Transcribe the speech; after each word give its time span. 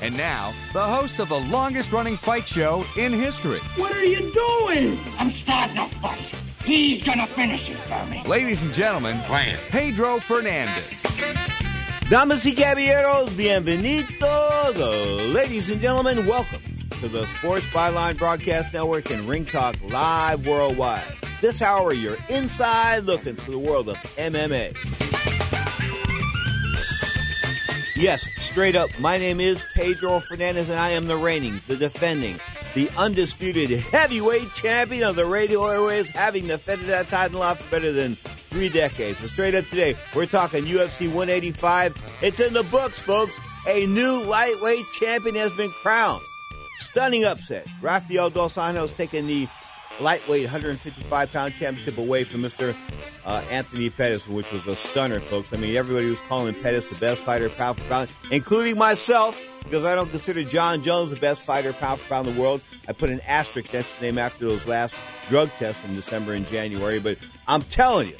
And 0.00 0.16
now, 0.16 0.52
the 0.72 0.82
host 0.82 1.18
of 1.18 1.28
the 1.28 1.40
longest 1.40 1.90
running 1.90 2.16
fight 2.16 2.46
show 2.46 2.84
in 2.96 3.12
history. 3.12 3.58
What 3.76 3.92
are 3.96 4.04
you 4.04 4.18
doing? 4.32 4.96
I'm 5.18 5.30
starting 5.30 5.78
a 5.78 5.86
fight. 5.86 6.32
He's 6.64 7.02
gonna 7.02 7.26
finish 7.26 7.68
it 7.68 7.76
for 7.76 8.06
me. 8.06 8.22
Ladies 8.24 8.62
and 8.62 8.72
gentlemen, 8.72 9.20
Pedro 9.70 10.20
Fernandez. 10.20 11.02
Damas 12.08 12.44
y 12.44 12.52
caballeros, 12.52 13.30
bienvenidos. 13.30 14.78
Uh, 14.78 15.32
ladies 15.32 15.68
and 15.68 15.80
gentlemen, 15.80 16.26
welcome 16.26 16.62
to 17.00 17.08
the 17.08 17.26
Sports 17.26 17.64
Byline 17.66 18.16
Broadcast 18.16 18.72
Network 18.72 19.10
and 19.10 19.28
Ring 19.28 19.44
Talk 19.44 19.76
Live 19.82 20.46
Worldwide. 20.46 21.02
This 21.40 21.60
hour, 21.60 21.92
you're 21.92 22.18
inside 22.28 23.04
looking 23.04 23.34
for 23.34 23.50
the 23.50 23.58
world 23.58 23.88
of 23.88 23.96
MMA. 24.16 25.37
Yes, 27.98 28.28
straight 28.38 28.76
up, 28.76 28.90
my 29.00 29.18
name 29.18 29.40
is 29.40 29.60
Pedro 29.74 30.20
Fernandez, 30.20 30.70
and 30.70 30.78
I 30.78 30.90
am 30.90 31.08
the 31.08 31.16
reigning, 31.16 31.60
the 31.66 31.76
defending, 31.76 32.38
the 32.76 32.88
undisputed 32.96 33.70
heavyweight 33.70 34.54
champion 34.54 35.02
of 35.02 35.16
the 35.16 35.26
radio 35.26 35.66
airways, 35.66 36.08
having 36.08 36.46
defended 36.46 36.86
that 36.86 37.08
title 37.08 37.42
off 37.42 37.60
for 37.60 37.68
better 37.72 37.90
than 37.90 38.14
three 38.14 38.68
decades. 38.68 39.18
So 39.18 39.26
straight 39.26 39.56
up 39.56 39.66
today, 39.66 39.96
we're 40.14 40.26
talking 40.26 40.64
UFC 40.64 41.08
185. 41.08 41.96
It's 42.22 42.38
in 42.38 42.52
the 42.52 42.62
books, 42.62 43.02
folks. 43.02 43.36
A 43.66 43.84
new 43.86 44.22
lightweight 44.22 44.86
champion 44.92 45.34
has 45.34 45.52
been 45.54 45.70
crowned. 45.82 46.22
Stunning 46.78 47.24
upset. 47.24 47.66
Rafael 47.82 48.30
Dos 48.30 48.54
Anjos 48.54 48.94
taking 48.94 49.26
the 49.26 49.48
lightweight 50.00 50.44
155 50.44 51.32
pound 51.32 51.54
championship 51.54 51.98
away 51.98 52.24
from 52.24 52.42
Mr. 52.42 52.74
Uh, 53.24 53.42
Anthony 53.50 53.90
Pettis, 53.90 54.28
which 54.28 54.50
was 54.52 54.66
a 54.66 54.76
stunner, 54.76 55.20
folks. 55.20 55.52
I 55.52 55.56
mean, 55.56 55.76
everybody 55.76 56.08
was 56.08 56.20
calling 56.22 56.54
Pettis 56.54 56.86
the 56.86 56.96
best 56.96 57.22
fighter 57.22 57.48
pound 57.48 57.78
for 57.78 57.88
pound, 57.88 58.10
including 58.30 58.78
myself, 58.78 59.40
because 59.64 59.84
I 59.84 59.94
don't 59.94 60.10
consider 60.10 60.44
Jon 60.44 60.82
Jones 60.82 61.10
the 61.10 61.16
best 61.16 61.42
fighter 61.42 61.72
pound 61.72 62.00
for 62.00 62.08
pound 62.08 62.28
in 62.28 62.34
the 62.34 62.40
world. 62.40 62.60
I 62.86 62.92
put 62.92 63.10
an 63.10 63.20
asterisk 63.26 63.72
next 63.72 63.96
to 63.96 64.02
name 64.02 64.18
after 64.18 64.46
those 64.46 64.66
last 64.66 64.94
drug 65.28 65.50
tests 65.58 65.84
in 65.84 65.94
December 65.94 66.34
and 66.34 66.46
January, 66.46 67.00
but 67.00 67.18
I'm 67.46 67.62
telling 67.62 68.08
you, 68.08 68.16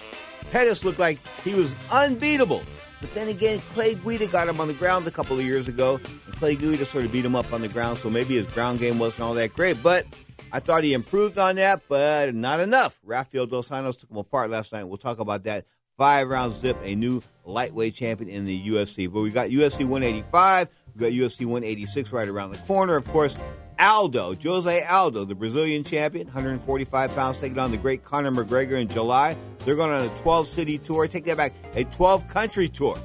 Pettis 0.50 0.84
looked 0.84 0.98
like 0.98 1.18
he 1.44 1.54
was 1.54 1.74
unbeatable. 1.90 2.62
But 3.00 3.14
then 3.14 3.28
again, 3.28 3.60
Clay 3.72 3.94
Guida 3.94 4.26
got 4.26 4.48
him 4.48 4.60
on 4.60 4.68
the 4.68 4.74
ground 4.74 5.06
a 5.06 5.10
couple 5.10 5.38
of 5.38 5.44
years 5.44 5.68
ago, 5.68 6.00
and 6.26 6.34
Clay 6.36 6.56
Guida 6.56 6.84
sort 6.84 7.04
of 7.04 7.12
beat 7.12 7.24
him 7.24 7.36
up 7.36 7.52
on 7.52 7.60
the 7.60 7.68
ground, 7.68 7.98
so 7.98 8.10
maybe 8.10 8.36
his 8.36 8.46
ground 8.46 8.80
game 8.80 8.98
wasn't 8.98 9.22
all 9.22 9.34
that 9.34 9.54
great. 9.54 9.80
But 9.82 10.06
I 10.52 10.60
thought 10.60 10.82
he 10.82 10.94
improved 10.94 11.38
on 11.38 11.56
that, 11.56 11.82
but 11.88 12.34
not 12.34 12.60
enough. 12.60 12.98
Rafael 13.04 13.46
Dos 13.46 13.68
Anjos 13.68 13.98
took 13.98 14.10
him 14.10 14.16
apart 14.16 14.50
last 14.50 14.72
night. 14.72 14.84
We'll 14.84 14.96
talk 14.96 15.20
about 15.20 15.44
that. 15.44 15.64
Five 15.96 16.28
round 16.28 16.52
zip, 16.54 16.76
a 16.82 16.94
new 16.94 17.22
lightweight 17.44 17.94
champion 17.94 18.30
in 18.30 18.44
the 18.44 18.68
UFC. 18.68 19.12
But 19.12 19.20
we 19.20 19.30
got 19.30 19.48
UFC 19.48 19.80
185, 19.80 20.68
we 20.94 21.00
got 21.00 21.12
UFC 21.12 21.40
186 21.40 22.12
right 22.12 22.28
around 22.28 22.52
the 22.52 22.58
corner. 22.58 22.96
Of 22.96 23.06
course, 23.08 23.36
Aldo, 23.78 24.34
Jose 24.34 24.84
Aldo, 24.84 25.24
the 25.24 25.34
Brazilian 25.34 25.84
champion, 25.84 26.26
145 26.26 27.14
pounds, 27.14 27.40
taking 27.40 27.58
on 27.58 27.70
the 27.70 27.76
great 27.76 28.02
Conor 28.02 28.32
McGregor 28.32 28.80
in 28.80 28.88
July. 28.88 29.36
They're 29.64 29.76
going 29.76 29.92
on 29.92 30.04
a 30.04 30.20
12 30.20 30.48
city 30.48 30.78
tour. 30.78 31.06
Take 31.06 31.24
that 31.26 31.36
back, 31.36 31.52
a 31.74 31.84
12 31.84 32.26
country 32.28 32.68
tour. 32.68 32.98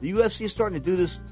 The 0.00 0.12
UFC 0.12 0.42
is 0.42 0.52
starting 0.52 0.78
to 0.78 0.84
do 0.84 0.96
this 0.96 1.22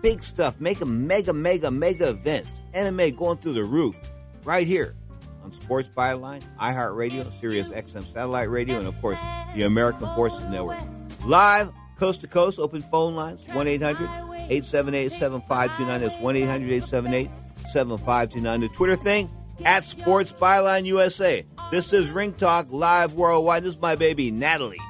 big 0.00 0.22
stuff, 0.22 0.60
make 0.60 0.84
mega, 0.86 1.32
mega, 1.32 1.70
mega 1.70 2.10
events. 2.10 2.60
MMA 2.74 3.16
going 3.16 3.38
through 3.38 3.54
the 3.54 3.64
roof 3.64 3.96
right 4.44 4.66
here 4.66 4.94
on 5.42 5.52
Sports 5.52 5.88
Byline, 5.88 6.42
iHeartRadio, 6.60 7.32
Sirius 7.40 7.70
XM 7.70 8.12
Satellite 8.12 8.50
Radio, 8.50 8.78
and 8.78 8.86
of 8.86 9.00
course, 9.00 9.18
the 9.54 9.62
American 9.62 10.06
Forces 10.14 10.44
Network. 10.44 10.78
Live, 11.24 11.72
coast 11.98 12.20
to 12.20 12.26
coast, 12.28 12.60
open 12.60 12.82
phone 12.82 13.16
lines 13.16 13.44
1 13.52 13.66
800 13.66 14.04
878 14.48 15.10
7529. 15.10 16.00
That's 16.00 16.16
1 16.22 16.36
800 16.36 16.66
878 16.66 17.30
7529. 17.66 18.60
The 18.60 18.68
Twitter 18.68 18.96
thing 18.96 19.30
at 19.64 19.84
Sports 19.84 20.32
Byline 20.32 20.84
USA. 20.86 21.44
This 21.70 21.92
is 21.92 22.10
Ring 22.10 22.32
Talk 22.32 22.66
Live 22.70 23.14
Worldwide. 23.14 23.64
This 23.64 23.74
is 23.74 23.80
my 23.80 23.96
baby, 23.96 24.30
Natalie. 24.30 24.80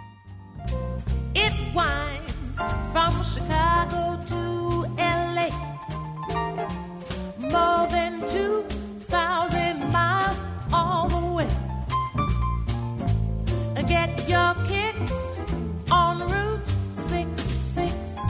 It 1.34 1.52
winds 1.74 2.58
from 2.92 3.22
Chicago 3.24 4.22
to 4.26 4.86
LA. 4.98 5.50
More 7.38 7.88
than 7.88 8.26
2,000 8.26 9.92
miles 9.92 10.40
all 10.72 11.08
the 11.08 11.26
way. 11.34 11.48
Get 13.86 14.28
your 14.28 14.54
kicks 14.66 15.12
on 15.92 16.18
Route 16.18 16.55
66. 16.55 16.55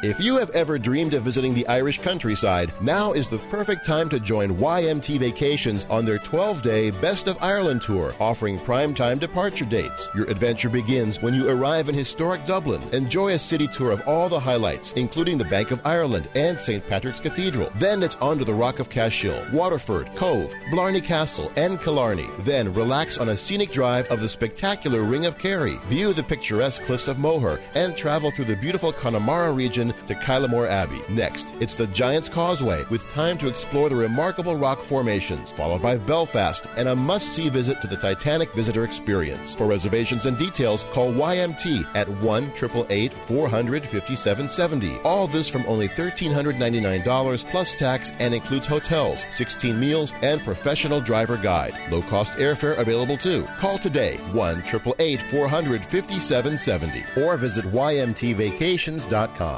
If 0.00 0.20
you 0.20 0.36
have 0.36 0.50
ever 0.50 0.78
dreamed 0.78 1.14
of 1.14 1.24
visiting 1.24 1.54
the 1.54 1.66
Irish 1.66 1.98
countryside, 1.98 2.72
now 2.80 3.14
is 3.14 3.28
the 3.28 3.38
perfect 3.50 3.84
time 3.84 4.08
to 4.10 4.20
join 4.20 4.54
YMT 4.54 5.18
Vacations 5.18 5.86
on 5.90 6.04
their 6.04 6.18
12 6.18 6.62
day 6.62 6.92
Best 6.92 7.26
of 7.26 7.36
Ireland 7.42 7.82
tour, 7.82 8.14
offering 8.20 8.60
prime 8.60 8.94
time 8.94 9.18
departure 9.18 9.64
dates. 9.64 10.08
Your 10.14 10.30
adventure 10.30 10.68
begins 10.68 11.20
when 11.20 11.34
you 11.34 11.48
arrive 11.50 11.88
in 11.88 11.96
historic 11.96 12.46
Dublin. 12.46 12.80
Enjoy 12.92 13.32
a 13.32 13.38
city 13.40 13.66
tour 13.66 13.90
of 13.90 14.06
all 14.06 14.28
the 14.28 14.38
highlights, 14.38 14.92
including 14.92 15.36
the 15.36 15.44
Bank 15.46 15.72
of 15.72 15.84
Ireland 15.84 16.30
and 16.36 16.56
St. 16.56 16.86
Patrick's 16.86 17.18
Cathedral. 17.18 17.72
Then 17.74 18.04
it's 18.04 18.14
on 18.16 18.38
to 18.38 18.44
the 18.44 18.54
Rock 18.54 18.78
of 18.78 18.88
Cashel, 18.88 19.44
Waterford, 19.52 20.14
Cobh, 20.14 20.54
Blarney 20.70 21.00
Castle, 21.00 21.50
and 21.56 21.80
Killarney. 21.80 22.28
Then 22.40 22.72
relax 22.72 23.18
on 23.18 23.30
a 23.30 23.36
scenic 23.36 23.72
drive 23.72 24.06
of 24.12 24.20
the 24.20 24.28
spectacular 24.28 25.02
Ring 25.02 25.26
of 25.26 25.38
Kerry, 25.38 25.74
view 25.88 26.12
the 26.12 26.22
picturesque 26.22 26.82
cliffs 26.82 27.08
of 27.08 27.18
Moher, 27.18 27.58
and 27.74 27.96
travel 27.96 28.30
through 28.30 28.44
the 28.44 28.54
beautiful 28.54 28.92
Connemara 28.92 29.50
region 29.50 29.67
to 29.68 30.14
Kylemore 30.14 30.68
Abbey. 30.68 31.00
Next, 31.08 31.54
it's 31.60 31.74
the 31.74 31.86
Giant's 31.88 32.28
Causeway 32.28 32.84
with 32.90 33.08
time 33.08 33.36
to 33.38 33.48
explore 33.48 33.88
the 33.88 33.96
remarkable 33.96 34.56
rock 34.56 34.78
formations, 34.78 35.52
followed 35.52 35.82
by 35.82 35.98
Belfast 35.98 36.66
and 36.76 36.88
a 36.88 36.96
must 36.96 37.34
see 37.34 37.48
visit 37.48 37.80
to 37.80 37.86
the 37.86 37.96
Titanic 37.96 38.52
Visitor 38.54 38.84
Experience. 38.84 39.54
For 39.54 39.66
reservations 39.66 40.26
and 40.26 40.38
details, 40.38 40.84
call 40.84 41.12
YMT 41.12 41.86
at 41.94 42.08
1 42.08 42.44
888 42.44 43.12
400 43.12 43.82
5770. 43.82 44.98
All 45.04 45.26
this 45.26 45.48
from 45.48 45.64
only 45.66 45.88
$1,399 45.88 47.50
plus 47.50 47.74
tax 47.74 48.12
and 48.18 48.34
includes 48.34 48.66
hotels, 48.66 49.24
16 49.30 49.78
meals, 49.78 50.12
and 50.22 50.40
professional 50.40 51.00
driver 51.00 51.36
guide. 51.36 51.74
Low 51.90 52.02
cost 52.02 52.34
airfare 52.34 52.78
available 52.78 53.16
too. 53.16 53.44
Call 53.58 53.78
today 53.78 54.16
1 54.32 54.58
888 54.60 55.22
400 55.22 55.84
5770 55.84 57.22
or 57.22 57.36
visit 57.36 57.64
YMTVacations.com. 57.66 59.57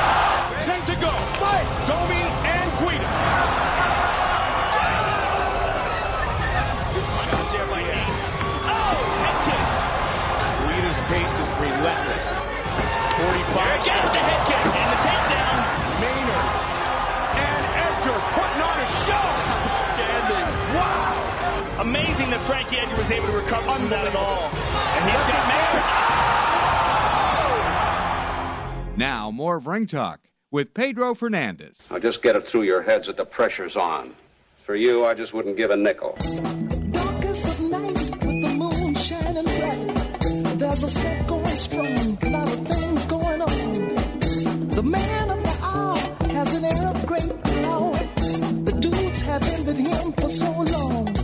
Amazing 21.81 22.29
that 22.29 22.39
Frankie 22.41 22.77
Edgar 22.77 22.95
was 22.95 23.09
able 23.09 23.25
to 23.25 23.33
recover 23.33 23.65
from 23.73 23.89
that 23.89 24.05
at 24.05 24.15
all. 24.15 24.43
And 24.43 25.05
he's 25.09 25.23
got 25.31 25.47
Maynard. 28.87 28.97
Now, 28.99 29.31
more 29.31 29.55
of 29.55 29.65
Ring 29.65 29.87
Talk 29.87 30.19
with 30.51 30.75
Pedro 30.75 31.15
Fernandez. 31.15 31.87
Now 31.89 31.97
just 31.97 32.21
get 32.21 32.35
it 32.35 32.47
through 32.47 32.63
your 32.63 32.83
heads 32.83 33.07
that 33.07 33.17
the 33.17 33.25
pressure's 33.25 33.75
on. 33.75 34.13
For 34.63 34.75
you, 34.75 35.05
I 35.05 35.15
just 35.15 35.33
wouldn't 35.33 35.57
give 35.57 35.71
a 35.71 35.75
nickel. 35.75 36.15
Darkest 36.91 37.47
of 37.47 37.61
night 37.61 37.93
with 37.93 38.21
the 38.21 38.53
moon 38.55 38.93
shining 38.93 39.43
bright. 39.43 40.59
There's 40.59 40.83
a 40.83 40.89
set 40.91 41.25
going 41.25 41.47
strong, 41.47 42.19
a 42.21 42.29
lot 42.29 42.47
of 42.47 42.67
things 42.67 43.05
going 43.05 43.41
on. 43.41 44.69
The 44.69 44.83
man 44.83 45.31
of 45.31 45.41
the 45.41 45.57
hour 45.63 45.97
has 46.31 46.53
an 46.53 46.63
air 46.63 46.87
of 46.89 47.05
great 47.07 47.43
power. 47.43 47.97
The 48.65 48.77
dudes 48.79 49.21
have 49.21 49.41
envied 49.47 49.77
him 49.77 50.13
for 50.13 50.29
so 50.29 50.51
long. 50.51 51.20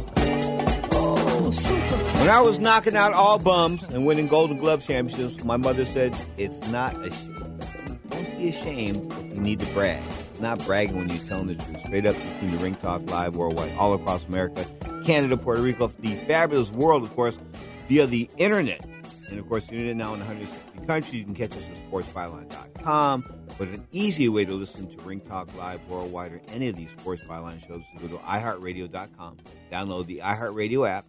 When 1.51 2.29
I 2.29 2.41
was 2.41 2.59
knocking 2.59 2.97
out 2.97 3.13
all 3.13 3.39
bums 3.39 3.81
and 3.83 4.05
winning 4.05 4.27
Golden 4.27 4.57
Glove 4.57 4.85
championships, 4.85 5.43
my 5.45 5.55
mother 5.55 5.85
said, 5.85 6.13
"It's 6.37 6.67
not 6.67 6.93
a 7.05 7.09
sh- 7.11 7.27
don't 8.09 8.37
be 8.37 8.49
ashamed 8.49 9.11
if 9.13 9.35
you 9.35 9.41
need 9.41 9.59
to 9.61 9.65
brag. 9.67 10.03
Not 10.41 10.65
bragging 10.65 10.97
when 10.97 11.09
you're 11.09 11.19
telling 11.19 11.47
the 11.47 11.55
truth. 11.55 11.79
Straight 11.85 12.05
up 12.05 12.15
between 12.15 12.51
the 12.51 12.57
Ring 12.57 12.75
Talk 12.75 13.09
Live 13.09 13.37
worldwide, 13.37 13.71
all 13.77 13.93
across 13.93 14.25
America, 14.25 14.65
Canada, 15.05 15.37
Puerto 15.37 15.61
Rico, 15.61 15.87
the 15.99 16.15
fabulous 16.27 16.69
world, 16.71 17.03
of 17.03 17.15
course, 17.15 17.39
via 17.87 18.05
the 18.07 18.29
internet. 18.37 18.83
And 19.29 19.39
of 19.39 19.47
course, 19.47 19.67
the 19.67 19.73
internet 19.75 19.95
now 19.95 20.13
in 20.13 20.19
160 20.19 20.85
countries. 20.85 21.13
You 21.13 21.23
can 21.23 21.33
catch 21.33 21.51
us 21.51 21.69
at 21.69 21.89
sportsbyline.com. 21.89 23.23
But 23.57 23.69
an 23.69 23.87
easy 23.91 24.27
way 24.29 24.45
to 24.45 24.53
listen 24.53 24.87
to 24.89 24.97
Ring 25.01 25.21
Talk 25.21 25.55
Live 25.57 25.79
worldwide 25.87 26.33
or 26.33 26.41
any 26.49 26.67
of 26.67 26.75
these 26.75 26.91
Sports 26.91 27.21
Byline 27.27 27.65
shows 27.65 27.81
is 27.81 28.01
to 28.01 28.07
go 28.07 28.17
to 28.17 28.23
iHeartRadio.com, 28.23 29.37
download 29.71 30.05
the 30.05 30.19
iHeartRadio 30.23 30.87
app, 30.87 31.05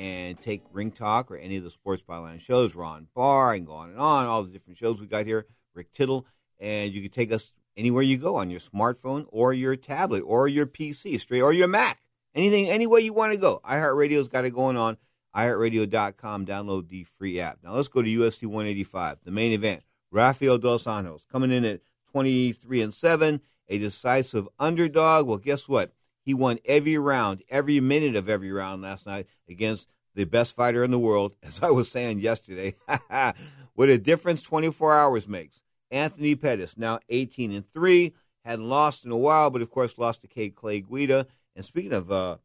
and 0.00 0.40
take 0.40 0.62
Ring 0.72 0.90
Talk 0.90 1.30
or 1.30 1.36
any 1.36 1.58
of 1.58 1.62
the 1.62 1.70
Sports 1.70 2.02
Byline 2.02 2.40
shows. 2.40 2.74
Ron 2.74 3.08
Barr 3.14 3.52
and 3.52 3.66
go 3.66 3.74
on 3.74 3.90
and 3.90 3.98
on, 3.98 4.24
all 4.24 4.42
the 4.42 4.50
different 4.50 4.78
shows 4.78 4.98
we 4.98 5.06
got 5.06 5.26
here, 5.26 5.46
Rick 5.74 5.92
Tittle, 5.92 6.26
and 6.58 6.94
you 6.94 7.02
can 7.02 7.10
take 7.10 7.30
us 7.30 7.52
anywhere 7.76 8.02
you 8.02 8.16
go 8.16 8.36
on 8.36 8.48
your 8.48 8.60
smartphone 8.60 9.26
or 9.28 9.52
your 9.52 9.76
tablet 9.76 10.22
or 10.22 10.48
your 10.48 10.64
PC, 10.64 11.20
straight 11.20 11.42
or 11.42 11.52
your 11.52 11.68
Mac. 11.68 12.00
Anything, 12.34 12.70
any 12.70 12.86
way 12.86 13.00
you 13.02 13.12
want 13.12 13.32
to 13.32 13.38
go. 13.38 13.60
iHeartRadio's 13.62 14.28
got 14.28 14.46
it 14.46 14.54
going 14.54 14.78
on. 14.78 14.96
iHeartRadio.com. 15.36 16.46
Download 16.46 16.88
the 16.88 17.04
free 17.04 17.38
app. 17.38 17.58
Now 17.62 17.74
let's 17.74 17.88
go 17.88 18.00
to 18.00 18.08
UFC 18.08 18.46
185, 18.46 19.18
the 19.22 19.30
main 19.30 19.52
event. 19.52 19.82
Rafael 20.10 20.56
Dos 20.56 20.84
Anjos 20.84 21.28
coming 21.28 21.50
in 21.50 21.66
at 21.66 21.82
23 22.12 22.80
and 22.80 22.94
7, 22.94 23.42
a 23.68 23.78
decisive 23.78 24.48
underdog. 24.58 25.26
Well, 25.26 25.36
guess 25.36 25.68
what? 25.68 25.92
He 26.30 26.34
won 26.34 26.60
every 26.64 26.96
round, 26.96 27.42
every 27.48 27.80
minute 27.80 28.14
of 28.14 28.28
every 28.28 28.52
round 28.52 28.82
last 28.82 29.04
night 29.04 29.26
against 29.48 29.88
the 30.14 30.22
best 30.22 30.54
fighter 30.54 30.84
in 30.84 30.92
the 30.92 30.98
world. 31.00 31.34
As 31.42 31.60
I 31.60 31.70
was 31.72 31.90
saying 31.90 32.20
yesterday, 32.20 32.76
what 33.74 33.88
a 33.88 33.98
difference 33.98 34.40
24 34.40 34.96
hours 34.96 35.26
makes. 35.26 35.60
Anthony 35.90 36.36
Pettis, 36.36 36.78
now 36.78 37.00
18 37.08 37.50
and 37.50 37.68
3, 37.68 38.14
hadn't 38.44 38.68
lost 38.68 39.04
in 39.04 39.10
a 39.10 39.16
while, 39.16 39.50
but 39.50 39.60
of 39.60 39.70
course 39.72 39.98
lost 39.98 40.20
to 40.20 40.28
Kate 40.28 40.54
Clay 40.54 40.82
Guida. 40.82 41.26
And 41.56 41.64
speaking 41.64 41.92
of 41.92 42.12
uh, 42.12 42.36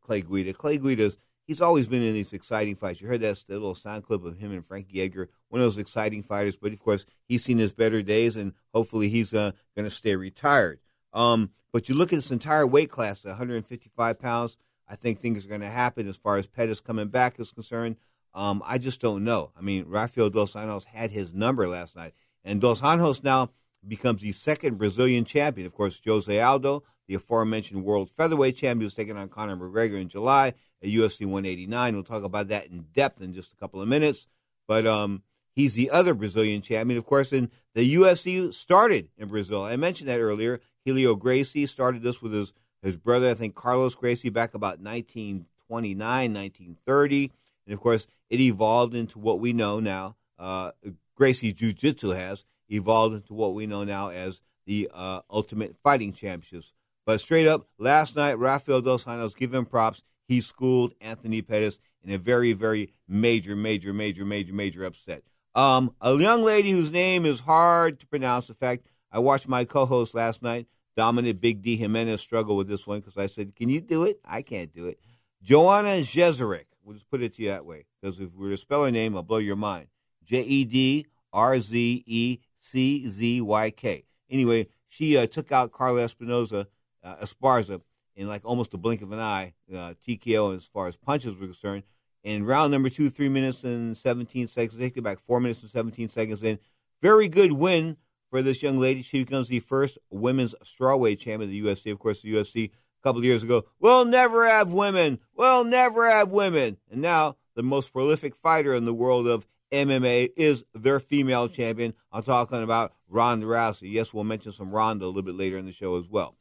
Clay 0.00 0.22
Guida, 0.22 0.54
Clay 0.54 0.78
Guida's 0.78 1.18
he's 1.46 1.60
always 1.60 1.86
been 1.86 2.02
in 2.02 2.14
these 2.14 2.32
exciting 2.32 2.74
fights. 2.74 3.02
You 3.02 3.08
heard 3.08 3.20
that 3.20 3.44
little 3.50 3.74
sound 3.74 4.04
clip 4.06 4.24
of 4.24 4.38
him 4.38 4.50
and 4.50 4.64
Frankie 4.64 5.02
Edgar, 5.02 5.28
one 5.50 5.60
of 5.60 5.66
those 5.66 5.76
exciting 5.76 6.22
fighters. 6.22 6.56
But 6.56 6.72
of 6.72 6.80
course, 6.80 7.04
he's 7.28 7.44
seen 7.44 7.58
his 7.58 7.72
better 7.72 8.00
days, 8.00 8.34
and 8.34 8.54
hopefully, 8.72 9.10
he's 9.10 9.34
uh, 9.34 9.52
going 9.76 9.84
to 9.84 9.94
stay 9.94 10.16
retired. 10.16 10.80
Um, 11.12 11.50
but 11.76 11.90
you 11.90 11.94
look 11.94 12.10
at 12.10 12.16
this 12.16 12.30
entire 12.30 12.66
weight 12.66 12.88
class, 12.88 13.22
155 13.22 14.18
pounds. 14.18 14.56
I 14.88 14.96
think 14.96 15.20
things 15.20 15.44
are 15.44 15.50
going 15.50 15.60
to 15.60 15.68
happen 15.68 16.08
as 16.08 16.16
far 16.16 16.38
as 16.38 16.46
Pettis 16.46 16.80
coming 16.80 17.08
back 17.08 17.38
is 17.38 17.52
concerned. 17.52 17.96
Um, 18.32 18.62
I 18.64 18.78
just 18.78 18.98
don't 18.98 19.24
know. 19.24 19.52
I 19.54 19.60
mean, 19.60 19.84
Rafael 19.86 20.30
dos 20.30 20.54
Anjos 20.54 20.86
had 20.86 21.10
his 21.10 21.34
number 21.34 21.68
last 21.68 21.94
night, 21.94 22.14
and 22.42 22.62
dos 22.62 22.80
Anjos 22.80 23.22
now 23.22 23.50
becomes 23.86 24.22
the 24.22 24.32
second 24.32 24.78
Brazilian 24.78 25.26
champion. 25.26 25.66
Of 25.66 25.74
course, 25.74 26.00
Jose 26.02 26.40
Aldo, 26.40 26.82
the 27.08 27.14
aforementioned 27.16 27.84
world 27.84 28.10
featherweight 28.16 28.56
champion, 28.56 28.86
was 28.86 28.94
taking 28.94 29.18
on 29.18 29.28
Conor 29.28 29.58
McGregor 29.58 30.00
in 30.00 30.08
July 30.08 30.54
at 30.82 30.88
UFC 30.88 31.26
189. 31.26 31.94
We'll 31.94 32.04
talk 32.04 32.24
about 32.24 32.48
that 32.48 32.68
in 32.68 32.86
depth 32.94 33.20
in 33.20 33.34
just 33.34 33.52
a 33.52 33.56
couple 33.56 33.82
of 33.82 33.88
minutes. 33.88 34.26
But 34.66 34.86
um, 34.86 35.24
he's 35.52 35.74
the 35.74 35.90
other 35.90 36.14
Brazilian 36.14 36.62
champion, 36.62 36.96
of 36.96 37.04
course, 37.04 37.34
and 37.34 37.50
the 37.74 37.96
UFC 37.96 38.54
started 38.54 39.10
in 39.18 39.28
Brazil. 39.28 39.62
I 39.62 39.76
mentioned 39.76 40.08
that 40.08 40.20
earlier. 40.20 40.62
Helio 40.86 41.16
Gracie 41.16 41.66
started 41.66 42.02
this 42.02 42.22
with 42.22 42.32
his, 42.32 42.52
his 42.80 42.96
brother, 42.96 43.30
I 43.30 43.34
think 43.34 43.56
Carlos 43.56 43.96
Gracie, 43.96 44.28
back 44.28 44.54
about 44.54 44.78
1929, 44.78 45.98
1930. 45.98 47.32
And 47.66 47.74
of 47.74 47.80
course, 47.80 48.06
it 48.30 48.40
evolved 48.40 48.94
into 48.94 49.18
what 49.18 49.40
we 49.40 49.52
know 49.52 49.80
now. 49.80 50.14
Uh, 50.38 50.70
Gracie 51.16 51.52
Jiu 51.52 51.72
Jitsu 51.72 52.10
has 52.10 52.44
evolved 52.68 53.16
into 53.16 53.34
what 53.34 53.52
we 53.52 53.66
know 53.66 53.82
now 53.82 54.10
as 54.10 54.40
the 54.64 54.88
uh, 54.94 55.22
Ultimate 55.28 55.74
Fighting 55.82 56.12
Championships. 56.12 56.72
But 57.04 57.20
straight 57.20 57.48
up, 57.48 57.66
last 57.78 58.14
night, 58.14 58.38
Rafael 58.38 58.80
Dos 58.80 59.06
Anjos, 59.06 59.36
give 59.36 59.52
him 59.52 59.66
props. 59.66 60.04
He 60.28 60.40
schooled 60.40 60.92
Anthony 61.00 61.42
Pettis 61.42 61.80
in 62.04 62.12
a 62.12 62.18
very, 62.18 62.52
very 62.52 62.92
major, 63.08 63.56
major, 63.56 63.92
major, 63.92 64.24
major, 64.24 64.54
major 64.54 64.84
upset. 64.84 65.24
Um, 65.56 65.96
a 66.00 66.14
young 66.14 66.44
lady 66.44 66.70
whose 66.70 66.92
name 66.92 67.26
is 67.26 67.40
hard 67.40 67.98
to 68.00 68.06
pronounce. 68.06 68.48
In 68.48 68.54
fact, 68.54 68.86
I 69.10 69.18
watched 69.18 69.48
my 69.48 69.64
co-host 69.64 70.14
last 70.14 70.42
night, 70.42 70.66
Dominic 70.96 71.40
Big 71.40 71.62
D 71.62 71.76
Jimenez, 71.76 72.20
struggle 72.20 72.56
with 72.56 72.68
this 72.68 72.86
one 72.86 73.00
because 73.00 73.16
I 73.16 73.26
said, 73.26 73.54
"Can 73.54 73.68
you 73.68 73.80
do 73.80 74.04
it?" 74.04 74.20
I 74.24 74.42
can't 74.42 74.72
do 74.72 74.86
it. 74.86 74.98
Joanna 75.42 76.00
Jezerek. 76.00 76.64
We'll 76.82 76.94
just 76.94 77.10
put 77.10 77.22
it 77.22 77.34
to 77.34 77.42
you 77.42 77.48
that 77.48 77.66
way 77.66 77.84
because 78.00 78.20
if 78.20 78.32
we 78.34 78.44
were 78.44 78.50
to 78.52 78.56
spell 78.56 78.84
her 78.84 78.90
name, 78.90 79.16
I'll 79.16 79.22
blow 79.22 79.38
your 79.38 79.56
mind. 79.56 79.88
J 80.24 80.42
E 80.42 80.64
D 80.64 81.06
R 81.32 81.60
Z 81.60 82.04
E 82.06 82.38
C 82.58 83.08
Z 83.08 83.40
Y 83.40 83.70
K. 83.70 84.04
Anyway, 84.30 84.68
she 84.88 85.16
uh, 85.16 85.26
took 85.26 85.52
out 85.52 85.72
Carla 85.72 86.02
Espinoza, 86.02 86.66
uh, 87.04 87.16
Esparza 87.16 87.80
in 88.16 88.26
like 88.26 88.44
almost 88.44 88.72
a 88.74 88.78
blink 88.78 89.02
of 89.02 89.12
an 89.12 89.20
eye, 89.20 89.52
uh, 89.72 89.94
TKO 90.06 90.56
as 90.56 90.64
far 90.64 90.86
as 90.86 90.96
punches 90.96 91.36
were 91.36 91.46
concerned. 91.46 91.82
In 92.24 92.44
round 92.44 92.72
number 92.72 92.88
two, 92.88 93.10
three 93.10 93.28
minutes 93.28 93.62
and 93.62 93.96
17 93.96 94.48
seconds. 94.48 94.76
Take 94.76 94.96
it 94.96 95.02
back 95.02 95.20
four 95.20 95.38
minutes 95.38 95.62
and 95.62 95.70
17 95.70 96.08
seconds 96.08 96.42
in. 96.42 96.58
Very 97.00 97.28
good 97.28 97.52
win 97.52 97.98
for 98.36 98.42
this 98.42 98.62
young 98.62 98.78
lady. 98.78 99.00
She 99.00 99.24
becomes 99.24 99.48
the 99.48 99.60
first 99.60 99.96
women's 100.10 100.54
strawweight 100.62 101.18
champion 101.18 101.48
of 101.48 101.50
the 101.50 101.62
UFC. 101.62 101.90
Of 101.90 101.98
course, 101.98 102.20
the 102.20 102.34
UFC 102.34 102.68
a 102.68 103.02
couple 103.02 103.24
years 103.24 103.42
ago, 103.42 103.64
we'll 103.80 104.04
never 104.04 104.46
have 104.46 104.72
women. 104.72 105.20
We'll 105.34 105.64
never 105.64 106.06
have 106.06 106.28
women. 106.28 106.76
And 106.90 107.00
now 107.00 107.36
the 107.54 107.62
most 107.62 107.94
prolific 107.94 108.36
fighter 108.36 108.74
in 108.74 108.84
the 108.84 108.92
world 108.92 109.26
of 109.26 109.46
MMA 109.72 110.32
is 110.36 110.66
their 110.74 111.00
female 111.00 111.48
champion. 111.48 111.94
I'm 112.12 112.24
talking 112.24 112.62
about 112.62 112.92
Ronda 113.08 113.46
Rousey. 113.46 113.90
Yes, 113.90 114.12
we'll 114.12 114.24
mention 114.24 114.52
some 114.52 114.70
Ronda 114.70 115.06
a 115.06 115.08
little 115.08 115.22
bit 115.22 115.34
later 115.34 115.56
in 115.56 115.64
the 115.64 115.72
show 115.72 115.96
as 115.96 116.06
well. 116.06 116.36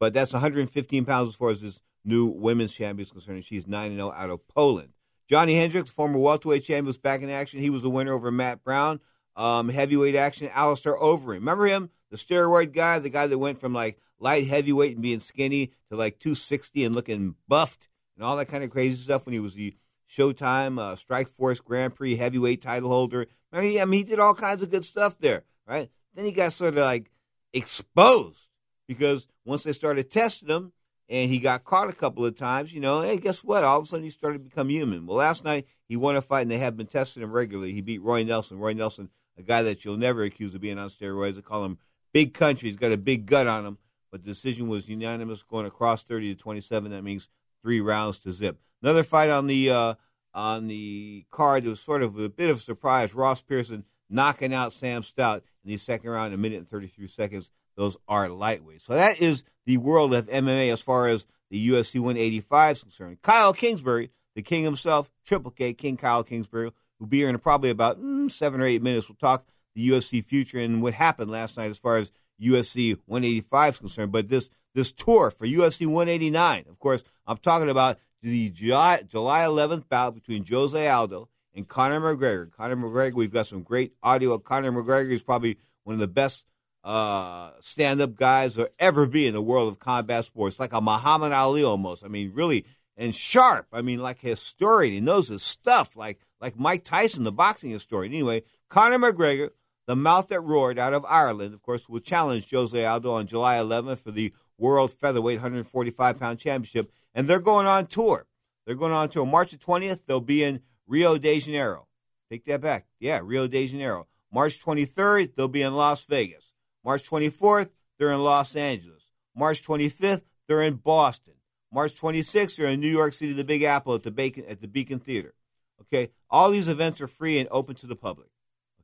But 0.00 0.14
that's 0.14 0.32
115 0.32 1.04
pounds 1.04 1.28
as 1.28 1.36
far 1.36 1.50
as 1.50 1.60
this 1.60 1.80
new 2.04 2.26
women's 2.26 2.72
champion 2.72 3.06
is 3.06 3.12
concerned. 3.12 3.44
She's 3.44 3.68
9 3.68 3.94
0 3.94 4.12
out 4.16 4.30
of 4.30 4.48
Poland. 4.48 4.94
Johnny 5.28 5.54
Hendricks, 5.54 5.90
former 5.90 6.18
welterweight 6.18 6.64
champion, 6.64 6.86
was 6.86 6.98
back 6.98 7.22
in 7.22 7.30
action. 7.30 7.60
He 7.60 7.70
was 7.70 7.84
a 7.84 7.88
winner 7.88 8.12
over 8.12 8.32
Matt 8.32 8.64
Brown. 8.64 8.98
Um, 9.36 9.68
heavyweight 9.68 10.16
action, 10.16 10.50
Alistair 10.54 10.96
Overeem. 10.96 11.26
Remember 11.26 11.66
him? 11.66 11.90
The 12.10 12.16
steroid 12.16 12.72
guy, 12.72 12.98
the 12.98 13.10
guy 13.10 13.26
that 13.26 13.38
went 13.38 13.58
from 13.58 13.74
like 13.74 13.98
light 14.18 14.46
heavyweight 14.46 14.94
and 14.94 15.02
being 15.02 15.20
skinny 15.20 15.72
to 15.90 15.96
like 15.96 16.18
260 16.18 16.84
and 16.84 16.94
looking 16.94 17.34
buffed 17.46 17.88
and 18.16 18.24
all 18.24 18.36
that 18.36 18.46
kind 18.46 18.64
of 18.64 18.70
crazy 18.70 18.96
stuff 18.96 19.26
when 19.26 19.34
he 19.34 19.40
was 19.40 19.54
the 19.54 19.76
Showtime 20.08 20.80
uh, 20.80 20.94
Strikeforce 20.94 21.62
Grand 21.62 21.94
Prix 21.94 22.16
heavyweight 22.16 22.62
title 22.62 22.88
holder. 22.88 23.26
I 23.52 23.60
mean, 23.60 23.80
I 23.80 23.84
mean, 23.84 23.98
he 23.98 24.04
did 24.04 24.18
all 24.18 24.34
kinds 24.34 24.62
of 24.62 24.70
good 24.70 24.84
stuff 24.84 25.18
there, 25.18 25.44
right? 25.66 25.90
Then 26.14 26.24
he 26.24 26.32
got 26.32 26.52
sort 26.52 26.74
of 26.74 26.80
like 26.80 27.10
exposed 27.52 28.48
because 28.86 29.26
once 29.44 29.64
they 29.64 29.72
started 29.72 30.10
testing 30.10 30.48
him 30.48 30.72
and 31.08 31.30
he 31.30 31.38
got 31.38 31.64
caught 31.64 31.90
a 31.90 31.94
couple 31.94 32.24
of 32.24 32.36
times, 32.36 32.72
you 32.72 32.80
know, 32.80 33.02
hey, 33.02 33.18
guess 33.18 33.42
what? 33.42 33.64
All 33.64 33.78
of 33.78 33.84
a 33.84 33.86
sudden 33.86 34.04
he 34.04 34.10
started 34.10 34.38
to 34.38 34.44
become 34.44 34.70
human. 34.70 35.06
Well, 35.06 35.18
last 35.18 35.44
night 35.44 35.66
he 35.88 35.96
won 35.96 36.16
a 36.16 36.22
fight 36.22 36.42
and 36.42 36.50
they 36.50 36.58
have 36.58 36.76
been 36.76 36.86
testing 36.86 37.22
him 37.22 37.32
regularly. 37.32 37.72
He 37.72 37.80
beat 37.80 38.02
Roy 38.02 38.22
Nelson. 38.22 38.58
Roy 38.58 38.72
Nelson, 38.72 39.10
a 39.38 39.42
guy 39.42 39.62
that 39.62 39.84
you'll 39.84 39.96
never 39.96 40.22
accuse 40.22 40.54
of 40.54 40.60
being 40.60 40.78
on 40.78 40.88
steroids. 40.88 41.34
They 41.34 41.42
call 41.42 41.64
him 41.64 41.78
Big 42.12 42.34
Country. 42.34 42.68
He's 42.68 42.76
got 42.76 42.92
a 42.92 42.96
big 42.96 43.26
gut 43.26 43.46
on 43.46 43.66
him. 43.66 43.78
But 44.10 44.22
the 44.22 44.30
decision 44.30 44.68
was 44.68 44.88
unanimous, 44.88 45.42
going 45.42 45.66
across 45.66 46.02
30 46.02 46.34
to 46.34 46.40
27. 46.40 46.90
That 46.90 47.02
means 47.02 47.28
three 47.62 47.80
rounds 47.80 48.18
to 48.20 48.32
zip. 48.32 48.58
Another 48.82 49.02
fight 49.02 49.30
on 49.30 49.46
the 49.46 49.70
uh, 49.70 49.94
on 50.32 50.68
the 50.68 51.26
card. 51.30 51.66
It 51.66 51.70
was 51.70 51.80
sort 51.80 52.02
of 52.02 52.18
a 52.18 52.28
bit 52.28 52.50
of 52.50 52.58
a 52.58 52.60
surprise. 52.60 53.14
Ross 53.14 53.42
Pearson 53.42 53.84
knocking 54.08 54.54
out 54.54 54.72
Sam 54.72 55.02
Stout 55.02 55.42
in 55.64 55.70
the 55.70 55.76
second 55.76 56.10
round, 56.10 56.32
a 56.32 56.36
minute 56.36 56.58
and 56.58 56.68
33 56.68 57.08
seconds. 57.08 57.50
Those 57.76 57.96
are 58.08 58.28
lightweight. 58.28 58.82
So 58.82 58.94
that 58.94 59.20
is 59.20 59.44
the 59.66 59.76
world 59.78 60.14
of 60.14 60.28
MMA 60.28 60.72
as 60.72 60.80
far 60.80 61.08
as 61.08 61.26
the 61.50 61.68
UFC 61.68 62.00
185 62.00 62.76
is 62.76 62.82
concerned. 62.82 63.22
Kyle 63.22 63.52
Kingsbury, 63.52 64.10
the 64.34 64.42
king 64.42 64.64
himself, 64.64 65.10
Triple 65.24 65.50
K, 65.50 65.74
King 65.74 65.96
Kyle 65.96 66.24
Kingsbury, 66.24 66.72
will 66.98 67.06
be 67.06 67.18
here 67.18 67.28
in 67.28 67.38
probably 67.38 67.70
about 67.70 68.00
mm, 68.00 68.30
seven 68.30 68.60
or 68.60 68.64
eight 68.64 68.82
minutes. 68.82 69.08
We'll 69.08 69.16
talk 69.16 69.46
the 69.74 69.88
UFC 69.88 70.24
future 70.24 70.58
and 70.58 70.82
what 70.82 70.94
happened 70.94 71.30
last 71.30 71.56
night 71.56 71.70
as 71.70 71.78
far 71.78 71.96
as 71.96 72.10
UFC 72.40 72.96
185 73.06 73.74
is 73.74 73.78
concerned. 73.78 74.12
But 74.12 74.28
this 74.28 74.50
this 74.74 74.92
tour 74.92 75.30
for 75.30 75.46
UFC 75.46 75.86
189, 75.86 76.66
of 76.68 76.78
course, 76.78 77.02
I'm 77.26 77.38
talking 77.38 77.70
about 77.70 77.98
the 78.20 78.50
July, 78.50 79.02
July 79.08 79.44
11th 79.44 79.88
bout 79.88 80.14
between 80.14 80.44
Jose 80.46 80.88
Aldo 80.88 81.28
and 81.54 81.66
Conor 81.66 82.00
McGregor. 82.00 82.52
Conor 82.52 82.76
McGregor, 82.76 83.14
we've 83.14 83.32
got 83.32 83.46
some 83.46 83.62
great 83.62 83.94
audio 84.02 84.34
of 84.34 84.44
Conor 84.44 84.72
McGregor. 84.72 85.10
He's 85.10 85.22
probably 85.22 85.56
one 85.84 85.94
of 85.94 86.00
the 86.00 86.06
best 86.06 86.44
uh, 86.84 87.52
stand-up 87.60 88.16
guys 88.16 88.56
there 88.56 88.68
ever 88.78 89.06
be 89.06 89.26
in 89.26 89.32
the 89.32 89.42
world 89.42 89.68
of 89.68 89.78
combat 89.78 90.24
sports, 90.26 90.60
like 90.60 90.74
a 90.74 90.80
Muhammad 90.80 91.32
Ali 91.32 91.64
almost. 91.64 92.04
I 92.04 92.08
mean, 92.08 92.32
really 92.34 92.66
and 92.96 93.14
sharp. 93.14 93.66
I 93.72 93.82
mean, 93.82 94.00
like 94.00 94.20
historian. 94.20 94.92
He 94.92 95.00
knows 95.00 95.28
his 95.28 95.42
stuff, 95.42 95.96
like 95.96 96.20
like 96.40 96.58
Mike 96.58 96.84
Tyson, 96.84 97.24
the 97.24 97.32
boxing 97.32 97.70
historian. 97.70 98.12
Anyway, 98.12 98.42
Conor 98.68 98.98
McGregor, 98.98 99.50
the 99.86 99.96
mouth 99.96 100.28
that 100.28 100.40
roared 100.40 100.78
out 100.78 100.94
of 100.94 101.04
Ireland, 101.08 101.54
of 101.54 101.62
course, 101.62 101.88
will 101.88 102.00
challenge 102.00 102.50
Jose 102.50 102.84
Aldo 102.84 103.12
on 103.12 103.26
July 103.26 103.56
11th 103.56 103.98
for 103.98 104.10
the 104.10 104.32
World 104.58 104.92
Featherweight 104.92 105.38
145 105.38 106.18
pound 106.18 106.38
championship 106.38 106.90
and 107.16 107.26
they're 107.26 107.40
going 107.40 107.66
on 107.66 107.86
tour. 107.86 108.26
They're 108.64 108.76
going 108.76 108.92
on 108.92 109.08
tour. 109.08 109.26
March 109.26 109.50
the 109.50 109.56
20th, 109.56 110.00
they'll 110.06 110.20
be 110.20 110.44
in 110.44 110.60
Rio 110.86 111.16
de 111.18 111.40
Janeiro. 111.40 111.88
Take 112.30 112.44
that 112.44 112.60
back. 112.60 112.86
Yeah, 113.00 113.20
Rio 113.24 113.48
de 113.48 113.66
Janeiro. 113.66 114.06
March 114.30 114.62
23rd, 114.62 115.34
they'll 115.34 115.48
be 115.48 115.62
in 115.62 115.74
Las 115.74 116.04
Vegas. 116.04 116.52
March 116.84 117.08
24th, 117.08 117.70
they're 117.98 118.12
in 118.12 118.22
Los 118.22 118.54
Angeles. 118.54 119.04
March 119.34 119.66
25th, 119.66 120.22
they're 120.46 120.62
in 120.62 120.74
Boston. 120.74 121.34
March 121.72 121.98
26th, 121.98 122.56
they're 122.56 122.68
in 122.68 122.80
New 122.80 122.88
York 122.88 123.14
City, 123.14 123.32
the 123.32 123.44
Big 123.44 123.62
Apple 123.62 123.94
at 123.94 124.02
the 124.02 124.10
Beacon, 124.10 124.44
at 124.46 124.60
the 124.60 124.68
Beacon 124.68 124.98
Theater. 124.98 125.34
Okay, 125.82 126.10
all 126.30 126.50
these 126.50 126.68
events 126.68 127.00
are 127.00 127.06
free 127.06 127.38
and 127.38 127.48
open 127.50 127.74
to 127.76 127.86
the 127.86 127.96
public. 127.96 128.28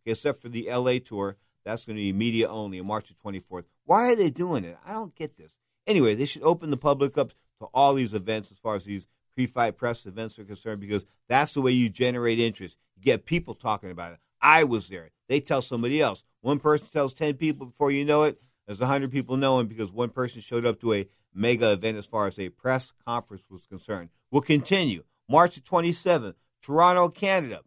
Okay, 0.02 0.12
except 0.12 0.40
for 0.40 0.48
the 0.48 0.68
LA 0.70 0.98
tour, 1.04 1.36
that's 1.64 1.84
going 1.84 1.96
to 1.96 2.02
be 2.02 2.12
media 2.12 2.48
only 2.48 2.80
on 2.80 2.86
March 2.86 3.08
the 3.08 3.14
24th. 3.14 3.64
Why 3.84 4.12
are 4.12 4.16
they 4.16 4.30
doing 4.30 4.64
it? 4.64 4.76
I 4.84 4.92
don't 4.92 5.14
get 5.14 5.36
this. 5.36 5.54
Anyway, 5.86 6.14
they 6.14 6.24
should 6.24 6.42
open 6.42 6.70
the 6.70 6.76
public 6.76 7.16
up 7.18 7.32
to 7.60 7.66
all 7.72 7.94
these 7.94 8.14
events 8.14 8.50
as 8.50 8.58
far 8.58 8.74
as 8.74 8.84
these 8.84 9.06
pre-fight 9.34 9.76
press 9.76 10.06
events 10.06 10.38
are 10.38 10.44
concerned 10.44 10.80
because 10.80 11.06
that's 11.28 11.54
the 11.54 11.62
way 11.62 11.72
you 11.72 11.88
generate 11.88 12.38
interest. 12.38 12.76
You 12.96 13.02
get 13.02 13.24
people 13.24 13.54
talking 13.54 13.90
about 13.90 14.12
it. 14.12 14.18
I 14.40 14.64
was 14.64 14.88
there. 14.88 15.10
They 15.28 15.40
tell 15.40 15.62
somebody 15.62 16.00
else. 16.00 16.24
One 16.40 16.58
person 16.58 16.88
tells 16.92 17.14
10 17.14 17.34
people 17.34 17.66
before 17.66 17.90
you 17.90 18.04
know 18.04 18.24
it, 18.24 18.40
there's 18.66 18.80
100 18.80 19.10
people 19.10 19.36
knowing 19.36 19.66
because 19.66 19.92
one 19.92 20.10
person 20.10 20.40
showed 20.40 20.66
up 20.66 20.80
to 20.80 20.94
a 20.94 21.06
mega 21.34 21.72
event 21.72 21.96
as 21.96 22.06
far 22.06 22.26
as 22.26 22.38
a 22.38 22.48
press 22.48 22.92
conference 23.06 23.44
was 23.48 23.66
concerned. 23.66 24.10
We'll 24.30 24.42
continue. 24.42 25.04
March 25.28 25.54
the 25.54 25.60
27th, 25.60 26.34
Toronto, 26.62 27.08
Canada. 27.08 27.60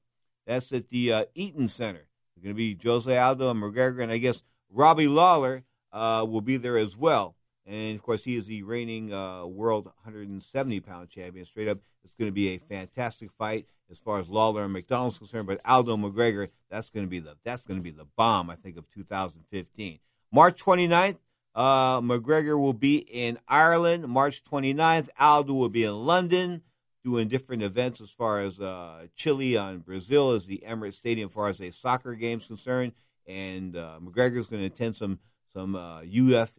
That's 0.47 0.71
at 0.71 0.89
the 0.89 1.11
uh, 1.11 1.25
Eaton 1.33 1.67
Center. 1.67 2.07
It's 2.35 2.43
going 2.43 2.55
to 2.55 2.57
be 2.57 2.77
Jose 2.81 3.17
Aldo 3.17 3.51
and 3.51 3.61
McGregor, 3.61 4.01
and 4.01 4.11
I 4.11 4.17
guess 4.17 4.43
Robbie 4.71 5.07
Lawler 5.07 5.63
uh, 5.91 6.25
will 6.27 6.41
be 6.41 6.57
there 6.57 6.77
as 6.77 6.97
well. 6.97 7.35
And 7.65 7.95
of 7.95 8.03
course, 8.03 8.23
he 8.23 8.35
is 8.35 8.45
the 8.45 8.61
reigning 8.63 9.11
uh, 9.11 9.45
world 9.45 9.85
170 9.85 10.79
pound 10.81 11.09
champion. 11.09 11.45
Straight 11.45 11.67
up, 11.67 11.79
it's 12.03 12.13
going 12.13 12.29
to 12.29 12.33
be 12.33 12.49
a 12.49 12.59
fantastic 12.59 13.31
fight 13.31 13.65
as 13.89 13.97
far 13.97 14.19
as 14.19 14.29
Lawler 14.29 14.63
and 14.63 14.73
McDonald's 14.73 15.17
concerned. 15.17 15.47
But 15.47 15.61
Aldo 15.65 15.97
McGregor, 15.97 16.49
that's 16.69 16.91
going 16.91 17.05
to 17.05 17.09
be 17.09 17.19
the 17.19 17.37
that's 17.43 17.65
going 17.65 17.79
to 17.79 17.83
be 17.83 17.91
the 17.91 18.05
bomb. 18.15 18.49
I 18.49 18.55
think 18.55 18.77
of 18.77 18.87
2015. 18.89 19.99
March 20.31 20.63
29th, 20.63 21.17
uh, 21.55 22.01
McGregor 22.01 22.59
will 22.59 22.73
be 22.73 22.97
in 22.97 23.39
Ireland. 23.47 24.07
March 24.07 24.43
29th, 24.43 25.09
Aldo 25.19 25.53
will 25.53 25.69
be 25.69 25.85
in 25.85 26.05
London 26.05 26.61
doing 27.05 27.27
different 27.27 27.61
events 27.61 28.01
as 28.01 28.09
far 28.09 28.39
as 28.39 28.59
uh, 28.59 29.05
Chile 29.15 29.55
on 29.55 29.77
Brazil 29.79 30.31
as 30.31 30.47
the 30.47 30.63
Emirates 30.67 30.95
Stadium 30.95 31.29
as 31.29 31.33
far 31.33 31.47
as 31.47 31.61
a 31.61 31.71
soccer 31.71 32.15
game 32.15 32.39
is 32.39 32.47
concerned. 32.47 32.93
And 33.27 33.77
uh, 33.77 33.99
McGregor 34.03 34.37
is 34.37 34.47
going 34.47 34.61
to 34.61 34.67
attend 34.67 34.95
some 34.95 35.19
some 35.53 35.75
uh, 35.75 36.01
UF 36.01 36.51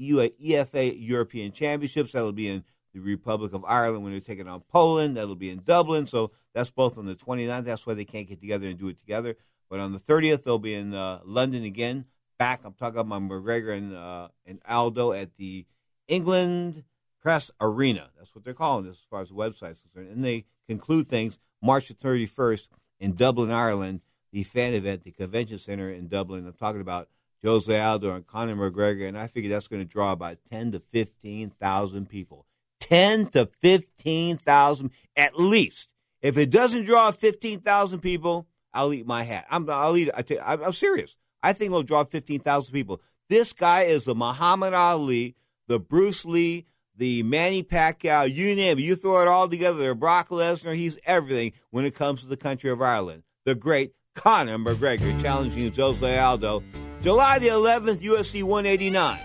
EFA 0.00 0.94
European 0.96 1.52
Championships. 1.52 2.12
That'll 2.12 2.32
be 2.32 2.48
in 2.48 2.64
the 2.92 3.00
Republic 3.00 3.52
of 3.52 3.64
Ireland 3.64 4.04
when 4.04 4.12
they're 4.12 4.20
taking 4.20 4.46
on 4.46 4.60
Poland. 4.60 5.16
That'll 5.16 5.34
be 5.34 5.50
in 5.50 5.62
Dublin. 5.64 6.06
So 6.06 6.30
that's 6.52 6.70
both 6.70 6.98
on 6.98 7.06
the 7.06 7.14
29th. 7.14 7.64
That's 7.64 7.86
why 7.86 7.94
they 7.94 8.04
can't 8.04 8.28
get 8.28 8.40
together 8.40 8.66
and 8.66 8.78
do 8.78 8.88
it 8.88 8.98
together. 8.98 9.36
But 9.70 9.80
on 9.80 9.92
the 9.92 9.98
30th, 9.98 10.44
they'll 10.44 10.58
be 10.58 10.74
in 10.74 10.94
uh, 10.94 11.20
London 11.24 11.64
again. 11.64 12.04
Back, 12.38 12.60
I'm 12.64 12.74
talking 12.74 13.00
about 13.00 13.22
McGregor 13.22 13.76
and, 13.76 13.94
uh, 13.94 14.28
and 14.46 14.60
Aldo 14.68 15.12
at 15.12 15.36
the 15.36 15.66
England 16.08 16.84
Press 17.24 17.50
Arena. 17.58 18.10
That's 18.18 18.34
what 18.34 18.44
they're 18.44 18.52
calling 18.52 18.84
this 18.84 18.98
as 18.98 19.06
far 19.08 19.22
as 19.22 19.30
the 19.30 19.34
website's 19.34 19.80
concerned. 19.80 20.10
And 20.10 20.22
they 20.22 20.44
conclude 20.68 21.08
things 21.08 21.40
March 21.62 21.88
the 21.88 21.94
31st 21.94 22.68
in 23.00 23.14
Dublin, 23.14 23.50
Ireland, 23.50 24.02
the 24.30 24.42
fan 24.42 24.74
event, 24.74 25.04
the 25.04 25.10
convention 25.10 25.56
center 25.56 25.88
in 25.88 26.08
Dublin. 26.08 26.46
I'm 26.46 26.52
talking 26.52 26.82
about 26.82 27.08
Jose 27.42 27.80
Aldo 27.80 28.14
and 28.14 28.26
Conor 28.26 28.56
McGregor, 28.56 29.08
and 29.08 29.18
I 29.18 29.26
figure 29.26 29.50
that's 29.50 29.68
going 29.68 29.82
to 29.82 29.88
draw 29.88 30.12
about 30.12 30.38
ten 30.50 30.72
to 30.72 30.80
fifteen 30.92 31.50
thousand 31.50 32.10
people. 32.10 32.46
Ten 32.78 33.26
to 33.28 33.48
fifteen 33.60 34.36
thousand 34.36 34.90
at 35.16 35.38
least. 35.40 35.88
If 36.20 36.36
it 36.36 36.50
doesn't 36.50 36.84
draw 36.84 37.10
fifteen 37.10 37.60
thousand 37.60 38.00
people, 38.00 38.46
I'll 38.74 38.92
eat 38.92 39.06
my 39.06 39.22
hat. 39.22 39.46
I'm, 39.50 39.68
I'll 39.70 39.96
eat. 39.96 40.10
I 40.14 40.24
I'm, 40.44 40.62
I'm 40.62 40.72
serious. 40.72 41.16
I 41.42 41.54
think 41.54 41.70
it'll 41.70 41.82
draw 41.82 42.04
fifteen 42.04 42.40
thousand 42.40 42.74
people. 42.74 43.00
This 43.30 43.54
guy 43.54 43.82
is 43.82 44.04
the 44.04 44.14
Muhammad 44.14 44.74
Ali, 44.74 45.36
the 45.68 45.78
Bruce 45.78 46.24
Lee, 46.26 46.66
the 46.96 47.22
Manny 47.22 47.62
Pacquiao. 47.62 48.32
You 48.32 48.54
name 48.54 48.78
it. 48.78 48.82
You 48.82 48.96
throw 48.96 49.22
it 49.22 49.28
all 49.28 49.48
together. 49.48 49.88
The 49.88 49.94
Brock 49.94 50.28
Lesnar. 50.28 50.74
He's 50.74 50.98
everything 51.04 51.52
when 51.70 51.84
it 51.84 51.94
comes 51.94 52.20
to 52.22 52.26
the 52.26 52.36
country 52.36 52.70
of 52.70 52.80
Ireland. 52.80 53.22
The 53.44 53.54
great 53.54 53.92
Conor 54.14 54.58
McGregor 54.58 55.20
challenging 55.20 55.72
Jose 55.74 56.18
Aldo 56.18 56.62
July 57.04 57.38
the 57.38 57.48
11th, 57.48 57.98
UFC 57.98 58.42
189. 58.42 59.18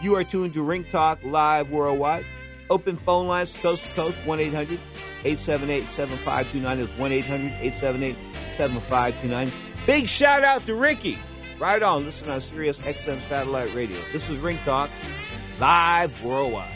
You 0.00 0.14
are 0.14 0.22
tuned 0.22 0.54
to 0.54 0.62
Ring 0.62 0.84
Talk 0.84 1.18
Live 1.24 1.70
Worldwide. 1.70 2.24
Open 2.70 2.96
phone 2.96 3.26
lines 3.26 3.52
coast 3.52 3.82
to 3.82 3.90
coast 3.90 4.20
1 4.24 4.38
800 4.38 4.78
878 5.24 5.88
7529 5.88 6.78
is 6.78 6.96
1 6.96 7.10
800 7.12 7.46
878 7.46 8.16
7529. 8.52 9.52
Big 9.86 10.08
shout 10.08 10.44
out 10.44 10.64
to 10.66 10.76
Ricky. 10.76 11.18
Right 11.58 11.82
on. 11.82 12.04
Listen 12.04 12.30
on 12.30 12.40
Sirius 12.40 12.78
XM 12.78 13.20
Satellite 13.28 13.74
Radio. 13.74 13.98
This 14.12 14.28
is 14.28 14.38
Ring 14.38 14.58
Talk 14.58 14.88
Live 15.58 16.22
Worldwide. 16.22 16.75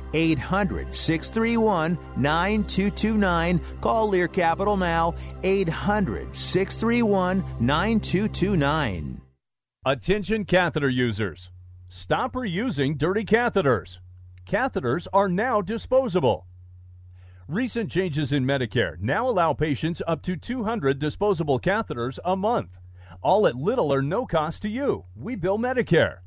800 0.13 0.93
631 0.93 1.97
9229. 2.17 3.61
Call 3.81 4.09
Lear 4.09 4.27
Capital 4.27 4.77
now. 4.77 5.15
800 5.43 6.35
631 6.35 7.43
9229. 7.59 9.21
Attention 9.85 10.45
catheter 10.45 10.89
users. 10.89 11.49
Stop 11.89 12.33
reusing 12.33 12.97
dirty 12.97 13.25
catheters. 13.25 13.97
Catheters 14.47 15.07
are 15.11 15.27
now 15.27 15.61
disposable. 15.61 16.45
Recent 17.47 17.91
changes 17.91 18.31
in 18.31 18.45
Medicare 18.45 18.97
now 19.01 19.27
allow 19.27 19.53
patients 19.53 20.01
up 20.07 20.21
to 20.21 20.37
200 20.37 20.99
disposable 20.99 21.59
catheters 21.59 22.17
a 22.23 22.35
month, 22.35 22.69
all 23.21 23.45
at 23.45 23.55
little 23.55 23.91
or 23.91 24.01
no 24.01 24.25
cost 24.25 24.61
to 24.61 24.69
you. 24.69 25.03
We 25.15 25.35
bill 25.35 25.57
Medicare. 25.57 26.19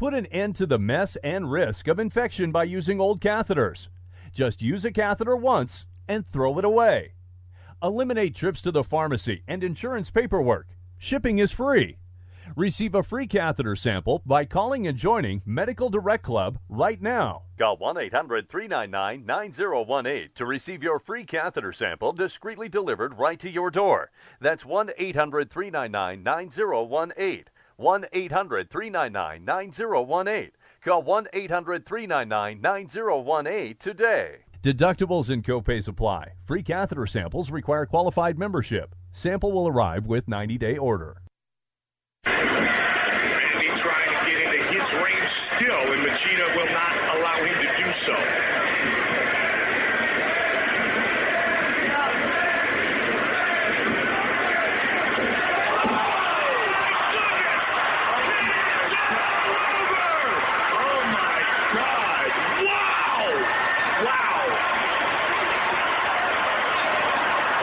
Put 0.00 0.14
an 0.14 0.24
end 0.28 0.56
to 0.56 0.64
the 0.64 0.78
mess 0.78 1.16
and 1.16 1.52
risk 1.52 1.86
of 1.86 1.98
infection 1.98 2.52
by 2.52 2.64
using 2.64 3.02
old 3.02 3.20
catheters. 3.20 3.88
Just 4.32 4.62
use 4.62 4.82
a 4.86 4.90
catheter 4.90 5.36
once 5.36 5.84
and 6.08 6.24
throw 6.32 6.58
it 6.58 6.64
away. 6.64 7.12
Eliminate 7.82 8.34
trips 8.34 8.62
to 8.62 8.70
the 8.70 8.82
pharmacy 8.82 9.42
and 9.46 9.62
insurance 9.62 10.08
paperwork. 10.08 10.68
Shipping 10.96 11.38
is 11.38 11.52
free. 11.52 11.98
Receive 12.56 12.94
a 12.94 13.02
free 13.02 13.26
catheter 13.26 13.76
sample 13.76 14.22
by 14.24 14.46
calling 14.46 14.86
and 14.86 14.96
joining 14.96 15.42
Medical 15.44 15.90
Direct 15.90 16.24
Club 16.24 16.58
right 16.70 17.02
now. 17.02 17.42
Call 17.58 17.76
1 17.76 17.98
800 17.98 18.48
399 18.48 19.26
9018 19.26 20.30
to 20.34 20.46
receive 20.46 20.82
your 20.82 20.98
free 20.98 21.24
catheter 21.24 21.74
sample 21.74 22.14
discreetly 22.14 22.70
delivered 22.70 23.18
right 23.18 23.38
to 23.38 23.50
your 23.50 23.70
door. 23.70 24.10
That's 24.40 24.64
1 24.64 24.92
800 24.96 25.50
399 25.50 26.22
9018. 26.22 27.44
1 27.80 28.04
800 28.12 28.70
399 28.70 29.44
9018. 29.44 30.50
Call 30.84 31.02
1 31.02 31.28
800 31.32 31.86
399 31.86 32.60
9018 32.60 33.76
today. 33.78 34.36
Deductibles 34.62 35.30
and 35.30 35.42
copays 35.42 35.88
apply. 35.88 36.32
Free 36.44 36.62
catheter 36.62 37.06
samples 37.06 37.50
require 37.50 37.86
qualified 37.86 38.38
membership. 38.38 38.94
Sample 39.12 39.50
will 39.52 39.66
arrive 39.66 40.04
with 40.06 40.28
90 40.28 40.58
day 40.58 40.76
order. 40.76 41.22
Randy 42.26 43.68
trying 43.80 44.08
to 44.08 44.30
get 44.30 44.54
into 44.54 44.62
his 44.68 44.92
range 45.02 45.32
still, 45.56 45.92
and 45.92 46.02
Machida 46.06 46.54
will 46.54 46.72
not 46.72 46.94
allow 47.16 47.38
him 47.44 47.56
to 47.66 47.70
do 47.82 47.92
so. 48.04 48.16
Oh 59.72 61.02
my 61.12 61.36
God! 61.74 62.26
Wow! 62.66 63.22
Wow! 64.06 64.40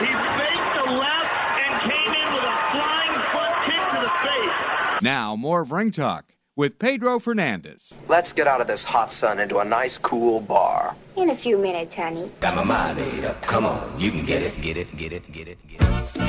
He 0.00 0.10
faked 0.38 0.70
the 0.78 0.86
left 0.92 1.32
and 1.58 1.72
came 1.90 2.12
in 2.14 2.28
with 2.34 2.44
a 2.44 2.56
flying 2.72 3.16
front 3.32 3.56
kick 3.66 3.82
to 3.92 3.98
the 4.00 4.12
face. 4.24 4.58
Now, 5.02 5.36
more 5.36 5.60
of 5.60 5.70
Ring 5.70 5.92
Talk 5.92 6.32
with 6.56 6.78
Pedro 6.78 7.20
Fernandez. 7.20 7.92
Let's 8.08 8.32
get 8.32 8.48
out 8.48 8.60
of 8.60 8.66
this 8.66 8.82
hot 8.82 9.12
sun 9.12 9.38
into 9.38 9.58
a 9.58 9.64
nice 9.64 9.96
cool 9.96 10.40
bar. 10.40 10.96
In 11.16 11.30
a 11.30 11.36
few 11.36 11.56
minutes, 11.56 11.94
honey. 11.94 12.30
Got 12.40 12.56
my 12.56 12.64
mind 12.64 12.98
made 12.98 13.24
up. 13.24 13.40
Come 13.42 13.64
on, 13.64 14.00
you 14.00 14.10
can 14.10 14.24
get 14.24 14.42
it, 14.42 14.60
get 14.60 14.76
it, 14.76 14.96
get 14.96 15.12
it, 15.12 15.30
get 15.30 15.46
it, 15.46 15.58
get 15.68 15.80
it. 15.80 16.27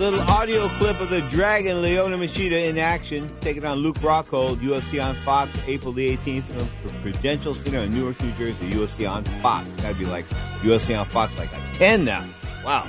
Little 0.00 0.22
audio 0.30 0.66
clip 0.78 0.98
of 0.98 1.10
the 1.10 1.20
Dragon 1.28 1.76
Lyoto 1.76 2.18
Machida 2.18 2.64
in 2.64 2.78
action, 2.78 3.28
taking 3.42 3.66
on 3.66 3.80
Luke 3.80 3.96
Rockhold, 3.96 4.56
UFC 4.56 5.04
on 5.04 5.14
Fox, 5.16 5.52
April 5.68 5.92
the 5.92 6.16
18th 6.16 6.44
from 6.44 7.02
Prudential 7.02 7.52
Center 7.54 7.80
in 7.80 7.92
Newark, 7.92 8.18
New 8.22 8.32
Jersey. 8.32 8.70
UFC 8.70 9.06
on 9.06 9.24
Fox. 9.24 9.68
Gotta 9.82 9.98
be 9.98 10.06
like 10.06 10.24
UFC 10.62 10.98
on 10.98 11.04
Fox, 11.04 11.38
like 11.38 11.52
a 11.52 11.74
10 11.74 12.06
now. 12.06 12.26
Wow. 12.64 12.86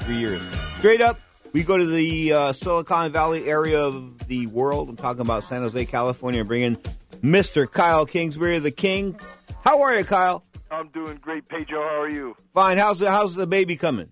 Three 0.00 0.16
years. 0.16 0.42
Straight 0.76 1.00
up, 1.00 1.18
we 1.54 1.62
go 1.62 1.78
to 1.78 1.86
the 1.86 2.34
uh, 2.34 2.52
Silicon 2.52 3.10
Valley 3.12 3.46
area 3.46 3.82
of 3.82 4.28
the 4.28 4.46
world. 4.48 4.90
I'm 4.90 4.96
talking 4.96 5.22
about 5.22 5.44
San 5.44 5.62
Jose, 5.62 5.86
California, 5.86 6.44
bringing 6.44 6.76
Mr. 7.22 7.70
Kyle 7.70 8.04
Kingsbury, 8.04 8.58
the 8.58 8.70
King. 8.70 9.18
How 9.64 9.80
are 9.80 9.96
you, 9.96 10.04
Kyle? 10.04 10.44
I'm 10.70 10.88
doing 10.88 11.16
great, 11.16 11.48
Pedro. 11.48 11.80
How 11.80 12.02
are 12.02 12.10
you? 12.10 12.36
Fine. 12.52 12.76
How's 12.76 12.98
the, 12.98 13.10
how's 13.10 13.34
the 13.34 13.46
baby 13.46 13.76
coming? 13.76 14.10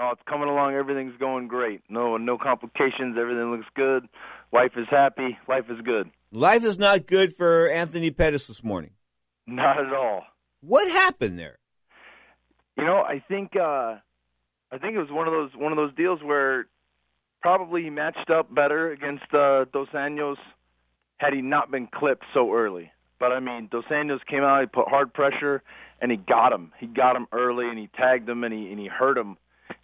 Oh, 0.00 0.10
it's 0.12 0.22
coming 0.26 0.48
along. 0.48 0.74
Everything's 0.74 1.16
going 1.18 1.46
great. 1.46 1.82
No, 1.90 2.16
no 2.16 2.38
complications. 2.38 3.16
Everything 3.20 3.50
looks 3.50 3.66
good. 3.74 4.08
Wife 4.50 4.72
is 4.76 4.86
happy. 4.90 5.36
Life 5.46 5.66
is 5.68 5.78
good. 5.84 6.10
Life 6.32 6.64
is 6.64 6.78
not 6.78 7.06
good 7.06 7.34
for 7.34 7.68
Anthony 7.68 8.10
Pettis 8.10 8.46
this 8.46 8.64
morning. 8.64 8.92
Not 9.46 9.78
at 9.78 9.92
all. 9.92 10.22
What 10.62 10.90
happened 10.90 11.38
there? 11.38 11.58
You 12.78 12.84
know, 12.84 13.02
I 13.02 13.22
think 13.28 13.52
uh 13.56 13.96
I 14.72 14.78
think 14.80 14.94
it 14.94 14.98
was 14.98 15.10
one 15.10 15.26
of 15.26 15.34
those 15.34 15.50
one 15.54 15.72
of 15.72 15.76
those 15.76 15.94
deals 15.96 16.20
where 16.22 16.66
probably 17.42 17.82
he 17.82 17.90
matched 17.90 18.30
up 18.30 18.54
better 18.54 18.92
against 18.92 19.24
uh 19.34 19.66
Dos 19.70 19.88
Anjos 19.92 20.36
had 21.18 21.34
he 21.34 21.42
not 21.42 21.70
been 21.70 21.88
clipped 21.92 22.24
so 22.32 22.54
early. 22.54 22.90
But 23.18 23.32
I 23.32 23.40
mean, 23.40 23.68
Dos 23.70 23.84
Anjos 23.90 24.24
came 24.26 24.42
out, 24.42 24.62
he 24.62 24.66
put 24.66 24.88
hard 24.88 25.12
pressure, 25.12 25.62
and 26.00 26.10
he 26.10 26.16
got 26.16 26.54
him. 26.54 26.72
He 26.78 26.86
got 26.86 27.16
him 27.16 27.26
early, 27.32 27.68
and 27.68 27.78
he 27.78 27.90
tagged 27.94 28.26
him, 28.26 28.44
and 28.44 28.54
he 28.54 28.70
and 28.70 28.78
he 28.78 28.86
hurt 28.86 29.18
him. 29.18 29.36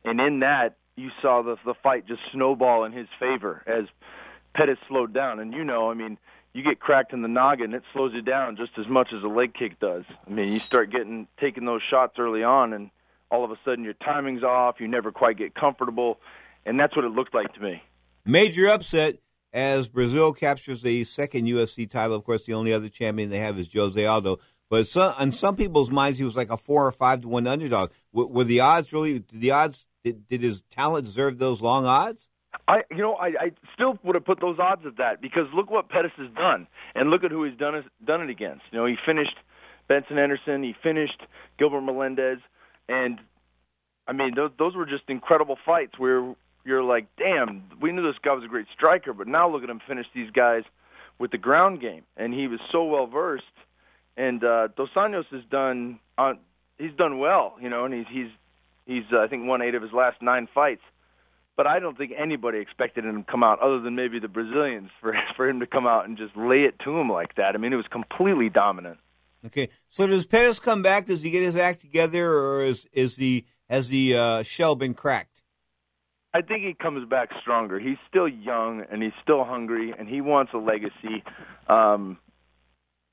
And 0.07 0.21
in 0.21 0.41
that, 0.41 0.77
you 0.97 1.11
saw 1.21 1.43
the 1.43 1.57
the 1.65 1.75
fight 1.83 2.07
just 2.07 2.21
snowball 2.33 2.85
in 2.85 2.93
his 2.93 3.09
favor 3.21 3.63
as 3.67 3.85
Pettis 4.55 4.79
slowed 4.89 5.13
down. 5.13 5.41
And 5.41 5.53
you 5.53 5.65
know, 5.65 5.91
I 5.91 5.95
mean, 5.95 6.19
you 6.55 6.63
get 6.63 6.81
cracked 6.81 7.13
in 7.13 7.23
the 7.23 7.29
noggin, 7.29 7.75
it 7.75 7.83
slows 7.93 8.13
you 8.15 8.23
down 8.23 8.57
just 8.57 8.73
as 8.79 8.87
much 8.89 9.09
as 9.15 9.23
a 9.23 9.29
leg 9.29 9.53
kick 9.55 9.79
does. 9.79 10.05
I 10.27 10.31
mean, 10.31 10.53
you 10.53 10.61
start 10.67 10.91
getting 10.91 11.29
taking 11.39 11.67
those 11.67 11.83
shots 11.91 12.15
early 12.19 12.43
on, 12.43 12.73
and 12.73 12.91
all 13.31 13.45
of 13.45 13.51
a 13.51 13.57
sudden 13.65 13.85
your 13.85 13.95
timing's 13.95 14.43
off. 14.43 14.77
You 14.81 14.89
never 14.89 15.13
quite 15.13 15.37
get 15.37 15.55
comfortable, 15.55 16.19
and 16.65 16.81
that's 16.81 16.97
what 16.97 17.05
it 17.05 17.11
looked 17.11 17.35
like 17.35 17.53
to 17.55 17.61
me. 17.61 17.83
Major 18.25 18.69
upset 18.69 19.19
as 19.53 19.89
Brazil 19.89 20.33
captures 20.33 20.83
the 20.83 21.05
second 21.05 21.47
UFC 21.47 21.89
title. 21.89 22.17
Of 22.17 22.25
course, 22.25 22.45
the 22.45 22.55
only 22.55 22.73
other 22.73 22.89
champion 22.89 23.31
they 23.31 23.39
have 23.39 23.59
is 23.59 23.73
Jose 23.73 24.05
Aldo. 24.05 24.39
But 24.69 24.87
some, 24.87 25.15
on 25.19 25.33
some 25.33 25.57
people's 25.57 25.91
minds, 25.91 26.19
he 26.19 26.25
was 26.25 26.37
like 26.37 26.51
a 26.51 26.57
four 26.57 26.87
or 26.87 26.93
five 26.93 27.21
to 27.21 27.29
one 27.29 27.47
underdog. 27.47 27.91
Were, 28.13 28.45
the 28.45 28.61
odds 28.61 28.93
really? 28.93 29.25
The 29.33 29.51
odds? 29.53 29.87
Did, 30.07 30.29
did 30.29 30.41
his 30.41 30.63
talent 30.71 31.05
deserve 31.05 31.39
those 31.39 31.61
long 31.61 31.85
odds? 31.85 32.29
I, 32.69 32.83
you 32.93 32.99
know, 32.99 33.15
I, 33.15 33.27
I 33.27 33.51
still 33.75 33.99
would 34.05 34.15
have 34.15 34.25
put 34.25 34.41
those 34.41 34.57
odds 34.57 34.83
at 34.87 34.99
that 34.99 35.21
because 35.21 35.47
look 35.53 35.69
what 35.69 35.89
Pettis 35.89 36.13
has 36.17 36.31
done, 36.37 36.69
and 36.95 37.11
look 37.11 37.25
at 37.25 37.33
who 37.33 37.43
he's 37.43 37.59
done 37.59 37.75
it, 37.75 37.85
done 38.05 38.21
it 38.21 38.31
against. 38.31 38.63
You 38.71 38.79
know, 38.79 38.87
he 38.87 38.95
finished 39.05 39.35
Benson 39.89 40.17
Henderson, 40.17 40.63
he 40.63 40.77
finished 40.81 41.21
Gilbert 41.59 41.81
Melendez, 41.81 42.39
and 42.89 43.19
I 44.07 44.13
mean, 44.13 44.37
those 44.37 44.53
those 44.61 44.77
were 44.77 44.87
just 44.87 45.03
incredible 45.09 45.59
fights 45.67 45.99
where 45.99 46.37
you're 46.65 46.85
like, 46.85 47.09
damn, 47.19 47.65
we 47.83 47.91
knew 47.91 48.05
this 48.05 48.21
guy 48.23 48.33
was 48.33 48.45
a 48.45 48.49
great 48.49 48.67
striker, 48.73 49.13
but 49.13 49.27
now 49.27 49.51
look 49.51 49.65
at 49.65 49.71
him 49.71 49.81
finish 49.89 50.07
these 50.15 50.31
guys 50.31 50.63
with 51.19 51.33
the 51.33 51.39
ground 51.39 51.81
game, 51.81 52.05
and 52.17 52.33
he 52.33 52.47
was 52.47 52.61
so 52.71 52.85
well 52.85 53.09
versed. 53.09 53.45
And 54.17 54.45
uh, 54.45 54.69
Dos 54.77 54.91
Anjos 54.97 55.27
has 55.33 55.43
done, 55.51 55.99
uh, 56.17 56.35
he's 56.79 56.95
done 56.97 57.19
well, 57.19 57.57
you 57.61 57.69
know, 57.69 57.87
and 57.87 57.93
he's 57.93 58.07
he's 58.09 58.31
he's 58.87 59.05
uh, 59.13 59.19
I 59.19 59.29
think 59.29 59.47
won 59.47 59.63
eight 59.63 59.75
of 59.75 59.83
his 59.83 59.93
last 59.93 60.23
nine 60.23 60.49
fights. 60.53 60.83
But 61.57 61.67
I 61.67 61.79
don't 61.79 61.97
think 61.97 62.13
anybody 62.19 62.59
expected 62.59 63.05
him 63.05 63.25
to 63.25 63.31
come 63.31 63.43
out, 63.43 63.61
other 63.61 63.81
than 63.81 63.95
maybe 63.97 64.19
the 64.19 64.29
Brazilians, 64.29 64.91
for 65.01 65.15
for 65.37 65.49
him 65.49 65.61
to 65.61 65.67
come 65.67 65.87
out 65.87 66.07
and 66.09 66.17
just 66.17 66.37
lay 66.37 66.63
it 66.63 66.79
to 66.85 66.99
him 66.99 67.11
like 67.11 67.35
that. 67.37 67.55
I 67.55 67.59
mean, 67.59 67.73
it 67.73 67.77
was 67.77 67.87
completely 67.91 68.49
dominant. 68.49 68.99
Okay, 69.45 69.69
so 69.91 70.07
does 70.07 70.27
Pettis 70.27 70.59
come 70.59 70.83
back? 70.83 71.07
Does 71.07 71.23
he 71.23 71.31
get 71.31 71.43
his 71.43 71.57
act 71.57 71.81
together, 71.81 72.33
or 72.33 72.65
is 72.65 72.87
is 72.93 73.17
the 73.17 73.45
has 73.69 73.89
the 73.89 74.17
uh, 74.17 74.43
shell 74.43 74.75
been 74.75 74.95
cracked? 74.95 75.43
I 76.37 76.43
think 76.43 76.65
he 76.65 76.75
comes 76.75 77.09
back 77.09 77.31
stronger. 77.41 77.79
He's 77.79 77.97
still 78.09 78.29
young 78.29 78.85
and 78.91 79.03
he's 79.03 79.15
still 79.23 79.43
hungry 79.45 79.95
and 79.99 80.07
he 80.07 80.21
wants 80.21 80.53
a 80.53 80.59
legacy. 80.59 81.25
Um, 81.67 82.19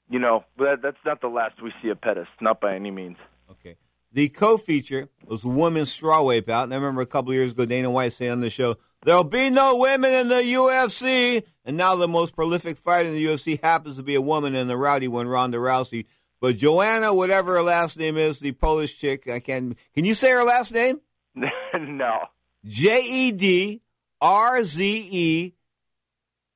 you 0.10 0.20
know, 0.20 0.44
but 0.58 0.82
that's 0.82 0.98
not 1.06 1.22
the 1.22 1.30
last 1.30 1.62
we 1.62 1.72
see 1.82 1.88
of 1.88 2.02
Pettis, 2.02 2.28
not 2.42 2.60
by 2.60 2.76
any 2.76 2.92
means. 2.92 3.16
Okay. 3.50 3.78
The 4.14 4.30
co-feature 4.30 5.10
was 5.26 5.44
a 5.44 5.50
women's 5.50 5.90
strawweight 5.90 6.46
bout, 6.46 6.66
and 6.66 6.74
I 6.74 6.78
remember 6.78 7.02
a 7.02 7.08
couple 7.08 7.32
of 7.32 7.36
years 7.36 7.52
ago 7.52 7.66
Dana 7.66 7.90
White 7.90 8.14
saying 8.14 8.32
on 8.32 8.42
the 8.42 8.50
show, 8.52 8.78
"There'll 9.04 9.24
be 9.24 9.50
no 9.50 9.78
women 9.78 10.14
in 10.14 10.28
the 10.28 10.44
UFC." 10.44 11.44
And 11.66 11.78
now 11.78 11.96
the 11.96 12.08
most 12.08 12.36
prolific 12.36 12.78
fighter 12.78 13.10
in 13.10 13.16
the 13.16 13.26
UFC 13.26 13.60
happens 13.62 13.98
to 13.98 14.04
be 14.04 14.14
a 14.14 14.22
woman 14.22 14.54
in 14.54 14.68
the 14.68 14.78
rowdy 14.78 15.08
one, 15.08 15.28
Ronda 15.28 15.58
Rousey. 15.58 16.06
But 16.40 16.58
Joanna, 16.58 17.14
whatever 17.14 17.56
her 17.56 17.64
last 17.64 17.98
name 17.98 18.18
is, 18.18 18.40
the 18.40 18.52
Polish 18.52 19.00
chick, 19.00 19.28
I 19.28 19.40
can't. 19.40 19.78
Can 19.96 20.06
you 20.06 20.14
say 20.14 20.30
her 20.30 20.44
last 20.44 20.74
name? 20.74 21.02
no. 21.36 22.20
J 22.66 23.02
E 23.04 23.32
D 23.32 23.82
R 24.22 24.64
Z 24.64 25.08
E 25.10 25.54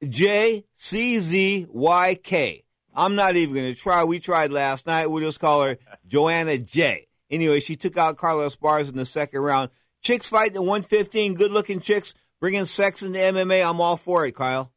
J 0.07 0.63
C 0.75 1.19
Z 1.19 1.67
Y 1.69 2.15
K. 2.21 2.63
I'm 2.93 3.15
not 3.15 3.35
even 3.35 3.55
going 3.55 3.73
to 3.73 3.79
try. 3.79 4.03
We 4.03 4.19
tried 4.19 4.51
last 4.51 4.85
night. 4.85 5.07
We'll 5.07 5.23
just 5.23 5.39
call 5.39 5.63
her 5.63 5.77
Joanna 6.05 6.57
J. 6.57 7.06
Anyway, 7.29 7.59
she 7.59 7.75
took 7.75 7.97
out 7.97 8.17
Carla 8.17 8.45
Esparza 8.47 8.89
in 8.89 8.95
the 8.95 9.05
second 9.05 9.41
round. 9.41 9.69
Chicks 10.01 10.29
fighting 10.29 10.55
at 10.57 10.61
115, 10.63 11.33
good 11.33 11.51
looking 11.51 11.79
chicks, 11.79 12.13
bringing 12.39 12.65
sex 12.65 13.03
into 13.03 13.19
MMA. 13.19 13.67
I'm 13.67 13.81
all 13.81 13.97
for 13.97 14.25
it, 14.25 14.35
Kyle. 14.35 14.71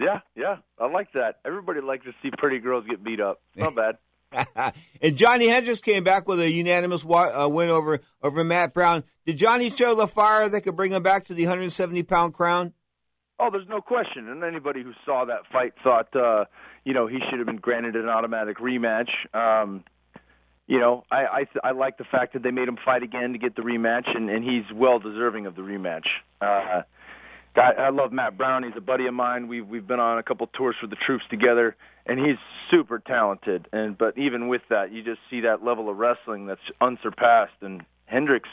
Yeah, 0.00 0.20
yeah, 0.34 0.56
I 0.78 0.86
like 0.88 1.12
that. 1.12 1.40
Everybody 1.44 1.80
likes 1.80 2.04
to 2.04 2.12
see 2.22 2.30
pretty 2.36 2.58
girls 2.58 2.84
get 2.88 3.02
beat 3.04 3.20
up. 3.20 3.40
Not 3.54 3.74
bad. 3.76 4.74
and 5.00 5.16
Johnny 5.16 5.48
Hendricks 5.48 5.80
came 5.80 6.02
back 6.02 6.26
with 6.26 6.40
a 6.40 6.50
unanimous 6.50 7.04
wa- 7.04 7.44
uh, 7.44 7.48
win 7.48 7.70
over 7.70 8.00
over 8.22 8.42
Matt 8.42 8.74
Brown. 8.74 9.04
Did 9.26 9.36
Johnny 9.36 9.70
show 9.70 9.94
the 9.94 10.08
fire 10.08 10.48
that 10.48 10.62
could 10.62 10.74
bring 10.76 10.92
him 10.92 11.02
back 11.02 11.24
to 11.26 11.34
the 11.34 11.44
170 11.44 12.02
pound 12.02 12.34
crown? 12.34 12.72
Oh, 13.38 13.50
there's 13.50 13.68
no 13.68 13.80
question. 13.80 14.28
And 14.28 14.42
anybody 14.42 14.82
who 14.82 14.92
saw 15.04 15.24
that 15.26 15.40
fight 15.52 15.74
thought, 15.82 16.14
uh, 16.16 16.44
you 16.84 16.94
know, 16.94 17.06
he 17.06 17.18
should 17.30 17.38
have 17.38 17.46
been 17.46 17.56
granted 17.58 17.96
an 17.96 18.08
automatic 18.08 18.58
rematch. 18.58 19.08
Um, 19.32 19.84
you 20.66 20.80
know, 20.80 21.04
I 21.10 21.46
I, 21.62 21.68
I 21.68 21.70
like 21.72 21.98
the 21.98 22.04
fact 22.04 22.32
that 22.34 22.42
they 22.42 22.50
made 22.50 22.68
him 22.68 22.78
fight 22.84 23.02
again 23.02 23.32
to 23.32 23.38
get 23.38 23.56
the 23.56 23.62
rematch, 23.62 24.08
and, 24.14 24.30
and 24.30 24.44
he's 24.44 24.64
well 24.74 24.98
deserving 24.98 25.46
of 25.46 25.56
the 25.56 25.62
rematch. 25.62 26.06
Uh, 26.40 26.82
I, 27.56 27.72
I 27.78 27.90
love 27.90 28.12
Matt 28.12 28.36
Brown. 28.36 28.64
He's 28.64 28.72
a 28.76 28.80
buddy 28.80 29.06
of 29.06 29.14
mine. 29.14 29.48
We've 29.48 29.66
we've 29.66 29.86
been 29.86 30.00
on 30.00 30.18
a 30.18 30.22
couple 30.22 30.46
tours 30.48 30.76
for 30.80 30.86
the 30.86 30.96
troops 30.96 31.24
together, 31.30 31.76
and 32.06 32.18
he's 32.18 32.36
super 32.72 32.98
talented. 32.98 33.68
And 33.72 33.96
but 33.96 34.18
even 34.18 34.48
with 34.48 34.62
that, 34.70 34.92
you 34.92 35.02
just 35.02 35.20
see 35.30 35.40
that 35.42 35.64
level 35.64 35.88
of 35.88 35.96
wrestling 35.96 36.46
that's 36.46 36.60
unsurpassed. 36.80 37.60
And 37.60 37.84
Hendricks, 38.06 38.48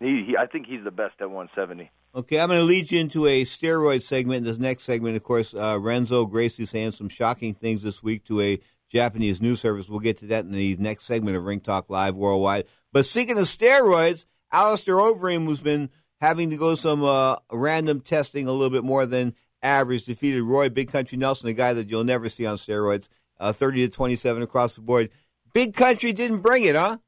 he, 0.00 0.24
he 0.28 0.36
I 0.38 0.46
think 0.46 0.66
he's 0.66 0.84
the 0.84 0.90
best 0.90 1.14
at 1.20 1.30
170. 1.30 1.90
Okay, 2.16 2.38
I'm 2.38 2.48
going 2.48 2.60
to 2.60 2.64
lead 2.64 2.92
you 2.92 3.00
into 3.00 3.26
a 3.26 3.42
steroid 3.42 4.00
segment. 4.00 4.44
This 4.44 4.60
next 4.60 4.84
segment, 4.84 5.16
of 5.16 5.24
course, 5.24 5.52
uh, 5.52 5.78
Renzo 5.80 6.26
Gracie 6.26 6.64
saying 6.64 6.92
some 6.92 7.08
shocking 7.08 7.54
things 7.54 7.82
this 7.82 8.04
week 8.04 8.24
to 8.26 8.40
a 8.40 8.60
Japanese 8.94 9.42
news 9.42 9.60
service. 9.60 9.88
We'll 9.88 10.00
get 10.00 10.18
to 10.18 10.26
that 10.26 10.44
in 10.44 10.52
the 10.52 10.76
next 10.76 11.04
segment 11.04 11.36
of 11.36 11.44
Ring 11.44 11.60
Talk 11.60 11.90
Live 11.90 12.14
Worldwide. 12.14 12.66
But 12.92 13.04
speaking 13.04 13.38
of 13.38 13.44
steroids, 13.44 14.24
Alistair 14.52 14.94
Overeem, 14.94 15.46
who's 15.46 15.60
been 15.60 15.90
having 16.20 16.50
to 16.50 16.56
go 16.56 16.76
some 16.76 17.02
uh, 17.02 17.36
random 17.50 18.00
testing 18.00 18.46
a 18.46 18.52
little 18.52 18.70
bit 18.70 18.84
more 18.84 19.04
than 19.04 19.34
average, 19.62 20.04
defeated 20.04 20.42
Roy 20.42 20.68
Big 20.68 20.92
Country 20.92 21.18
Nelson, 21.18 21.48
a 21.48 21.52
guy 21.52 21.72
that 21.72 21.90
you'll 21.90 22.04
never 22.04 22.28
see 22.28 22.46
on 22.46 22.56
steroids, 22.56 23.08
uh, 23.40 23.52
30 23.52 23.88
to 23.88 23.94
27 23.94 24.42
across 24.42 24.76
the 24.76 24.80
board. 24.80 25.10
Big 25.52 25.74
Country 25.74 26.12
didn't 26.12 26.40
bring 26.40 26.62
it, 26.62 26.76
huh? 26.76 26.98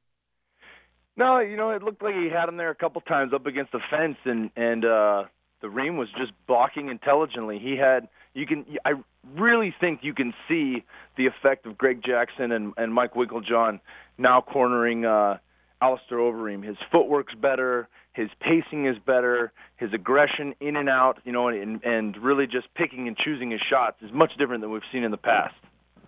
No, 1.15 1.39
you 1.39 1.55
know, 1.55 1.71
it 1.71 1.81
looked 1.81 2.03
like 2.03 2.13
he 2.15 2.29
had 2.29 2.47
him 2.49 2.57
there 2.57 2.69
a 2.69 2.75
couple 2.75 3.01
times 3.01 3.33
up 3.33 3.45
against 3.45 3.71
the 3.71 3.79
fence, 3.89 4.17
and 4.25 4.51
and 4.55 4.85
uh, 4.85 5.23
the 5.61 5.69
Reem 5.69 5.97
was 5.97 6.09
just 6.17 6.31
blocking 6.45 6.89
intelligently. 6.89 7.59
He 7.59 7.75
had 7.75 8.07
you 8.35 8.45
can 8.45 8.65
I 8.85 8.91
really 9.35 9.73
think 9.79 9.99
you 10.03 10.13
can 10.13 10.33
see 10.47 10.83
the 11.17 11.27
effect 11.27 11.65
of 11.65 11.77
Greg 11.77 12.01
Jackson 12.05 12.51
and 12.51 12.73
and 12.77 12.93
Mike 12.93 13.13
Winkeljohn 13.13 13.79
now 14.17 14.41
cornering 14.41 15.05
uh, 15.05 15.37
Alistair 15.81 16.17
Overeem. 16.17 16.63
His 16.63 16.77
footwork's 16.91 17.33
better, 17.35 17.87
his 18.13 18.29
pacing 18.39 18.87
is 18.87 18.97
better, 19.05 19.51
his 19.77 19.93
aggression 19.93 20.55
in 20.59 20.75
and 20.75 20.89
out, 20.89 21.19
you 21.23 21.31
know, 21.31 21.47
and 21.47 21.83
and 21.83 22.17
really 22.17 22.45
just 22.45 22.67
picking 22.75 23.07
and 23.07 23.17
choosing 23.17 23.51
his 23.51 23.61
shots 23.69 23.97
is 24.01 24.11
much 24.11 24.31
different 24.37 24.61
than 24.61 24.71
we've 24.71 24.81
seen 24.91 25.03
in 25.03 25.11
the 25.11 25.17
past. 25.17 25.55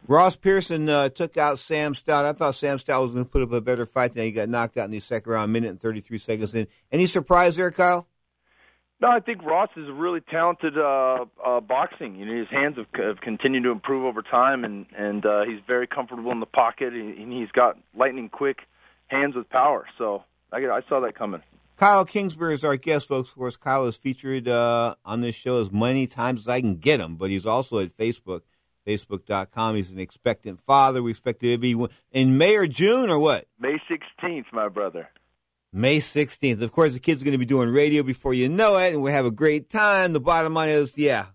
Ross 0.07 0.35
Pearson 0.35 0.89
uh, 0.89 1.09
took 1.09 1.37
out 1.37 1.59
Sam 1.59 1.93
Stout. 1.93 2.25
I 2.25 2.33
thought 2.33 2.55
Sam 2.55 2.79
Stout 2.79 3.01
was 3.03 3.13
going 3.13 3.25
to 3.25 3.29
put 3.29 3.43
up 3.43 3.51
a 3.51 3.61
better 3.61 3.85
fight 3.85 4.13
than 4.13 4.23
he 4.23 4.31
got 4.31 4.49
knocked 4.49 4.75
out 4.75 4.85
in 4.85 4.91
the 4.91 4.99
second 4.99 5.31
round, 5.31 5.53
minute 5.53 5.69
and 5.69 5.79
33 5.79 6.17
seconds 6.17 6.55
in. 6.55 6.65
Any 6.91 7.05
surprise 7.05 7.57
there, 7.57 7.69
Kyle? 7.69 8.07
No, 9.01 9.07
I 9.07 9.21
think 9.21 9.43
Ross 9.43 9.69
is 9.77 9.87
a 9.87 9.93
really 9.93 10.19
talented 10.19 10.77
uh, 10.77 11.25
uh, 11.45 11.61
boxing. 11.61 12.15
You 12.15 12.25
know, 12.25 12.37
his 12.37 12.49
hands 12.49 12.75
have, 12.75 12.87
have 12.95 13.21
continued 13.21 13.63
to 13.63 13.71
improve 13.71 14.03
over 14.03 14.21
time, 14.21 14.65
and 14.65 14.85
and 14.97 15.25
uh, 15.25 15.43
he's 15.45 15.61
very 15.65 15.87
comfortable 15.87 16.31
in 16.31 16.41
the 16.41 16.45
pocket, 16.45 16.93
and 16.93 17.31
he's 17.31 17.51
got 17.51 17.77
lightning 17.97 18.27
quick 18.27 18.59
hands 19.07 19.35
with 19.35 19.49
power. 19.49 19.85
So 19.97 20.23
I, 20.51 20.57
I 20.57 20.81
saw 20.89 20.99
that 21.01 21.15
coming. 21.17 21.41
Kyle 21.77 22.03
Kingsbury 22.03 22.55
is 22.55 22.65
our 22.65 22.75
guest, 22.75 23.07
folks. 23.07 23.29
Of 23.29 23.35
course, 23.35 23.55
Kyle 23.55 23.85
is 23.85 23.95
featured 23.95 24.49
uh, 24.49 24.95
on 25.05 25.21
this 25.21 25.33
show 25.33 25.61
as 25.61 25.71
many 25.71 26.05
times 26.05 26.41
as 26.41 26.47
I 26.49 26.59
can 26.59 26.75
get 26.75 26.99
him, 26.99 27.15
but 27.15 27.29
he's 27.29 27.45
also 27.45 27.79
at 27.79 27.95
Facebook 27.95 28.41
Facebook.com. 28.85 29.75
He's 29.75 29.91
an 29.91 29.99
expectant 29.99 30.59
father. 30.59 31.01
We 31.03 31.11
expect 31.11 31.43
it 31.43 31.51
to 31.51 31.57
be 31.57 31.87
in 32.11 32.37
May 32.37 32.55
or 32.55 32.67
June 32.67 33.09
or 33.09 33.19
what? 33.19 33.45
May 33.59 33.77
16th, 33.89 34.45
my 34.51 34.67
brother. 34.67 35.09
May 35.71 35.99
16th. 35.99 36.61
Of 36.61 36.71
course, 36.71 36.93
the 36.93 36.99
kid's 36.99 37.23
going 37.23 37.33
to 37.33 37.37
be 37.37 37.45
doing 37.45 37.69
radio 37.69 38.01
before 38.03 38.33
you 38.33 38.49
know 38.49 38.77
it, 38.77 38.93
and 38.93 39.01
we'll 39.01 39.13
have 39.13 39.25
a 39.25 39.31
great 39.31 39.69
time. 39.69 40.13
The 40.13 40.19
bottom 40.19 40.53
line 40.53 40.69
is, 40.69 40.97
yeah, 40.97 41.27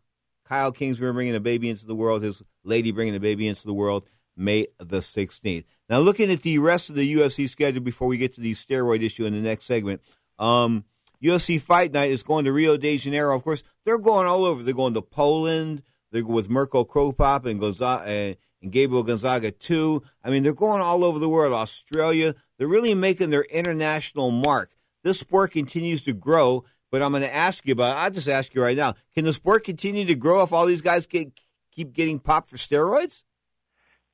Kyle 0.44 0.72
Kingsbury 0.72 1.12
bringing 1.12 1.36
a 1.36 1.40
baby 1.40 1.68
into 1.68 1.86
the 1.86 1.94
world, 1.94 2.22
his 2.22 2.42
lady 2.64 2.90
bringing 2.90 3.14
a 3.14 3.20
baby 3.20 3.46
into 3.46 3.64
the 3.64 3.74
world, 3.74 4.04
May 4.36 4.66
the 4.78 4.98
16th. 4.98 5.64
Now, 5.88 5.98
looking 5.98 6.30
at 6.30 6.42
the 6.42 6.58
rest 6.58 6.90
of 6.90 6.96
the 6.96 7.14
UFC 7.14 7.48
schedule 7.48 7.82
before 7.82 8.08
we 8.08 8.16
get 8.16 8.34
to 8.34 8.40
the 8.40 8.52
steroid 8.52 9.04
issue 9.04 9.24
in 9.24 9.34
the 9.34 9.40
next 9.40 9.66
segment, 9.66 10.00
um, 10.38 10.84
UFC 11.22 11.60
Fight 11.60 11.92
Night 11.92 12.10
is 12.10 12.22
going 12.22 12.44
to 12.44 12.52
Rio 12.52 12.76
de 12.76 12.96
Janeiro. 12.98 13.36
Of 13.36 13.44
course, 13.44 13.62
they're 13.84 13.98
going 13.98 14.26
all 14.26 14.44
over. 14.44 14.62
They're 14.62 14.74
going 14.74 14.94
to 14.94 15.02
Poland. 15.02 15.82
They're 16.10 16.24
with 16.24 16.50
Mirko 16.50 16.84
Cro 16.84 17.12
Cop 17.12 17.46
and, 17.46 17.62
and 17.62 18.36
Gabriel 18.70 19.02
Gonzaga 19.02 19.50
too. 19.50 20.02
I 20.22 20.30
mean, 20.30 20.42
they're 20.42 20.52
going 20.52 20.80
all 20.80 21.04
over 21.04 21.18
the 21.18 21.28
world. 21.28 21.52
Australia. 21.52 22.34
They're 22.58 22.68
really 22.68 22.94
making 22.94 23.30
their 23.30 23.42
international 23.42 24.30
mark. 24.30 24.70
This 25.02 25.18
sport 25.18 25.52
continues 25.52 26.04
to 26.04 26.12
grow. 26.12 26.64
But 26.90 27.02
I'm 27.02 27.10
going 27.10 27.22
to 27.22 27.34
ask 27.34 27.66
you 27.66 27.72
about. 27.72 27.96
I'll 27.96 28.10
just 28.12 28.28
ask 28.28 28.54
you 28.54 28.62
right 28.62 28.76
now: 28.76 28.94
Can 29.16 29.24
the 29.24 29.32
sport 29.32 29.64
continue 29.64 30.04
to 30.04 30.14
grow 30.14 30.42
if 30.42 30.52
all 30.52 30.64
these 30.64 30.80
guys 30.80 31.08
get, 31.08 31.32
keep 31.72 31.92
getting 31.92 32.20
popped 32.20 32.50
for 32.50 32.56
steroids? 32.56 33.24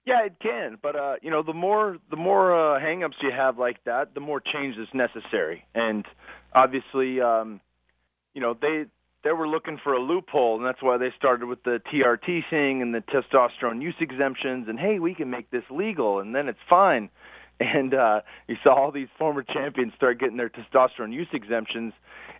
Yeah, 0.06 0.24
it 0.24 0.36
can, 0.40 0.78
but 0.80 0.96
uh, 0.96 1.16
you 1.20 1.30
know, 1.30 1.42
the 1.42 1.52
more 1.52 1.98
the 2.08 2.16
more 2.16 2.54
uh, 2.54 2.80
hangups 2.80 3.22
you 3.22 3.30
have 3.36 3.58
like 3.58 3.84
that, 3.84 4.14
the 4.14 4.20
more 4.20 4.40
change 4.40 4.78
is 4.78 4.88
necessary. 4.94 5.66
And 5.74 6.06
obviously, 6.54 7.20
um, 7.20 7.60
you 8.32 8.40
know, 8.40 8.56
they 8.58 8.86
they 9.24 9.32
were 9.32 9.46
looking 9.46 9.78
for 9.84 9.92
a 9.92 10.00
loophole, 10.00 10.56
and 10.56 10.64
that's 10.64 10.82
why 10.82 10.96
they 10.96 11.12
started 11.18 11.46
with 11.46 11.62
the 11.64 11.82
TRT 11.92 12.48
thing 12.48 12.80
and 12.80 12.94
the 12.94 13.02
testosterone 13.02 13.82
use 13.82 13.94
exemptions. 14.00 14.68
And 14.68 14.78
hey, 14.78 14.98
we 14.98 15.14
can 15.14 15.28
make 15.28 15.50
this 15.50 15.64
legal, 15.70 16.20
and 16.20 16.34
then 16.34 16.48
it's 16.48 16.58
fine. 16.70 17.10
And 17.60 17.92
uh, 17.92 18.22
you 18.48 18.56
saw 18.64 18.74
all 18.74 18.90
these 18.90 19.08
former 19.18 19.42
champions 19.42 19.92
start 19.94 20.18
getting 20.18 20.38
their 20.38 20.48
testosterone 20.48 21.12
use 21.12 21.28
exemptions, 21.32 21.92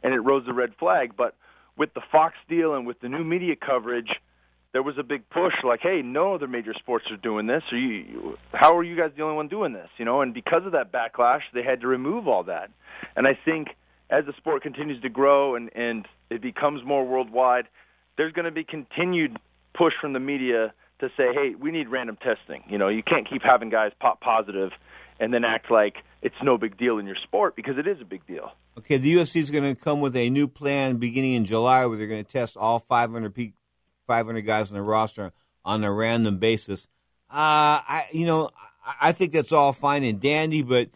and 0.02 0.14
it 0.14 0.20
rose 0.20 0.44
the 0.46 0.54
red 0.54 0.70
flag. 0.78 1.12
But 1.14 1.37
with 1.76 1.92
the 1.92 2.00
Fox 2.11 2.35
deal 2.48 2.74
and 2.74 2.87
with 2.87 3.00
the 3.00 3.09
new 3.11 3.22
media 3.22 3.54
coverage, 3.54 4.09
there 4.72 4.83
was 4.83 4.96
a 4.98 5.02
big 5.02 5.28
push 5.28 5.52
like, 5.64 5.80
hey, 5.83 6.00
no 6.02 6.35
other 6.35 6.46
major 6.46 6.72
sports 6.78 7.06
are 7.11 7.16
doing 7.16 7.46
this. 7.46 7.62
Are 7.70 7.76
you? 7.76 8.38
How 8.52 8.76
are 8.76 8.83
you 8.83 8.96
guys 8.96 9.11
the 9.16 9.22
only 9.22 9.37
one 9.37 9.48
doing 9.48 9.72
this? 9.72 9.88
You 9.98 10.04
know, 10.04 10.22
and 10.22 10.33
because 10.33 10.64
of 10.64 10.72
that 10.72 10.92
backlash, 10.92 11.42
they 11.52 11.62
had 11.62 11.80
to 11.83 11.87
remove 11.87 12.26
all 12.26 12.44
that. 12.44 12.70
And 13.16 13.26
I 13.26 13.38
think 13.44 13.68
as 14.11 14.24
the 14.26 14.33
sport 14.37 14.62
continues 14.62 15.02
to 15.02 15.09
grow 15.09 15.54
and 15.54 15.70
and 15.74 16.06
it 16.30 16.40
becomes 16.40 16.85
more 16.85 17.06
worldwide, 17.06 17.66
there's 18.16 18.33
going 18.33 18.44
to 18.44 18.50
be 18.50 18.64
continued 18.64 19.38
push 19.74 19.94
from 20.00 20.12
the 20.12 20.20
media 20.20 20.72
to 21.00 21.09
say, 21.16 21.33
hey, 21.33 21.54
we 21.59 21.70
need 21.70 21.88
random 21.88 22.16
testing. 22.16 22.62
You 22.68 22.78
know, 22.78 22.88
you 22.88 23.02
can't 23.02 23.28
keep 23.28 23.42
having 23.42 23.70
guys 23.70 23.92
pop 23.98 24.20
positive 24.20 24.70
and 25.20 25.33
then 25.33 25.44
act 25.44 25.70
like 25.70 25.98
it's 26.22 26.35
no 26.42 26.59
big 26.59 26.76
deal 26.76 26.98
in 26.98 27.06
your 27.06 27.16
sport 27.22 27.54
because 27.54 27.78
it 27.78 27.87
is 27.87 28.00
a 28.00 28.04
big 28.04 28.26
deal. 28.26 28.52
Okay, 28.78 28.96
the 28.96 29.14
UFC 29.14 29.37
is 29.37 29.50
going 29.50 29.64
to 29.64 29.74
come 29.80 30.00
with 30.00 30.16
a 30.16 30.30
new 30.30 30.48
plan 30.48 30.96
beginning 30.96 31.35
in 31.35 31.44
July 31.44 31.87
where 31.87 31.96
they're 31.96 32.06
going 32.06 32.24
to 32.24 32.30
test 32.30 32.56
all 32.56 32.78
500 32.78 33.35
pe- 33.35 33.52
500 34.06 34.40
guys 34.40 34.70
on 34.70 34.76
the 34.76 34.83
roster 34.83 35.33
on 35.64 35.85
a 35.85 35.92
random 35.92 36.38
basis. 36.38 36.88
Uh, 37.30 37.85
I, 37.87 38.06
you 38.12 38.26
know, 38.26 38.50
I, 38.85 39.09
I 39.09 39.12
think 39.12 39.33
that's 39.33 39.52
all 39.52 39.72
fine 39.72 40.02
and 40.02 40.20
dandy, 40.20 40.62
but 40.62 40.88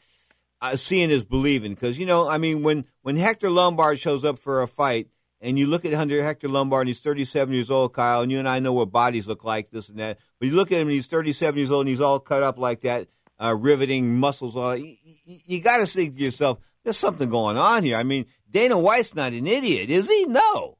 uh, 0.61 0.77
seeing 0.77 1.11
is 1.11 1.25
believing 1.25 1.75
because 1.75 1.99
you 1.99 2.07
know, 2.07 2.27
I 2.27 2.39
mean, 2.39 2.63
when 2.63 2.87
when 3.03 3.17
Hector 3.17 3.51
Lombard 3.51 3.99
shows 3.99 4.25
up 4.25 4.39
for 4.39 4.63
a 4.63 4.67
fight, 4.67 5.09
and 5.41 5.59
you 5.59 5.67
look 5.67 5.85
at 5.85 5.93
Hector 5.93 6.49
Lombard, 6.49 6.83
and 6.83 6.89
he's 6.89 7.01
37 7.01 7.55
years 7.55 7.71
old, 7.71 7.93
Kyle, 7.93 8.23
and 8.23 8.33
you 8.33 8.39
and 8.39 8.49
I 8.49 8.61
know 8.61 8.73
what 8.73 8.91
bodies 8.91 9.29
look 9.29 9.45
like, 9.45 9.71
this 9.71 9.91
and 9.91 9.99
that. 9.99 10.19
But 10.39 10.49
you 10.49 10.55
look 10.55 10.73
at 10.73 10.81
him, 10.81 10.89
and 10.89 10.93
he's 10.93 11.07
37 11.07 11.59
years 11.59 11.71
old, 11.71 11.83
and 11.83 11.91
he's 11.91 12.01
all 12.01 12.19
cut 12.19 12.43
up 12.43 12.59
like 12.59 12.81
that, 12.81 13.09
uh, 13.45 13.55
riveting 13.55 14.19
muscles. 14.19 14.57
All 14.57 14.77
you, 14.77 14.97
you, 15.25 15.39
you 15.47 15.63
got 15.63 15.79
to 15.79 15.87
think 15.87 16.17
to 16.17 16.23
yourself, 16.23 16.59
there's 16.83 16.97
something 16.97 17.29
going 17.29 17.57
on 17.57 17.83
here. 17.85 17.97
I 17.97 18.03
mean, 18.03 18.27
Dana 18.51 18.79
White's 18.79 19.15
not 19.15 19.33
an 19.33 19.47
idiot, 19.47 19.91
is 19.91 20.09
he? 20.09 20.27
No. 20.27 20.79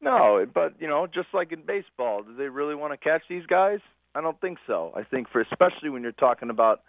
No, 0.00 0.44
but 0.52 0.74
you 0.80 0.86
know, 0.86 1.06
just 1.06 1.28
like 1.32 1.50
in 1.52 1.62
baseball, 1.62 2.22
do 2.22 2.34
they 2.36 2.48
really 2.48 2.74
want 2.74 2.92
to 2.92 2.98
catch 2.98 3.22
these 3.28 3.46
guys? 3.46 3.78
I 4.14 4.20
don't 4.20 4.38
think 4.40 4.58
so. 4.66 4.92
I 4.94 5.02
think 5.02 5.30
for 5.30 5.40
especially 5.40 5.88
when 5.88 6.02
you're 6.02 6.12
talking 6.12 6.50
about 6.50 6.82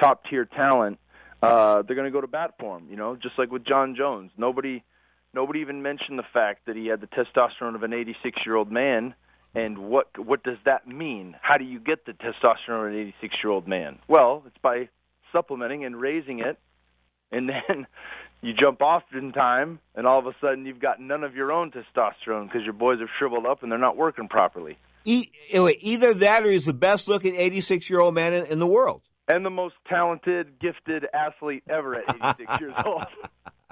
top 0.00 0.22
tier 0.28 0.46
talent, 0.46 0.98
uh, 1.42 1.82
they're 1.82 1.96
going 1.96 2.06
to 2.06 2.12
go 2.12 2.20
to 2.20 2.26
bat 2.26 2.54
for 2.58 2.78
him. 2.78 2.86
You 2.88 2.96
know, 2.96 3.14
just 3.16 3.38
like 3.38 3.50
with 3.50 3.64
Jon 3.66 3.94
Jones. 3.94 4.30
Nobody, 4.38 4.82
nobody 5.34 5.60
even 5.60 5.82
mentioned 5.82 6.18
the 6.18 6.24
fact 6.32 6.66
that 6.66 6.74
he 6.74 6.86
had 6.86 7.00
the 7.00 7.08
testosterone 7.08 7.74
of 7.74 7.82
an 7.82 7.92
86 7.92 8.38
year 8.46 8.56
old 8.56 8.72
man. 8.72 9.14
And 9.54 9.78
what 9.78 10.06
what 10.18 10.42
does 10.42 10.56
that 10.64 10.88
mean? 10.88 11.36
How 11.42 11.58
do 11.58 11.64
you 11.64 11.78
get 11.78 12.06
the 12.06 12.12
testosterone 12.12 12.86
of 12.88 12.92
an 12.94 13.00
86 13.00 13.34
year 13.44 13.52
old 13.52 13.68
man? 13.68 13.98
Well, 14.08 14.42
it's 14.46 14.56
by 14.62 14.88
supplementing 15.30 15.84
and 15.84 16.00
raising 16.00 16.40
it, 16.40 16.58
and 17.30 17.48
then 17.68 17.86
you 18.40 18.52
jump 18.54 18.82
off 18.82 19.02
in 19.12 19.32
time, 19.32 19.78
and 19.94 20.06
all 20.06 20.18
of 20.18 20.26
a 20.26 20.34
sudden 20.40 20.64
you've 20.66 20.80
got 20.80 21.00
none 21.00 21.22
of 21.22 21.34
your 21.34 21.52
own 21.52 21.70
testosterone 21.70 22.46
because 22.46 22.64
your 22.64 22.72
boys 22.72 22.98
have 23.00 23.08
shriveled 23.18 23.46
up 23.46 23.62
and 23.62 23.70
they're 23.70 23.78
not 23.78 23.96
working 23.96 24.28
properly. 24.28 24.78
E- 25.04 25.30
either 25.50 26.14
that 26.14 26.44
or 26.44 26.50
he's 26.50 26.66
the 26.66 26.72
best 26.72 27.08
looking 27.08 27.34
86 27.34 27.88
year 27.90 28.00
old 28.00 28.14
man 28.14 28.32
in, 28.32 28.46
in 28.46 28.58
the 28.58 28.66
world. 28.66 29.02
And 29.28 29.44
the 29.44 29.50
most 29.50 29.74
talented, 29.88 30.58
gifted 30.60 31.06
athlete 31.14 31.62
ever 31.68 31.96
at 31.96 32.36
86 32.38 32.60
years 32.60 32.74
old. 32.84 33.04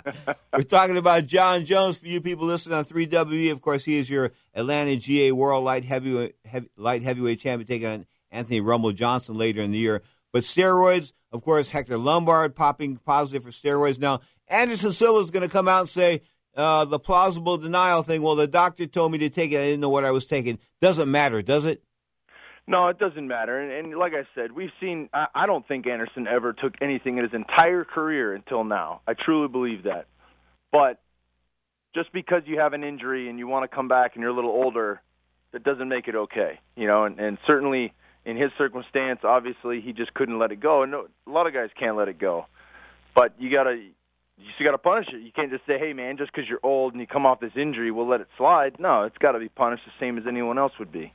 We're 0.55 0.63
talking 0.63 0.97
about 0.97 1.27
Jon 1.27 1.65
Jones 1.65 1.99
for 1.99 2.07
you 2.07 2.21
people 2.21 2.47
listening 2.47 2.79
on 2.79 2.85
3WE. 2.85 3.51
Of 3.53 3.61
course, 3.61 3.85
he 3.85 3.99
is 3.99 4.09
your 4.09 4.33
Atlanta 4.61 4.97
GA 4.97 5.33
World 5.33 5.65
Light 5.65 5.85
Heavyweight, 5.85 6.37
heavy, 6.45 6.71
light 6.77 7.03
heavyweight 7.03 7.41
champion, 7.41 7.67
taking 7.67 7.89
on 7.89 8.07
Anthony 8.31 8.61
Rumble 8.61 8.93
Johnson 8.93 9.37
later 9.37 9.61
in 9.61 9.73
the 9.73 9.79
year. 9.79 10.03
But 10.33 10.43
steroids, 10.43 11.13
of 11.33 11.43
course, 11.43 11.71
Hector 11.71 11.99
Lombard 11.99 12.55
popping 12.55 12.97
positive 12.99 13.43
for 13.43 13.51
steroids. 13.51 13.99
Now, 13.99 14.21
Anderson 14.49 14.93
Silva 14.93 15.21
is 15.21 15.31
going 15.31 15.47
to 15.47 15.53
come 15.53 15.69
out 15.69 15.81
and 15.81 15.89
say 15.89 16.23
uh, 16.57 16.85
the 16.85 16.99
plausible 16.99 17.57
denial 17.59 18.03
thing. 18.03 18.23
Well, 18.23 18.37
the 18.37 18.47
doctor 18.47 18.87
told 18.87 19.13
me 19.13 19.19
to 19.19 19.29
take 19.29 19.53
it. 19.53 19.59
I 19.59 19.65
didn't 19.65 19.81
know 19.81 19.91
what 19.91 20.05
I 20.05 20.11
was 20.11 20.27
taking. 20.27 20.59
Doesn't 20.81 21.11
matter, 21.11 21.43
does 21.43 21.67
it? 21.67 21.83
No, 22.67 22.89
it 22.89 22.99
doesn't 22.99 23.27
matter. 23.27 23.59
And, 23.59 23.73
and 23.73 23.99
like 23.99 24.13
I 24.13 24.27
said, 24.35 24.53
we've 24.53 24.71
seen. 24.81 25.09
I, 25.13 25.27
I 25.35 25.47
don't 25.47 25.67
think 25.67 25.87
Anderson 25.87 26.27
ever 26.29 26.53
took 26.53 26.75
anything 26.81 27.19
in 27.19 27.25
his 27.25 27.35
entire 27.35 27.85
career 27.85 28.35
until 28.35 28.65
now. 28.65 29.01
I 29.07 29.15
truly 29.15 29.49
believe 29.49 29.85
that. 29.85 30.07
But 30.71 31.01
just 31.95 32.13
because 32.13 32.43
you 32.47 32.59
have 32.59 32.73
an 32.73 32.85
injury 32.85 33.29
and 33.29 33.39
you 33.39 33.47
want 33.47 33.69
to 33.69 33.75
come 33.75 33.89
back 33.89 34.13
and 34.15 34.23
you're 34.23 34.31
a 34.31 34.35
little 34.35 34.51
older, 34.51 35.01
that 35.53 35.65
doesn't 35.65 35.89
make 35.89 36.09
it 36.09 36.15
okay. 36.15 36.61
You 36.77 36.87
know, 36.87 37.05
and, 37.05 37.19
and 37.19 37.39
certainly 37.47 37.93
in 38.25 38.37
his 38.37 38.51
circumstance, 38.59 39.21
obviously 39.25 39.81
he 39.81 39.93
just 39.93 40.15
couldn't 40.15 40.39
let 40.39 40.53
it 40.53 40.61
go. 40.61 40.83
And 40.83 40.93
no, 40.93 41.07
a 41.27 41.31
lot 41.31 41.47
of 41.47 41.53
guys 41.53 41.71
can't 41.79 41.97
let 41.97 42.09
it 42.09 42.19
go. 42.19 42.47
But 43.15 43.35
you 43.39 43.51
gotta 43.51 43.81
you 44.41 44.47
just 44.47 44.63
got 44.65 44.71
to 44.71 44.79
punish 44.79 45.07
it. 45.13 45.21
You 45.21 45.33
can't 45.33 45.51
just 45.51 45.67
say, 45.67 45.79
"Hey, 45.79 45.93
man, 45.93 46.17
just 46.17 46.33
because 46.33 46.49
you're 46.49 46.61
old 46.63 46.95
and 46.95 47.01
you 47.01 47.07
come 47.07 47.27
off 47.27 47.41
this 47.41 47.53
injury, 47.57 47.91
we'll 47.91 48.09
let 48.09 48.21
it 48.21 48.29
slide." 48.39 48.77
No, 48.79 49.03
it's 49.03 49.19
got 49.19 49.33
to 49.33 49.39
be 49.39 49.49
punished 49.49 49.83
the 49.85 49.93
same 50.01 50.17
as 50.17 50.25
anyone 50.27 50.59
else 50.59 50.73
would 50.79 50.91
be. 50.91 51.13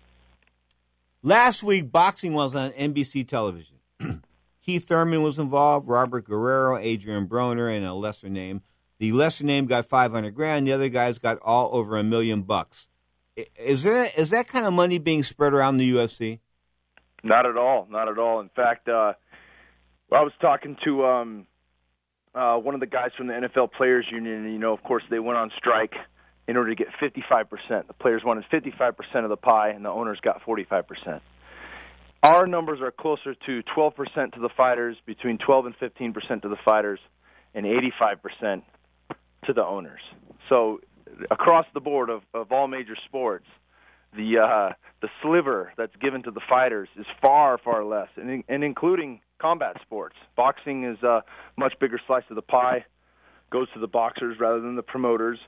Last 1.23 1.63
week, 1.63 1.91
boxing 1.91 2.33
was 2.33 2.53
on 2.55 2.71
NBC 2.71 3.27
television. 3.27 3.77
Keith 4.63 4.87
Thurman 4.87 5.23
was 5.23 5.39
involved, 5.39 5.87
Robert 5.87 6.25
Guerrero, 6.25 6.77
Adrian 6.77 7.27
Broner, 7.27 7.75
and 7.75 7.85
a 7.85 7.93
lesser 7.93 8.29
name. 8.29 8.61
The 8.97 9.11
lesser 9.11 9.43
name 9.43 9.65
got 9.65 9.85
500 9.85 10.33
grand. 10.33 10.67
The 10.67 10.71
other 10.71 10.89
guys 10.89 11.19
got 11.19 11.37
all 11.41 11.75
over 11.75 11.97
a 11.97 12.03
million 12.03 12.43
bucks. 12.43 12.87
Is 13.59 13.83
there 13.83 14.09
is 14.15 14.29
that 14.29 14.47
kind 14.47 14.65
of 14.65 14.73
money 14.73 14.97
being 14.97 15.21
spread 15.23 15.53
around 15.53 15.77
the 15.77 15.91
UFC? 15.93 16.39
Not 17.23 17.45
at 17.45 17.57
all. 17.57 17.87
Not 17.89 18.07
at 18.07 18.17
all. 18.17 18.39
In 18.39 18.49
fact, 18.49 18.87
uh, 18.87 19.13
I 20.11 20.21
was 20.21 20.31
talking 20.39 20.77
to 20.85 21.05
um, 21.05 21.47
uh, 22.33 22.55
one 22.57 22.75
of 22.75 22.79
the 22.79 22.85
guys 22.85 23.11
from 23.17 23.27
the 23.27 23.33
NFL 23.33 23.73
Players 23.73 24.05
Union, 24.09 24.45
and 24.45 24.53
you 24.53 24.59
know, 24.59 24.73
of 24.73 24.81
course, 24.83 25.03
they 25.09 25.19
went 25.19 25.37
on 25.37 25.51
strike 25.57 25.93
in 26.47 26.55
order 26.55 26.73
to 26.73 26.75
get 26.75 26.87
55%. 27.01 27.87
The 27.87 27.93
players 27.93 28.21
wanted 28.23 28.45
55% 28.51 29.23
of 29.23 29.29
the 29.29 29.37
pie, 29.37 29.69
and 29.69 29.83
the 29.83 29.89
owners 29.89 30.19
got 30.21 30.41
45%. 30.43 31.19
Our 32.23 32.47
numbers 32.47 32.81
are 32.81 32.91
closer 32.91 33.33
to 33.33 33.63
12% 33.75 34.33
to 34.33 34.39
the 34.39 34.49
fighters, 34.55 34.97
between 35.05 35.37
12 35.39 35.65
and 35.65 35.75
15% 35.77 36.41
to 36.43 36.49
the 36.49 36.57
fighters, 36.63 36.99
and 37.53 37.65
85% 37.65 38.61
to 39.47 39.53
the 39.53 39.63
owners. 39.63 40.01
So, 40.49 40.81
across 41.31 41.65
the 41.73 41.79
board 41.79 42.09
of, 42.09 42.21
of 42.33 42.51
all 42.51 42.67
major 42.67 42.95
sports, 43.05 43.45
the 44.15 44.39
uh, 44.39 44.73
the 45.01 45.09
sliver 45.21 45.73
that's 45.77 45.95
given 45.97 46.23
to 46.23 46.31
the 46.31 46.41
fighters 46.47 46.89
is 46.97 47.05
far 47.21 47.57
far 47.57 47.83
less, 47.83 48.09
and, 48.15 48.43
and 48.47 48.63
including 48.63 49.21
combat 49.39 49.77
sports. 49.81 50.15
Boxing 50.35 50.83
is 50.85 51.01
a 51.03 51.23
much 51.57 51.73
bigger 51.79 51.99
slice 52.07 52.23
of 52.29 52.35
the 52.35 52.41
pie, 52.41 52.85
goes 53.51 53.67
to 53.73 53.79
the 53.79 53.87
boxers 53.87 54.39
rather 54.39 54.61
than 54.61 54.75
the 54.75 54.83
promoters. 54.83 55.39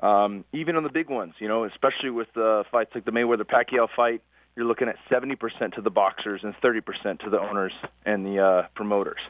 Um, 0.00 0.44
even 0.52 0.76
on 0.76 0.82
the 0.82 0.90
big 0.90 1.08
ones, 1.08 1.34
you 1.38 1.48
know, 1.48 1.64
especially 1.64 2.10
with 2.10 2.28
uh, 2.36 2.64
fights 2.70 2.90
like 2.94 3.06
the 3.06 3.12
Mayweather 3.12 3.46
Pacquiao 3.46 3.88
fight, 3.96 4.22
you're 4.54 4.66
looking 4.66 4.88
at 4.88 4.96
70% 5.10 5.38
to 5.74 5.80
the 5.80 5.90
boxers 5.90 6.42
and 6.42 6.54
30% 6.62 7.20
to 7.20 7.30
the 7.30 7.38
owners 7.40 7.72
and 8.04 8.26
the 8.26 8.38
uh, 8.38 8.68
promoters. 8.74 9.20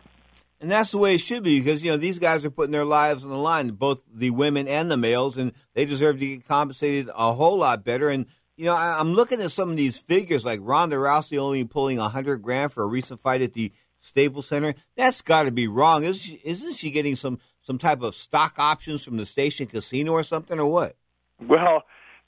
And 0.60 0.70
that's 0.70 0.90
the 0.90 0.98
way 0.98 1.14
it 1.14 1.20
should 1.20 1.42
be 1.42 1.58
because, 1.60 1.84
you 1.84 1.90
know, 1.90 1.98
these 1.98 2.18
guys 2.18 2.44
are 2.44 2.50
putting 2.50 2.72
their 2.72 2.84
lives 2.84 3.24
on 3.24 3.30
the 3.30 3.36
line, 3.36 3.68
both 3.68 4.02
the 4.12 4.30
women 4.30 4.66
and 4.66 4.90
the 4.90 4.96
males, 4.96 5.36
and 5.36 5.52
they 5.74 5.84
deserve 5.84 6.18
to 6.18 6.26
get 6.26 6.46
compensated 6.46 7.10
a 7.14 7.34
whole 7.34 7.58
lot 7.58 7.84
better. 7.84 8.08
And, 8.08 8.26
you 8.56 8.64
know, 8.64 8.74
I, 8.74 8.98
I'm 8.98 9.12
looking 9.12 9.42
at 9.42 9.50
some 9.50 9.70
of 9.70 9.76
these 9.76 9.98
figures, 9.98 10.46
like 10.46 10.60
Ronda 10.62 10.96
Rousey 10.96 11.38
only 11.38 11.64
pulling 11.64 11.98
a 11.98 12.02
100 12.02 12.40
grand 12.40 12.72
for 12.72 12.82
a 12.82 12.86
recent 12.86 13.20
fight 13.20 13.42
at 13.42 13.52
the 13.52 13.70
Staples 14.00 14.46
Center. 14.46 14.74
That's 14.96 15.20
got 15.20 15.42
to 15.42 15.50
be 15.50 15.68
wrong. 15.68 16.04
Isn't 16.04 16.22
she, 16.22 16.40
isn't 16.44 16.74
she 16.74 16.90
getting 16.90 17.16
some 17.16 17.38
some 17.60 17.78
type 17.78 18.00
of 18.02 18.14
stock 18.14 18.54
options 18.58 19.04
from 19.04 19.16
the 19.16 19.26
station 19.26 19.66
casino 19.66 20.12
or 20.12 20.22
something, 20.22 20.58
or 20.58 20.66
what? 20.66 20.96
Well, 21.40 21.82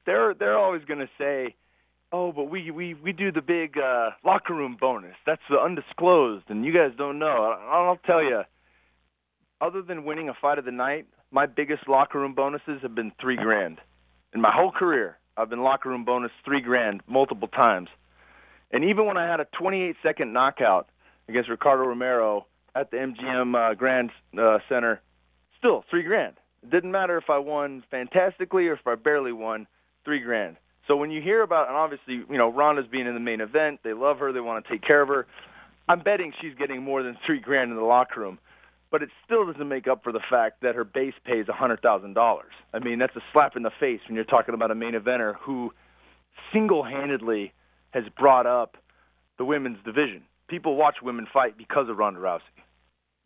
they're 0.04 0.34
they're 0.34 0.58
always 0.58 0.84
going 0.84 1.00
to 1.00 1.08
say, 1.16 1.54
"Oh, 2.12 2.32
but 2.32 2.44
we 2.44 2.70
we 2.70 2.94
we 2.94 3.12
do 3.12 3.32
the 3.32 3.42
big 3.42 3.78
uh, 3.78 4.10
locker 4.24 4.54
room 4.54 4.76
bonus. 4.80 5.16
That's 5.26 5.42
the 5.48 5.58
undisclosed, 5.58 6.44
and 6.48 6.64
you 6.64 6.72
guys 6.72 6.92
don't 6.96 7.18
know." 7.18 7.56
I'll 7.70 7.98
tell 8.06 8.22
you. 8.22 8.42
Other 9.60 9.82
than 9.82 10.04
winning 10.04 10.28
a 10.28 10.34
fight 10.40 10.58
of 10.58 10.64
the 10.64 10.70
night, 10.70 11.06
my 11.30 11.46
biggest 11.46 11.88
locker 11.88 12.20
room 12.20 12.34
bonuses 12.34 12.80
have 12.82 12.94
been 12.94 13.12
three 13.20 13.36
grand. 13.36 13.78
In 14.32 14.40
my 14.40 14.52
whole 14.52 14.70
career, 14.70 15.18
I've 15.36 15.50
been 15.50 15.62
locker 15.62 15.88
room 15.88 16.04
bonus 16.04 16.30
three 16.44 16.60
grand 16.60 17.00
multiple 17.08 17.48
times. 17.48 17.88
And 18.70 18.84
even 18.84 19.06
when 19.06 19.16
I 19.16 19.28
had 19.28 19.40
a 19.40 19.46
28 19.58 19.96
second 20.02 20.32
knockout 20.32 20.88
against 21.28 21.48
Ricardo 21.48 21.84
Romero 21.84 22.46
at 22.74 22.90
the 22.90 22.98
MGM 22.98 23.54
uh, 23.54 23.74
Grand 23.74 24.10
uh, 24.38 24.58
Center, 24.68 25.00
still 25.58 25.84
three 25.90 26.02
grand. 26.02 26.36
It 26.62 26.70
didn't 26.70 26.90
matter 26.90 27.16
if 27.16 27.30
I 27.30 27.38
won 27.38 27.82
fantastically 27.90 28.66
or 28.68 28.74
if 28.74 28.86
I 28.86 28.94
barely 28.94 29.32
won, 29.32 29.66
three 30.04 30.20
grand. 30.20 30.56
So 30.88 30.96
when 30.96 31.10
you 31.10 31.20
hear 31.22 31.42
about, 31.42 31.68
and 31.68 31.76
obviously, 31.76 32.14
you 32.28 32.38
know, 32.38 32.50
Ronda's 32.50 32.86
being 32.90 33.06
in 33.06 33.14
the 33.14 33.20
main 33.20 33.40
event, 33.40 33.80
they 33.84 33.92
love 33.92 34.18
her, 34.18 34.32
they 34.32 34.40
want 34.40 34.64
to 34.64 34.70
take 34.70 34.82
care 34.82 35.02
of 35.02 35.08
her. 35.08 35.26
I'm 35.88 36.00
betting 36.00 36.32
she's 36.40 36.54
getting 36.58 36.82
more 36.82 37.02
than 37.02 37.16
three 37.26 37.40
grand 37.40 37.70
in 37.70 37.76
the 37.76 37.82
locker 37.82 38.20
room. 38.20 38.38
but 38.90 39.02
it 39.02 39.10
still 39.24 39.50
doesn't 39.50 39.68
make 39.68 39.86
up 39.86 40.02
for 40.02 40.12
the 40.12 40.20
fact 40.30 40.62
that 40.62 40.74
her 40.74 40.84
base 40.84 41.14
pay 41.24 41.40
is 41.40 41.46
hundred 41.48 41.80
thousand 41.82 42.14
dollars. 42.14 42.52
I 42.72 42.78
mean, 42.78 42.98
that's 42.98 43.14
a 43.16 43.22
slap 43.32 43.56
in 43.56 43.62
the 43.62 43.70
face 43.78 44.00
when 44.08 44.16
you're 44.16 44.24
talking 44.24 44.54
about 44.54 44.70
a 44.70 44.74
main 44.74 44.94
eventer 44.94 45.34
who 45.40 45.72
single-handedly 46.52 47.52
has 47.90 48.04
brought 48.18 48.46
up 48.46 48.76
the 49.38 49.44
women's 49.44 49.78
division. 49.84 50.22
People 50.48 50.76
watch 50.76 50.96
women 51.02 51.26
fight 51.32 51.58
because 51.58 51.88
of 51.88 51.98
Ronda 51.98 52.20
Rousey. 52.20 52.40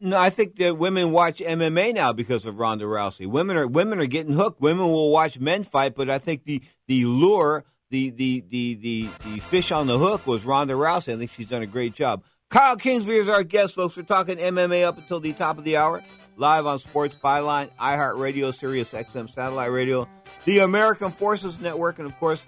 No, 0.05 0.19
I 0.19 0.31
think 0.31 0.57
that 0.57 0.77
women 0.77 1.13
watch 1.13 1.39
MMA 1.39 1.95
now 1.95 2.13
because 2.13 2.45
of 2.45 2.59
Ronda 2.59 2.87
Rousey. 2.87 3.25
Women 3.25 3.57
are 3.57 3.69
women 3.69 4.01
are 4.01 4.07
getting 4.07 4.33
hooked. 4.33 4.61
Women 4.61 4.89
will 4.89 5.13
watch 5.13 5.39
men 5.39 5.63
fight, 5.63 5.95
but 5.95 6.11
I 6.11 6.19
think 6.19 6.43
the 6.43 6.61
the 6.89 7.05
lure, 7.05 7.65
the 7.91 8.11
the 8.11 8.43
the 8.49 8.75
the, 8.75 9.09
the 9.25 9.39
fish 9.39 9.71
on 9.71 9.87
the 9.87 9.97
hook 9.97 10.27
was 10.27 10.45
Ronda 10.45 10.75
Rousey. 10.75 11.15
I 11.15 11.19
think 11.19 11.31
she's 11.31 11.49
done 11.49 11.63
a 11.63 11.67
great 11.67 11.95
job. 11.95 12.25
Kyle 12.51 12.75
Kingsbury 12.75 13.19
is 13.19 13.29
our 13.29 13.45
guest, 13.45 13.77
folks. 13.77 13.97
We're 13.97 14.03
talking 14.03 14.39
MMA 14.39 14.85
up 14.85 14.99
until 14.99 15.21
the 15.21 15.33
top 15.35 15.57
of 15.57 15.63
the 15.63 15.77
hour, 15.77 16.03
live 16.37 16.67
on 16.67 16.81
Sports 16.81 17.17
Byline, 17.23 17.71
iHeartRadio, 17.81 18.53
Sirius 18.53 18.93
XM 18.93 19.31
Satellite 19.31 19.71
Radio, 19.71 20.09
the 20.47 20.59
American 20.59 21.13
Forces 21.13 21.61
Network, 21.61 22.01
and 22.01 22.09
of 22.09 22.19
course, 22.19 22.45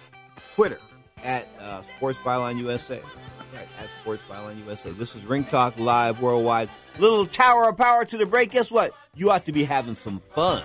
Twitter 0.57 0.81
at 1.23 1.49
uh, 1.61 1.83
Sports 1.83 2.19
Byline 2.19 2.59
USA. 2.59 3.01
Right, 3.55 3.69
at 3.81 3.89
Sports 4.01 4.25
Byline 4.29 4.59
USA. 4.67 4.91
This 4.91 5.15
is 5.15 5.25
Ring 5.25 5.45
Talk 5.45 5.79
Live 5.79 6.21
Worldwide. 6.21 6.69
Little 6.99 7.25
tower 7.25 7.69
of 7.69 7.77
power 7.77 8.05
to 8.05 8.17
the 8.17 8.27
break. 8.27 8.51
Guess 8.51 8.69
what? 8.69 8.93
You 9.15 9.31
ought 9.31 9.45
to 9.45 9.53
be 9.53 9.63
having 9.63 9.95
some 9.95 10.21
fun. 10.35 10.65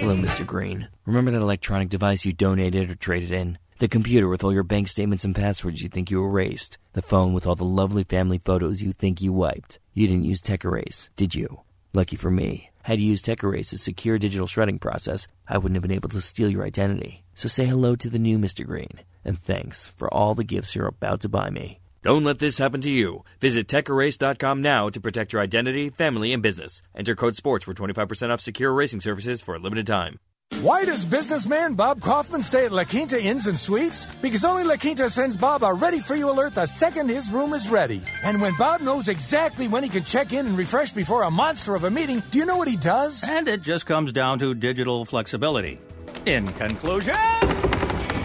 Hello, 0.00 0.16
Mr. 0.16 0.46
Green. 0.46 0.88
Remember 1.06 1.30
that 1.30 1.40
electronic 1.40 1.88
device 1.88 2.26
you 2.26 2.34
donated 2.34 2.90
or 2.90 2.94
traded 2.94 3.30
in? 3.30 3.58
The 3.78 3.86
computer 3.86 4.26
with 4.26 4.42
all 4.42 4.52
your 4.52 4.64
bank 4.64 4.88
statements 4.88 5.24
and 5.24 5.36
passwords 5.36 5.80
you 5.80 5.88
think 5.88 6.10
you 6.10 6.24
erased? 6.24 6.78
The 6.94 7.02
phone 7.02 7.32
with 7.32 7.46
all 7.46 7.54
the 7.54 7.62
lovely 7.62 8.02
family 8.02 8.40
photos 8.44 8.82
you 8.82 8.92
think 8.92 9.22
you 9.22 9.32
wiped? 9.32 9.78
You 9.94 10.08
didn't 10.08 10.24
use 10.24 10.40
Tech 10.40 10.64
Erase, 10.64 11.10
did 11.14 11.36
you? 11.36 11.60
Lucky 11.92 12.16
for 12.16 12.28
me. 12.28 12.70
Had 12.82 12.98
you 12.98 13.12
used 13.12 13.24
Tech 13.24 13.44
Erase's 13.44 13.80
secure 13.80 14.18
digital 14.18 14.48
shredding 14.48 14.80
process, 14.80 15.28
I 15.46 15.58
wouldn't 15.58 15.76
have 15.76 15.82
been 15.82 15.92
able 15.92 16.08
to 16.08 16.20
steal 16.20 16.50
your 16.50 16.64
identity. 16.64 17.22
So 17.34 17.46
say 17.46 17.66
hello 17.66 17.94
to 17.94 18.10
the 18.10 18.18
new 18.18 18.36
Mr. 18.36 18.66
Green, 18.66 19.00
and 19.24 19.40
thanks 19.40 19.92
for 19.96 20.12
all 20.12 20.34
the 20.34 20.42
gifts 20.42 20.74
you're 20.74 20.88
about 20.88 21.20
to 21.20 21.28
buy 21.28 21.48
me. 21.48 21.78
Don't 22.02 22.24
let 22.24 22.40
this 22.40 22.58
happen 22.58 22.80
to 22.80 22.90
you. 22.90 23.22
Visit 23.40 23.68
TechErase.com 23.68 24.60
now 24.60 24.88
to 24.88 25.00
protect 25.00 25.32
your 25.32 25.42
identity, 25.42 25.88
family, 25.88 26.32
and 26.32 26.42
business. 26.42 26.82
Enter 26.96 27.14
code 27.14 27.36
SPORTS 27.36 27.64
for 27.64 27.74
25% 27.74 28.30
off 28.30 28.40
secure 28.40 28.72
racing 28.72 29.00
services 29.00 29.40
for 29.40 29.54
a 29.54 29.60
limited 29.60 29.86
time. 29.86 30.18
Why 30.62 30.84
does 30.84 31.04
businessman 31.04 31.74
Bob 31.74 32.00
Kaufman 32.00 32.42
stay 32.42 32.64
at 32.64 32.72
La 32.72 32.82
Quinta 32.82 33.20
Inns 33.22 33.46
and 33.46 33.56
Suites? 33.56 34.08
Because 34.20 34.44
only 34.44 34.64
La 34.64 34.74
Quinta 34.74 35.08
sends 35.08 35.36
Bob 35.36 35.62
a 35.62 35.72
ready 35.72 36.00
for 36.00 36.16
you 36.16 36.28
alert 36.30 36.56
the 36.56 36.66
second 36.66 37.10
his 37.10 37.30
room 37.30 37.52
is 37.52 37.68
ready. 37.68 38.02
And 38.24 38.40
when 38.40 38.56
Bob 38.56 38.80
knows 38.80 39.06
exactly 39.06 39.68
when 39.68 39.84
he 39.84 39.88
can 39.88 40.02
check 40.02 40.32
in 40.32 40.48
and 40.48 40.58
refresh 40.58 40.90
before 40.90 41.22
a 41.22 41.30
monster 41.30 41.76
of 41.76 41.84
a 41.84 41.90
meeting, 41.90 42.24
do 42.32 42.38
you 42.38 42.44
know 42.46 42.56
what 42.56 42.66
he 42.66 42.76
does? 42.76 43.22
And 43.22 43.46
it 43.46 43.62
just 43.62 43.86
comes 43.86 44.10
down 44.10 44.40
to 44.40 44.52
digital 44.52 45.04
flexibility. 45.04 45.78
In 46.26 46.44
conclusion, 46.48 47.14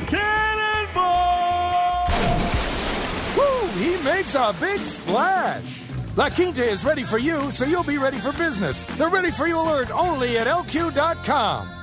Cannonball! 0.07 2.07
Woo! 3.38 3.67
He 3.77 4.03
makes 4.03 4.33
a 4.33 4.55
big 4.59 4.79
splash! 4.79 5.83
La 6.15 6.31
Quinta 6.31 6.63
is 6.63 6.83
ready 6.83 7.03
for 7.03 7.19
you, 7.19 7.51
so 7.51 7.63
you'll 7.63 7.83
be 7.83 7.99
ready 7.99 8.17
for 8.17 8.31
business. 8.31 8.83
The 8.97 9.07
Ready 9.07 9.29
for 9.29 9.47
You 9.47 9.62
alert 9.62 9.91
only 9.91 10.39
at 10.39 10.47
LQ.com. 10.47 11.82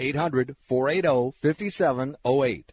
800 0.00 0.56
480 0.68 1.34
5708. 1.42 2.72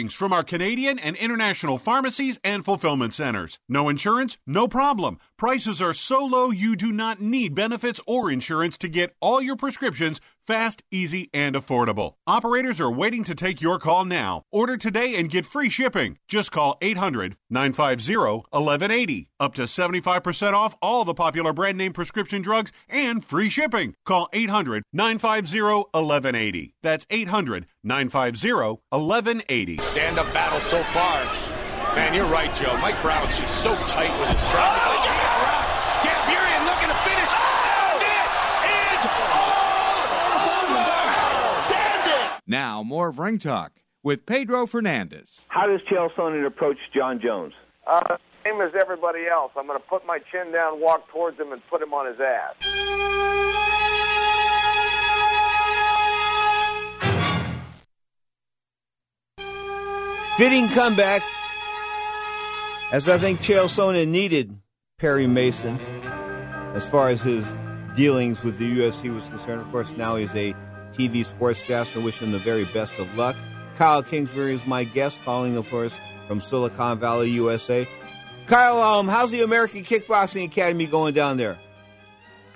from 0.09 0.33
our 0.33 0.43
Canadian 0.43 0.97
and 0.97 1.15
international 1.15 1.77
pharmacies 1.77 2.39
and 2.43 2.65
fulfillment 2.65 3.13
centers. 3.13 3.59
No 3.69 3.89
insurance? 3.89 4.37
No 4.47 4.67
problem. 4.67 5.19
Prices 5.41 5.81
are 5.81 5.95
so 5.95 6.23
low 6.23 6.51
you 6.51 6.75
do 6.75 6.91
not 6.91 7.19
need 7.19 7.55
benefits 7.55 7.99
or 8.05 8.29
insurance 8.29 8.77
to 8.77 8.87
get 8.87 9.15
all 9.19 9.41
your 9.41 9.55
prescriptions 9.55 10.21
fast, 10.45 10.83
easy, 10.91 11.31
and 11.33 11.55
affordable. 11.55 12.13
Operators 12.27 12.79
are 12.79 12.91
waiting 12.91 13.23
to 13.23 13.33
take 13.33 13.59
your 13.59 13.79
call 13.79 14.05
now. 14.05 14.43
Order 14.51 14.77
today 14.77 15.15
and 15.15 15.31
get 15.31 15.47
free 15.47 15.71
shipping. 15.71 16.19
Just 16.27 16.51
call 16.51 16.77
800 16.79 17.37
950 17.49 18.17
1180. 18.17 19.29
Up 19.39 19.55
to 19.55 19.63
75% 19.63 20.53
off 20.53 20.75
all 20.79 21.05
the 21.05 21.15
popular 21.15 21.53
brand 21.53 21.75
name 21.75 21.93
prescription 21.93 22.43
drugs 22.43 22.71
and 22.87 23.25
free 23.25 23.49
shipping. 23.49 23.95
Call 24.05 24.29
800 24.33 24.83
950 24.93 25.59
1180. 25.59 26.75
That's 26.83 27.07
800 27.09 27.65
950 27.83 28.53
1180. 28.91 29.77
Stand 29.79 30.19
up 30.19 30.31
battle 30.35 30.59
so 30.59 30.83
far. 30.83 31.25
Man, 31.95 32.13
you're 32.13 32.25
right, 32.27 32.53
Joe. 32.55 32.77
Mike 32.77 33.01
Brown's 33.01 33.37
just 33.37 33.63
so 33.63 33.75
tight 33.83 34.17
with 34.21 34.29
his 34.29 34.39
strike. 34.39 34.63
Oh, 34.63 35.01
Gamburyan 36.07 36.63
looking 36.63 36.87
to 36.87 36.95
finish. 37.03 37.31
It 38.63 38.95
is 38.95 39.03
over. 39.03 39.51
Standing. 41.67 42.40
Now, 42.51 42.83
more 42.83 43.07
of 43.07 43.17
Ring 43.17 43.39
Talk 43.39 43.71
with 44.03 44.25
Pedro 44.25 44.67
Fernandez. 44.67 45.45
How 45.47 45.67
does 45.67 45.79
Chael 45.89 46.13
Sonnen 46.17 46.45
approach 46.45 46.75
Jon 46.93 47.21
Jones? 47.23 47.53
Uh, 47.87 48.17
same 48.43 48.59
as 48.59 48.73
everybody 48.77 49.25
else. 49.25 49.53
I'm 49.55 49.67
going 49.67 49.79
to 49.79 49.85
put 49.87 50.05
my 50.05 50.19
chin 50.29 50.51
down, 50.51 50.81
walk 50.81 51.09
towards 51.13 51.39
him, 51.39 51.53
and 51.53 51.61
put 51.69 51.81
him 51.81 51.93
on 51.93 52.07
his 52.07 52.19
ass. 52.19 52.55
Fitting 60.37 60.67
comeback, 60.67 61.23
as 62.91 63.07
I 63.07 63.17
think 63.17 63.39
Chael 63.39 63.69
Sonnen 63.69 64.09
needed 64.09 64.59
Perry 64.99 65.25
Mason 65.25 65.79
as 66.75 66.85
far 66.85 67.07
as 67.07 67.21
his 67.21 67.55
dealings 67.95 68.43
with 68.43 68.57
the 68.57 68.79
UFC 68.79 69.13
was 69.15 69.29
concerned. 69.29 69.61
Of 69.61 69.71
course, 69.71 69.93
now 69.95 70.17
he's 70.17 70.35
a 70.35 70.53
TV 70.91 71.25
sportscaster. 71.25 72.03
Wish 72.03 72.19
him 72.19 72.31
the 72.31 72.39
very 72.39 72.65
best 72.65 72.99
of 72.99 73.13
luck. 73.15 73.35
Kyle 73.77 74.03
Kingsbury 74.03 74.53
is 74.53 74.65
my 74.65 74.83
guest, 74.83 75.19
calling, 75.23 75.57
of 75.57 75.69
course, 75.69 75.97
from 76.27 76.39
Silicon 76.39 76.99
Valley, 76.99 77.29
USA. 77.31 77.87
Kyle, 78.47 78.81
um, 78.81 79.07
how's 79.07 79.31
the 79.31 79.41
American 79.41 79.83
Kickboxing 79.83 80.45
Academy 80.45 80.87
going 80.87 81.13
down 81.13 81.37
there? 81.37 81.57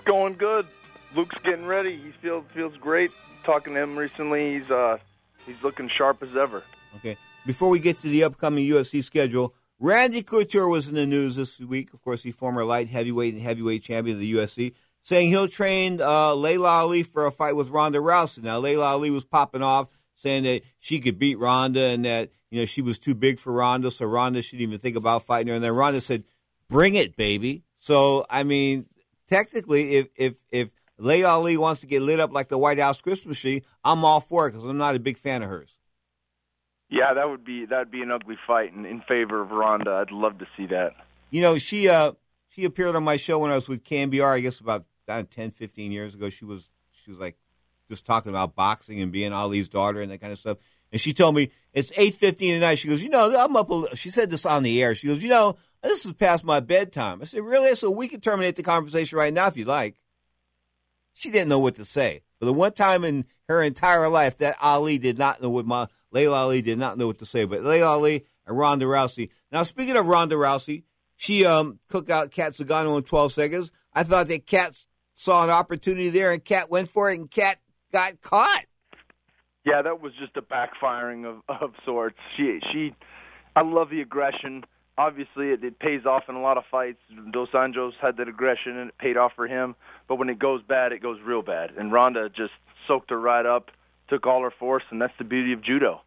Going 0.06 0.36
good. 0.36 0.68
Luke's 1.16 1.38
getting 1.44 1.66
ready. 1.66 1.96
He 1.96 2.12
feels 2.22 2.44
feels 2.54 2.76
great. 2.78 3.12
Talking 3.46 3.74
to 3.74 3.82
him 3.82 3.98
recently, 3.98 4.60
he's 4.60 4.70
uh 4.70 4.98
He's 5.46 5.62
looking 5.62 5.90
sharp 5.90 6.24
as 6.24 6.36
ever. 6.36 6.64
Okay. 6.98 7.18
Before 7.46 7.70
we 7.70 7.80
get 7.80 8.00
to 8.00 8.10
the 8.10 8.24
upcoming 8.24 8.68
UFC 8.68 9.04
schedule, 9.04 9.54
Randy 9.80 10.24
Couture 10.24 10.68
was 10.68 10.90
in 10.90 10.96
the 10.96 11.06
news 11.06 11.36
this 11.36 11.60
week. 11.60 11.94
Of 11.94 12.02
course, 12.02 12.24
he's 12.24 12.36
former 12.36 12.64
light 12.64 12.90
heavyweight 12.90 13.34
and 13.34 13.44
heavyweight 13.44 13.84
champion 13.84 14.18
of 14.18 14.22
the 14.22 14.34
UFC, 14.34 14.74
saying 15.06 15.30
he'll 15.30 15.48
train 15.48 16.02
uh, 16.02 16.34
Laila 16.34 16.68
Ali 16.68 17.04
for 17.04 17.28
a 17.28 17.32
fight 17.32 17.56
with 17.56 17.70
Ronda 17.70 18.00
Rousey. 18.00 18.42
Now, 18.42 18.58
Laila 18.58 18.86
Ali 18.86 19.12
was 19.12 19.24
popping 19.24 19.62
off, 19.62 19.88
saying 20.16 20.44
that 20.44 20.64
she 20.80 21.00
could 21.00 21.20
beat 21.20 21.38
Ronda 21.38 21.86
and 21.86 22.04
that 22.06 22.32
you 22.50 22.60
know 22.60 22.66
she 22.66 22.82
was 22.82 22.98
too 22.98 23.14
big 23.14 23.40
for 23.40 23.54
Ronda, 23.54 23.92
so 23.92 24.06
Ronda 24.06 24.42
shouldn't 24.42 24.64
even 24.64 24.80
think 24.80 24.98
about 24.98 25.22
fighting 25.22 25.50
her. 25.50 25.56
And 25.56 25.64
then 25.64 25.74
Ronda 25.74 26.02
said, 26.02 26.24
"Bring 26.70 26.96
it, 26.96 27.16
baby." 27.16 27.64
So, 27.78 28.26
I 28.30 28.44
mean, 28.44 28.88
technically, 29.30 29.96
if 29.96 30.08
if 30.16 30.36
if 30.50 30.70
Laila 30.98 31.30
Ali 31.30 31.56
wants 31.56 31.82
to 31.82 31.88
get 31.88 32.02
lit 32.02 32.20
up 32.20 32.34
like 32.34 32.50
the 32.50 32.58
White 32.58 32.80
House 32.80 33.00
Christmas 33.00 33.40
tree, 33.40 33.64
I'm 33.84 34.04
all 34.04 34.20
for 34.20 34.48
it 34.48 34.52
because 34.52 34.66
I'm 34.66 34.78
not 34.78 34.96
a 34.96 35.00
big 35.00 35.20
fan 35.20 35.44
of 35.44 35.50
hers. 35.50 35.78
Yeah, 36.90 37.14
that 37.14 37.30
would 37.30 37.46
be 37.46 37.68
that 37.68 37.78
would 37.78 37.92
be 37.92 38.02
an 38.02 38.10
ugly 38.10 38.38
fight 38.48 38.74
in, 38.74 38.86
in 38.86 39.02
favor 39.02 39.40
of 39.42 39.52
Ronda. 39.52 39.92
I'd 39.92 40.12
love 40.12 40.40
to 40.40 40.48
see 40.58 40.66
that. 40.68 40.94
You 41.30 41.42
know, 41.42 41.60
she 41.60 41.90
uh 41.90 42.14
she 42.50 42.64
appeared 42.64 42.96
on 42.96 43.04
my 43.04 43.18
show 43.18 43.38
when 43.38 43.52
I 43.52 43.56
was 43.56 43.68
with 43.68 43.84
KNBR, 43.84 44.34
I 44.34 44.40
guess 44.40 44.60
about 44.60 44.86
uh, 45.08 45.24
10, 45.30 45.52
15 45.52 45.92
years 45.92 46.16
ago. 46.16 46.30
She 46.30 46.46
was 46.46 46.70
she 46.92 47.12
was 47.12 47.20
like 47.20 47.38
just 47.90 48.06
talking 48.06 48.30
about 48.30 48.56
boxing 48.56 49.02
and 49.02 49.12
being 49.12 49.34
Ali's 49.34 49.70
daughter 49.70 50.02
and 50.02 50.12
that 50.12 50.22
kind 50.22 50.34
of 50.34 50.40
stuff. 50.40 50.58
And 50.92 51.02
she 51.02 51.14
told 51.14 51.36
me 51.36 51.52
it's 51.74 51.92
eight 51.98 52.16
fifteen 52.16 52.56
at 52.56 52.60
night. 52.60 52.80
She 52.80 52.88
goes, 52.88 53.04
you 53.04 53.10
know, 53.10 53.36
I'm 53.38 53.56
up. 53.56 53.70
A, 53.70 53.96
she 53.96 54.12
said 54.12 54.30
this 54.30 54.46
on 54.46 54.64
the 54.64 54.82
air. 54.82 54.96
She 54.96 55.08
goes, 55.08 55.22
you 55.22 55.30
know, 55.30 55.58
this 55.84 56.06
is 56.06 56.14
past 56.14 56.44
my 56.44 56.60
bedtime. 56.60 57.22
I 57.22 57.26
said, 57.26 57.42
really? 57.42 57.76
So 57.76 57.92
we 57.92 58.08
can 58.08 58.22
terminate 58.22 58.56
the 58.56 58.64
conversation 58.64 59.18
right 59.18 59.34
now 59.34 59.48
if 59.48 59.58
you 59.58 59.66
like. 59.66 60.00
She 61.14 61.32
didn't 61.32 61.50
know 61.50 61.60
what 61.60 61.76
to 61.76 61.86
say. 61.86 62.22
For 62.40 62.46
the 62.46 62.54
one 62.54 62.74
time 62.74 63.04
in 63.04 63.26
her 63.48 63.62
entire 63.62 64.10
life 64.10 64.38
that 64.40 64.58
Ali 64.62 64.98
did 64.98 65.18
not 65.18 65.42
know 65.42 65.50
what 65.50 65.66
my 65.66 65.88
Laila 66.12 66.38
Ali 66.38 66.62
did 66.62 66.78
not 66.78 66.98
know 66.98 67.08
what 67.08 67.20
to 67.20 67.26
say. 67.26 67.46
But 67.46 67.64
Laila 67.64 67.88
Ali 67.88 68.26
and 68.46 68.58
Ronda 68.58 68.86
Rousey. 68.86 69.30
Now, 69.52 69.64
speaking 69.64 69.98
of 69.98 70.08
Ronda 70.08 70.36
Rousey, 70.36 70.84
she 71.16 71.46
um, 71.46 71.80
cooked 71.90 72.10
out 72.10 72.32
Cat 72.32 72.54
Zingano 72.54 72.98
in 72.98 73.04
12 73.04 73.34
seconds. 73.34 73.72
I 73.94 74.04
thought 74.04 74.28
that 74.28 74.46
Cat 74.46 74.76
saw 75.16 75.44
an 75.44 75.50
opportunity 75.50 76.10
there, 76.10 76.32
and 76.32 76.44
Cat 76.44 76.70
went 76.70 76.90
for 76.90 77.10
it, 77.10 77.18
and 77.18 77.32
Cat 77.32 77.58
got 77.92 78.22
caught. 78.22 78.66
Yeah, 79.66 79.82
that 79.82 80.00
was 80.00 80.14
just 80.20 80.38
a 80.38 80.42
backfiring 80.42 81.26
of 81.26 81.42
of 81.50 81.72
sorts. 81.84 82.18
She 82.38 82.60
she, 82.72 82.96
I 83.56 83.64
love 83.64 83.90
the 83.90 84.02
aggression. 84.02 84.64
Obviously, 84.98 85.50
it, 85.50 85.64
it 85.64 85.80
pays 85.80 86.06
off 86.06 86.24
in 86.30 86.36
a 86.36 86.42
lot 86.42 86.58
of 86.58 86.64
fights. 86.72 87.00
Dos 87.32 87.50
Anjos 87.50 87.92
had 88.02 88.16
that 88.18 88.30
aggression, 88.30 88.78
and 88.78 88.90
it 88.90 88.98
paid 88.98 89.18
off 89.18 89.34
for 89.36 89.48
him. 89.48 89.76
But 90.08 90.16
when 90.16 90.30
it 90.30 90.40
goes 90.40 90.62
bad, 90.62 90.94
it 90.94 91.02
goes 91.02 91.18
real 91.26 91.42
bad. 91.42 91.72
And 91.78 91.92
Ronda 91.92 92.30
just 92.30 92.54
soaked 92.88 93.10
her 93.10 93.20
right 93.20 93.46
up, 93.46 93.72
took 94.08 94.26
all 94.26 94.42
her 94.44 94.54
force, 94.58 94.84
and 94.92 95.02
that's 95.02 95.14
the 95.18 95.26
beauty 95.26 95.52
of 95.52 95.62
judo. 95.62 96.02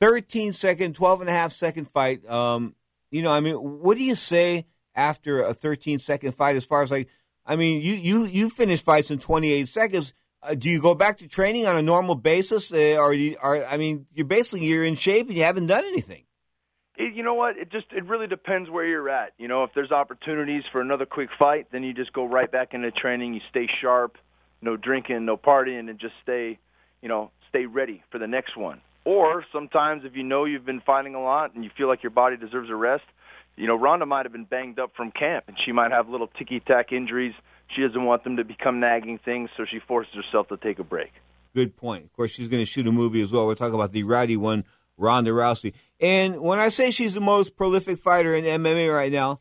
13 0.00 0.52
second, 0.52 0.94
12 0.94 1.22
and 1.22 1.30
a 1.30 1.32
half 1.32 1.52
second 1.52 1.86
fight. 1.86 2.28
Um, 2.28 2.76
you 3.10 3.22
know, 3.22 3.32
I 3.32 3.40
mean, 3.40 3.56
what 3.56 3.96
do 3.96 4.04
you 4.04 4.14
say 4.14 4.66
after 4.94 5.42
a 5.42 5.54
13 5.54 5.98
second 5.98 6.32
fight? 6.32 6.54
As 6.54 6.64
far 6.64 6.82
as 6.82 6.90
like, 6.90 7.08
I 7.46 7.56
mean, 7.56 7.80
you 7.80 7.94
you 7.94 8.24
you 8.24 8.50
finish 8.50 8.82
fights 8.82 9.10
in 9.10 9.18
28 9.18 9.68
seconds. 9.68 10.12
Uh, 10.42 10.54
do 10.54 10.68
you 10.68 10.80
go 10.80 10.94
back 10.94 11.18
to 11.18 11.28
training 11.28 11.66
on 11.66 11.76
a 11.76 11.82
normal 11.82 12.14
basis, 12.14 12.72
uh, 12.72 12.96
or 12.98 13.12
you 13.12 13.36
are? 13.40 13.64
I 13.64 13.76
mean, 13.76 14.06
you're 14.12 14.26
basically 14.26 14.66
you're 14.66 14.84
in 14.84 14.96
shape 14.96 15.28
and 15.28 15.36
you 15.36 15.44
haven't 15.44 15.66
done 15.66 15.84
anything. 15.84 16.24
It, 16.96 17.14
you 17.14 17.22
know 17.22 17.34
what? 17.34 17.56
It 17.56 17.70
just 17.70 17.86
it 17.92 18.04
really 18.06 18.26
depends 18.26 18.68
where 18.68 18.84
you're 18.84 19.08
at. 19.08 19.32
You 19.38 19.48
know, 19.48 19.64
if 19.64 19.70
there's 19.74 19.92
opportunities 19.92 20.64
for 20.72 20.80
another 20.80 21.06
quick 21.06 21.30
fight, 21.38 21.68
then 21.70 21.82
you 21.84 21.94
just 21.94 22.12
go 22.12 22.24
right 22.26 22.50
back 22.50 22.74
into 22.74 22.90
training. 22.90 23.34
You 23.34 23.40
stay 23.48 23.68
sharp, 23.80 24.18
no 24.60 24.76
drinking, 24.76 25.24
no 25.24 25.36
partying, 25.36 25.88
and 25.88 25.98
just 25.98 26.14
stay, 26.22 26.58
you 27.00 27.08
know, 27.08 27.30
stay 27.48 27.66
ready 27.66 28.02
for 28.10 28.18
the 28.18 28.26
next 28.26 28.56
one. 28.56 28.80
Or 29.04 29.44
sometimes 29.52 30.02
if 30.04 30.16
you 30.16 30.24
know 30.24 30.46
you've 30.46 30.66
been 30.66 30.80
fighting 30.80 31.14
a 31.14 31.22
lot 31.22 31.54
and 31.54 31.62
you 31.62 31.70
feel 31.78 31.86
like 31.86 32.02
your 32.02 32.10
body 32.10 32.36
deserves 32.36 32.70
a 32.70 32.74
rest, 32.74 33.04
you 33.56 33.66
know, 33.66 33.74
Ronda 33.76 34.06
might 34.06 34.26
have 34.26 34.32
been 34.32 34.44
banged 34.44 34.78
up 34.78 34.92
from 34.96 35.10
camp 35.10 35.44
and 35.48 35.56
she 35.64 35.72
might 35.72 35.90
have 35.90 36.08
little 36.08 36.28
ticky 36.38 36.60
tack 36.60 36.92
injuries. 36.92 37.34
She 37.74 37.82
doesn't 37.82 38.04
want 38.04 38.22
them 38.24 38.36
to 38.36 38.44
become 38.44 38.80
nagging 38.80 39.18
things, 39.24 39.50
so 39.56 39.64
she 39.68 39.80
forces 39.80 40.14
herself 40.14 40.48
to 40.48 40.56
take 40.56 40.78
a 40.78 40.84
break. 40.84 41.12
Good 41.54 41.76
point. 41.76 42.04
Of 42.04 42.12
course, 42.12 42.30
she's 42.30 42.48
going 42.48 42.60
to 42.60 42.66
shoot 42.70 42.86
a 42.86 42.92
movie 42.92 43.22
as 43.22 43.32
well. 43.32 43.46
We're 43.46 43.54
talking 43.54 43.74
about 43.74 43.92
the 43.92 44.02
rowdy 44.04 44.36
one, 44.36 44.64
Ronda 44.96 45.30
Rousey. 45.30 45.72
And 46.00 46.40
when 46.40 46.58
I 46.58 46.68
say 46.68 46.90
she's 46.90 47.14
the 47.14 47.20
most 47.20 47.56
prolific 47.56 47.98
fighter 47.98 48.34
in 48.34 48.44
MMA 48.44 48.94
right 48.94 49.10
now, 49.10 49.40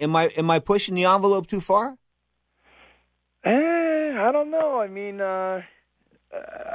am 0.00 0.14
I 0.16 0.26
am 0.36 0.50
I 0.50 0.58
pushing 0.58 0.94
the 0.96 1.04
envelope 1.04 1.46
too 1.46 1.60
far? 1.60 1.96
Eh, 3.44 3.50
I 3.50 4.30
don't 4.32 4.50
know. 4.50 4.80
I 4.80 4.88
mean, 4.88 5.20
uh 5.20 5.62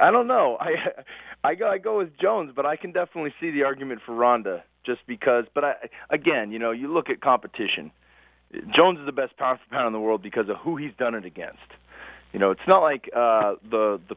I 0.00 0.10
don't 0.10 0.26
know. 0.26 0.56
I 0.60 0.72
I 1.44 1.54
go 1.54 1.68
I 1.68 1.78
go 1.78 1.98
with 1.98 2.18
Jones, 2.18 2.52
but 2.56 2.64
I 2.64 2.76
can 2.76 2.92
definitely 2.92 3.34
see 3.40 3.50
the 3.50 3.64
argument 3.64 4.00
for 4.04 4.14
Ronda 4.14 4.64
just 4.84 5.00
because. 5.06 5.44
But 5.54 5.64
I 5.64 5.74
again, 6.10 6.52
you 6.52 6.58
know, 6.58 6.70
you 6.70 6.92
look 6.92 7.10
at 7.10 7.20
competition. 7.20 7.90
Jones 8.76 9.00
is 9.00 9.06
the 9.06 9.12
best 9.12 9.36
pound 9.36 9.58
for 9.60 9.74
pound 9.74 9.88
in 9.88 9.92
the 9.92 10.00
world 10.00 10.22
because 10.22 10.48
of 10.48 10.56
who 10.58 10.76
he's 10.76 10.92
done 10.98 11.14
it 11.14 11.24
against. 11.24 11.58
You 12.32 12.38
know, 12.38 12.50
it's 12.50 12.66
not 12.66 12.82
like 12.82 13.08
uh, 13.14 13.54
the 13.68 14.00
the 14.08 14.16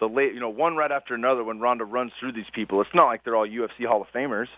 the 0.00 0.06
late, 0.06 0.34
you 0.34 0.40
know, 0.40 0.50
one 0.50 0.76
right 0.76 0.90
after 0.90 1.14
another 1.14 1.44
when 1.44 1.60
Ronda 1.60 1.84
runs 1.84 2.12
through 2.18 2.32
these 2.32 2.50
people. 2.54 2.80
It's 2.80 2.94
not 2.94 3.06
like 3.06 3.24
they're 3.24 3.36
all 3.36 3.46
UFC 3.46 3.86
Hall 3.86 4.02
of 4.02 4.08
Famers, 4.14 4.48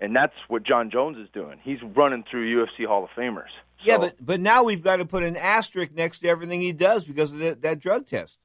and 0.00 0.14
that's 0.14 0.34
what 0.48 0.64
Jon 0.64 0.90
Jones 0.90 1.16
is 1.16 1.28
doing. 1.32 1.58
He's 1.62 1.78
running 1.82 2.24
through 2.30 2.64
UFC 2.64 2.86
Hall 2.86 3.04
of 3.04 3.10
Famers. 3.10 3.50
Yeah, 3.82 3.98
but 3.98 4.14
but 4.20 4.40
now 4.40 4.62
we've 4.62 4.82
got 4.82 4.96
to 4.96 5.04
put 5.04 5.22
an 5.22 5.36
asterisk 5.36 5.92
next 5.92 6.20
to 6.20 6.28
everything 6.28 6.60
he 6.60 6.72
does 6.72 7.04
because 7.04 7.32
of 7.32 7.38
that, 7.40 7.62
that 7.62 7.80
drug 7.80 8.06
test. 8.06 8.38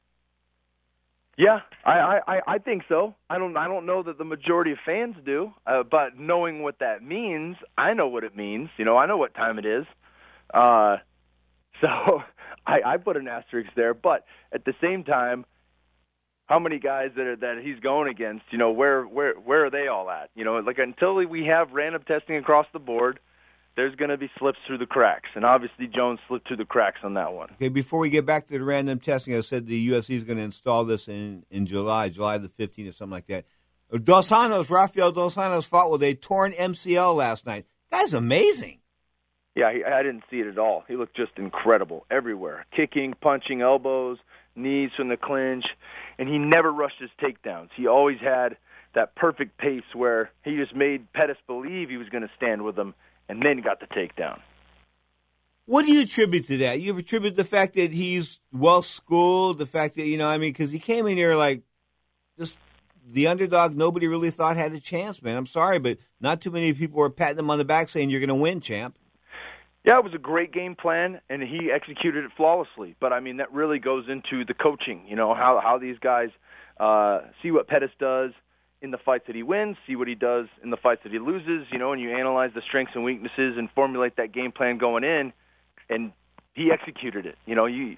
Yeah, 1.38 1.59
I, 1.85 2.19
I 2.27 2.39
I 2.47 2.57
think 2.57 2.83
so. 2.89 3.13
I 3.29 3.38
don't 3.38 3.55
I 3.55 3.67
don't 3.67 3.85
know 3.85 4.01
that 4.01 4.17
the 4.17 4.25
majority 4.25 4.71
of 4.71 4.79
fans 4.83 5.15
do, 5.23 5.51
uh, 5.67 5.83
but 5.83 6.17
knowing 6.17 6.63
what 6.63 6.79
that 6.79 7.03
means, 7.03 7.57
I 7.77 7.93
know 7.93 8.07
what 8.07 8.23
it 8.23 8.35
means. 8.35 8.69
You 8.77 8.85
know, 8.85 8.97
I 8.97 9.05
know 9.05 9.17
what 9.17 9.35
time 9.35 9.59
it 9.59 9.65
is. 9.65 9.85
Uh, 10.51 10.97
so 11.83 12.23
I, 12.65 12.79
I 12.83 12.97
put 12.97 13.17
an 13.17 13.27
asterisk 13.27 13.69
there. 13.75 13.93
But 13.93 14.25
at 14.51 14.65
the 14.65 14.73
same 14.81 15.03
time, 15.03 15.45
how 16.47 16.57
many 16.57 16.79
guys 16.79 17.11
that 17.15 17.25
are, 17.27 17.35
that 17.35 17.57
he's 17.63 17.79
going 17.81 18.09
against? 18.09 18.45
You 18.49 18.57
know, 18.57 18.71
where 18.71 19.03
where 19.03 19.35
where 19.35 19.65
are 19.65 19.69
they 19.69 19.88
all 19.88 20.09
at? 20.09 20.31
You 20.33 20.43
know, 20.43 20.57
like 20.57 20.79
until 20.79 21.23
we 21.25 21.45
have 21.45 21.71
random 21.71 22.01
testing 22.07 22.38
across 22.38 22.65
the 22.73 22.79
board, 22.79 23.19
there's 23.78 23.95
going 23.95 24.09
to 24.09 24.17
be 24.17 24.30
slips 24.39 24.57
through 24.65 24.80
the 24.80 24.88
cracks, 24.88 25.30
and 25.36 25.45
obviously 25.45 25.86
Jones 25.88 26.19
slipped 26.28 26.47
through 26.47 26.57
the 26.57 26.65
cracks 26.65 26.99
on 27.03 27.13
that 27.13 27.32
one. 27.32 27.49
Okay, 27.53 27.69
before 27.69 27.99
we 27.99 28.09
get 28.09 28.25
back 28.25 28.47
to 28.47 28.57
the 28.57 28.63
random 28.63 28.99
testing, 28.99 29.36
I 29.36 29.41
said 29.41 29.67
the 29.67 29.89
UFC 29.89 30.15
is 30.15 30.23
going 30.23 30.38
to 30.38 30.43
install 30.43 30.84
this 30.84 31.07
in, 31.07 31.45
in 31.51 31.67
July, 31.67 32.09
July 32.09 32.39
the 32.39 32.49
15th 32.49 32.89
or 32.89 32.91
something 32.91 33.11
like 33.11 33.28
that. 33.28 33.45
Dos 34.03 34.32
Rafael 34.32 35.11
Dos 35.11 35.36
fought 35.67 35.91
with 35.91 36.03
a 36.03 36.15
torn 36.15 36.53
MCL 36.53 37.15
last 37.15 37.45
night. 37.45 37.67
Guy's 37.91 38.15
amazing. 38.15 38.80
Yeah, 39.55 39.71
he, 39.71 39.84
I 39.84 40.01
didn't 40.01 40.23
see 40.30 40.38
it 40.38 40.47
at 40.47 40.57
all. 40.57 40.84
He 40.88 40.95
looked 40.95 41.15
just 41.15 41.32
incredible 41.38 42.05
everywhere. 42.09 42.65
Kicking, 42.75 43.13
punching, 43.21 43.61
elbows, 43.61 44.17
knees 44.55 44.89
from 44.97 45.09
the 45.09 45.17
clinch, 45.17 45.65
and 46.17 46.28
he 46.28 46.39
never 46.39 46.71
rushed 46.71 46.99
his 46.99 47.11
takedowns. 47.21 47.69
He 47.78 47.88
always 47.88 48.19
had 48.19 48.57
that 48.95 49.15
perfect 49.15 49.57
pace 49.59 49.84
where 49.93 50.32
he 50.43 50.57
just 50.57 50.75
made 50.75 51.13
Pettis 51.13 51.38
believe 51.45 51.89
he 51.89 51.97
was 51.97 52.09
going 52.09 52.23
to 52.23 52.32
stand 52.36 52.63
with 52.63 52.78
him 52.78 52.95
and 53.30 53.41
then 53.41 53.61
got 53.61 53.80
the 53.80 53.88
takedown. 53.88 54.39
What 55.65 55.86
do 55.86 55.91
you 55.91 56.01
attribute 56.01 56.45
to 56.45 56.57
that? 56.59 56.80
You 56.80 56.97
attribute 56.97 57.36
the 57.36 57.43
fact 57.43 57.73
that 57.73 57.91
he's 57.91 58.39
well 58.53 58.82
schooled, 58.82 59.57
the 59.57 59.65
fact 59.65 59.95
that 59.95 60.05
you 60.05 60.17
know, 60.17 60.28
I 60.28 60.38
mean, 60.38 60.51
because 60.51 60.71
he 60.71 60.80
came 60.80 61.07
in 61.07 61.17
here 61.17 61.36
like 61.36 61.63
just 62.39 62.57
the 63.05 63.28
underdog. 63.28 63.75
Nobody 63.75 64.07
really 64.07 64.32
thought 64.32 64.55
had 64.55 64.73
a 64.73 64.80
chance, 64.80 65.21
man. 65.21 65.36
I'm 65.36 65.45
sorry, 65.45 65.80
but 65.80 65.97
not 66.21 66.39
too 66.39 66.51
many 66.51 66.73
people 66.73 66.99
were 66.99 67.09
patting 67.09 67.39
him 67.39 67.49
on 67.49 67.57
the 67.57 67.65
back 67.65 67.89
saying 67.89 68.09
you're 68.09 68.21
going 68.21 68.30
to 68.30 68.36
win, 68.36 68.61
champ. 68.61 68.97
Yeah, 69.86 69.97
it 69.97 70.03
was 70.03 70.13
a 70.13 70.19
great 70.19 70.51
game 70.51 70.75
plan, 70.75 71.21
and 71.30 71.41
he 71.41 71.69
executed 71.73 72.25
it 72.25 72.32
flawlessly. 72.36 72.95
But 72.99 73.13
I 73.13 73.19
mean, 73.19 73.38
that 73.38 73.51
really 73.53 73.80
goes 73.80 74.05
into 74.09 74.45
the 74.45 74.53
coaching. 74.53 75.05
You 75.07 75.15
know 75.15 75.34
how 75.34 75.61
how 75.63 75.78
these 75.78 75.97
guys 75.99 76.30
uh, 76.80 77.21
see 77.41 77.51
what 77.51 77.67
Pettis 77.67 77.91
does 77.99 78.32
in 78.82 78.91
the 78.91 78.97
fights 78.97 79.25
that 79.28 79.36
he 79.36 79.43
wins, 79.43 79.78
see 79.88 79.95
what 79.95 80.07
he 80.07 80.15
does 80.15 80.47
in 80.63 80.69
the 80.69 80.78
fights 80.78 81.01
that 81.03 81.11
he 81.11 81.19
loses. 81.19 81.67
You 81.71 81.80
know, 81.80 81.93
and 81.93 82.01
you 82.01 82.11
analyze 82.11 82.51
the 82.53 82.61
strengths 82.67 82.93
and 82.95 83.03
weaknesses 83.03 83.55
and 83.57 83.69
formulate 83.75 84.17
that 84.17 84.32
game 84.32 84.51
plan 84.51 84.78
going 84.78 85.03
in. 85.03 85.34
And 85.89 86.11
he 86.53 86.71
executed 86.71 87.25
it. 87.25 87.38
You 87.45 87.55
know, 87.55 87.65
you 87.65 87.97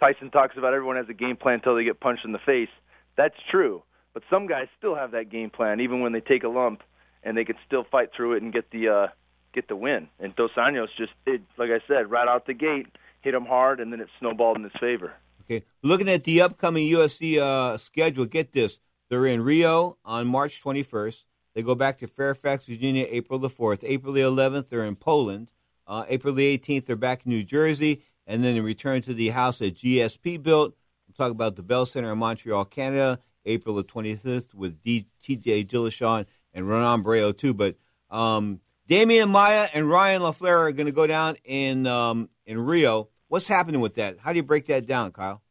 Tyson 0.00 0.30
talks 0.30 0.56
about 0.56 0.72
everyone 0.72 0.96
has 0.96 1.08
a 1.08 1.14
game 1.14 1.36
plan 1.36 1.56
until 1.56 1.76
they 1.76 1.84
get 1.84 2.00
punched 2.00 2.24
in 2.24 2.32
the 2.32 2.38
face. 2.38 2.70
That's 3.16 3.34
true, 3.50 3.82
but 4.14 4.22
some 4.30 4.46
guys 4.46 4.66
still 4.78 4.94
have 4.94 5.12
that 5.12 5.30
game 5.30 5.50
plan 5.50 5.80
even 5.80 6.00
when 6.00 6.12
they 6.12 6.20
take 6.20 6.42
a 6.42 6.48
lump, 6.48 6.82
and 7.22 7.36
they 7.36 7.44
can 7.44 7.56
still 7.66 7.84
fight 7.84 8.08
through 8.16 8.34
it 8.34 8.42
and 8.42 8.52
get 8.52 8.70
the 8.70 8.88
uh, 8.88 9.06
get 9.52 9.68
the 9.68 9.76
win. 9.76 10.08
And 10.18 10.34
Dos 10.34 10.50
Anjos 10.56 10.88
just, 10.96 11.12
it, 11.26 11.42
like 11.58 11.70
I 11.70 11.80
said, 11.86 12.10
right 12.10 12.26
out 12.26 12.46
the 12.46 12.54
gate, 12.54 12.86
hit 13.20 13.34
him 13.34 13.44
hard, 13.44 13.80
and 13.80 13.92
then 13.92 14.00
it 14.00 14.08
snowballed 14.18 14.56
in 14.56 14.62
his 14.64 14.72
favor. 14.80 15.12
Okay, 15.44 15.64
looking 15.82 16.08
at 16.08 16.24
the 16.24 16.40
upcoming 16.40 16.88
UFC 16.88 17.38
uh, 17.38 17.76
schedule, 17.76 18.24
get 18.24 18.52
this: 18.52 18.80
they're 19.10 19.26
in 19.26 19.42
Rio 19.42 19.98
on 20.04 20.26
March 20.26 20.62
21st. 20.62 21.24
They 21.54 21.62
go 21.62 21.74
back 21.74 21.98
to 21.98 22.06
Fairfax, 22.06 22.66
Virginia, 22.66 23.06
April 23.10 23.38
the 23.38 23.50
4th. 23.50 23.80
April 23.82 24.12
the 24.12 24.20
11th, 24.20 24.68
they're 24.68 24.84
in 24.84 24.96
Poland. 24.96 25.50
Uh, 25.86 26.04
April 26.08 26.32
the 26.32 26.56
18th, 26.56 26.86
they're 26.86 26.96
back 26.96 27.26
in 27.26 27.30
New 27.30 27.42
Jersey, 27.42 28.02
and 28.26 28.44
then 28.44 28.54
they 28.54 28.60
return 28.60 29.02
to 29.02 29.12
the 29.12 29.30
house 29.30 29.58
that 29.58 29.74
GSP 29.74 30.40
built. 30.40 30.74
I'm 31.08 31.14
talking 31.14 31.32
about 31.32 31.56
the 31.56 31.62
Bell 31.62 31.84
Center 31.84 32.12
in 32.12 32.18
Montreal, 32.18 32.64
Canada. 32.64 33.18
April 33.44 33.74
the 33.74 33.84
25th 33.84 34.54
with 34.54 34.82
D- 34.82 35.06
TJ 35.22 36.26
and 36.52 36.68
Renan 36.68 37.02
Barão 37.02 37.36
too. 37.36 37.54
But 37.54 37.76
um, 38.10 38.60
Damian 38.86 39.30
Maia 39.30 39.68
and 39.72 39.88
Ryan 39.88 40.22
LaFlare 40.22 40.68
are 40.68 40.72
going 40.72 40.86
to 40.86 40.92
go 40.92 41.06
down 41.06 41.36
in 41.44 41.86
um, 41.86 42.28
in 42.46 42.58
Rio. 42.58 43.08
What's 43.28 43.48
happening 43.48 43.80
with 43.80 43.94
that? 43.94 44.18
How 44.20 44.32
do 44.32 44.36
you 44.36 44.42
break 44.42 44.66
that 44.66 44.86
down, 44.86 45.12
Kyle? 45.12 45.42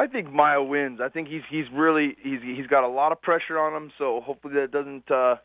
I 0.00 0.06
think 0.06 0.32
Maia 0.32 0.62
wins. 0.62 0.98
I 1.02 1.10
think 1.10 1.28
he's 1.28 1.42
he's 1.50 1.66
really 1.74 2.16
he's 2.22 2.40
he's 2.40 2.66
got 2.66 2.84
a 2.84 2.88
lot 2.88 3.12
of 3.12 3.20
pressure 3.20 3.58
on 3.58 3.74
him, 3.74 3.92
so 3.98 4.22
hopefully 4.24 4.54
that 4.54 4.72
doesn't 4.72 5.10
uh 5.10 5.36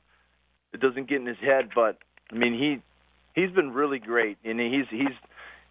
it 0.71 0.79
doesn't 0.79 1.09
get 1.09 1.19
in 1.19 1.25
his 1.25 1.39
head, 1.41 1.71
but 1.75 1.97
I 2.31 2.35
mean 2.35 2.53
he 2.53 2.81
he's 3.39 3.53
been 3.53 3.73
really 3.73 3.99
great 3.99 4.37
and 4.45 4.57
he's 4.57 4.85
he's 4.89 5.13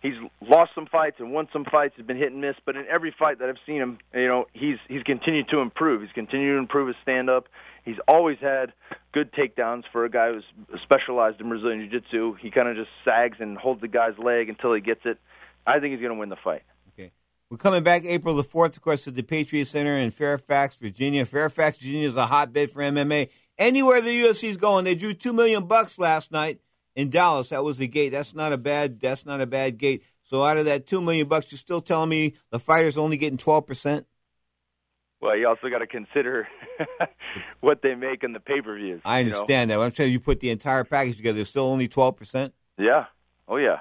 he's 0.03 0.13
lost 0.47 0.73
some 0.75 0.87
fights 0.87 1.17
and 1.19 1.33
won 1.33 1.49
some 1.51 1.65
fights, 1.65 1.95
He's 1.97 2.05
been 2.05 2.19
hit 2.19 2.33
and 2.33 2.43
miss, 2.43 2.57
but 2.67 2.77
in 2.77 2.85
every 2.93 3.15
fight 3.19 3.39
that 3.39 3.49
I've 3.49 3.63
seen 3.65 3.81
him, 3.81 3.97
you 4.13 4.29
know, 4.29 4.45
he's 4.53 4.77
he's 4.87 5.03
continued 5.03 5.49
to 5.49 5.61
improve. 5.61 6.03
He's 6.03 6.13
continued 6.13 6.53
to 6.53 6.59
improve 6.59 6.89
his 6.89 6.97
stand 7.03 7.31
up. 7.31 7.47
He's 7.87 7.97
always 8.07 8.37
had 8.39 8.75
good 9.15 9.33
takedowns 9.33 9.85
for 9.93 10.05
a 10.05 10.11
guy 10.11 10.31
who's 10.31 10.45
specialized 10.83 11.41
in 11.41 11.49
Brazilian 11.49 11.89
Jiu-Jitsu. 11.91 12.35
He 12.35 12.51
kind 12.51 12.69
of 12.69 12.77
just 12.77 12.91
sags 13.03 13.39
and 13.41 13.57
holds 13.57 13.81
the 13.81 13.89
guy's 13.89 14.19
leg 14.19 14.51
until 14.51 14.75
he 14.75 14.83
gets 14.83 15.01
it. 15.07 15.17
I 15.67 15.81
think 15.81 15.93
he's 15.93 16.03
going 16.03 16.13
to 16.13 16.21
win 16.21 16.29
the 16.29 16.37
fight. 16.45 16.63
We're 17.55 17.59
coming 17.59 17.85
back 17.85 18.05
April 18.05 18.35
the 18.35 18.43
4th, 18.43 18.77
of 18.77 18.83
course, 18.83 19.07
at 19.07 19.15
the 19.15 19.23
Patriot 19.23 19.67
Center 19.67 19.97
in 19.97 20.11
Fairfax, 20.11 20.75
Virginia. 20.75 21.25
Fairfax, 21.25 21.79
Virginia 21.79 22.09
is 22.09 22.17
a 22.17 22.27
hotbed 22.27 22.73
for 22.73 22.83
MMA. 22.83 23.29
Anywhere 23.57 24.01
the 24.01 24.11
UFC 24.11 24.49
is 24.49 24.57
going, 24.57 24.85
they 24.85 24.97
drew 24.97 25.15
two 25.15 25.33
million 25.33 25.69
bucks 25.69 25.97
last 25.97 26.33
night 26.33 26.59
in 26.97 27.11
Dallas. 27.11 27.51
That 27.51 27.63
was 27.63 27.79
the 27.79 27.87
gate. 27.87 28.09
That's 28.09 28.35
not 28.35 28.53
a 28.53 28.59
bad. 28.59 28.99
That's 28.99 29.25
not 29.25 29.41
a 29.41 29.47
bad 29.47 29.79
gate. 29.79 30.03
So 30.25 30.43
out 30.43 30.57
of 30.57 30.65
that 30.65 30.89
two 30.89 31.01
million 31.01 31.29
bucks, 31.29 31.53
you're 31.53 31.59
still 31.61 31.81
telling 31.81 32.09
me 32.09 32.35
the 32.51 32.59
fighters 32.59 32.99
only 32.99 33.17
getting 33.19 33.39
twelve 33.39 33.69
percent. 33.69 34.05
Well, 35.21 35.37
you 35.37 35.47
also 35.47 35.69
got 35.71 35.79
to 35.79 35.87
consider 35.87 36.49
what 37.61 37.83
they 37.83 37.95
make 37.95 38.25
in 38.25 38.33
the 38.33 38.41
pay 38.41 38.63
per 38.63 38.77
views. 38.77 39.01
I 39.05 39.21
understand 39.21 39.71
you 39.71 39.77
know? 39.77 39.81
that. 39.81 39.87
I'm 39.87 39.95
saying 39.95 40.11
you 40.11 40.19
put 40.19 40.41
the 40.41 40.51
entire 40.51 40.83
package 40.83 41.19
together, 41.19 41.37
there's 41.37 41.51
still 41.51 41.67
only 41.67 41.87
twelve 41.87 42.17
percent. 42.17 42.53
Yeah. 42.77 43.05
Oh 43.47 43.59
yeah. 43.59 43.79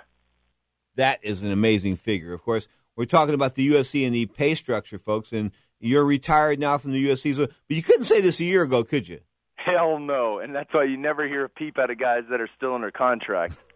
That 0.96 1.22
is 1.24 1.42
an 1.42 1.52
amazing 1.52 1.96
figure. 1.96 2.34
Of 2.34 2.44
course, 2.44 2.68
we're 2.96 3.06
talking 3.06 3.34
about 3.34 3.56
the 3.56 3.70
UFC 3.70 4.06
and 4.06 4.14
the 4.14 4.26
pay 4.26 4.56
structure, 4.56 4.98
folks. 4.98 5.32
And 5.32 5.52
you're 5.80 6.06
retired 6.06 6.60
now 6.60 6.78
from 6.78 6.92
the 6.92 7.06
UFC, 7.06 7.36
so, 7.36 7.48
but 7.48 7.56
you 7.76 7.84
couldn't 7.84 8.06
say 8.06 8.22
this 8.22 8.40
a 8.40 8.46
year 8.46 8.64
ago, 8.64 8.84
could 8.84 9.08
you? 9.08 9.20
Hell 9.56 10.00
no, 10.00 10.40
and 10.40 10.54
that's 10.56 10.74
why 10.74 10.84
you 10.84 10.98
never 10.98 11.28
hear 11.28 11.46
a 11.46 11.50
peep 11.50 11.78
out 11.78 11.90
of 11.90 11.98
guys 12.00 12.24
that 12.30 12.42
are 12.42 12.50
still 12.58 12.74
under 12.76 12.92
contract. 12.92 13.58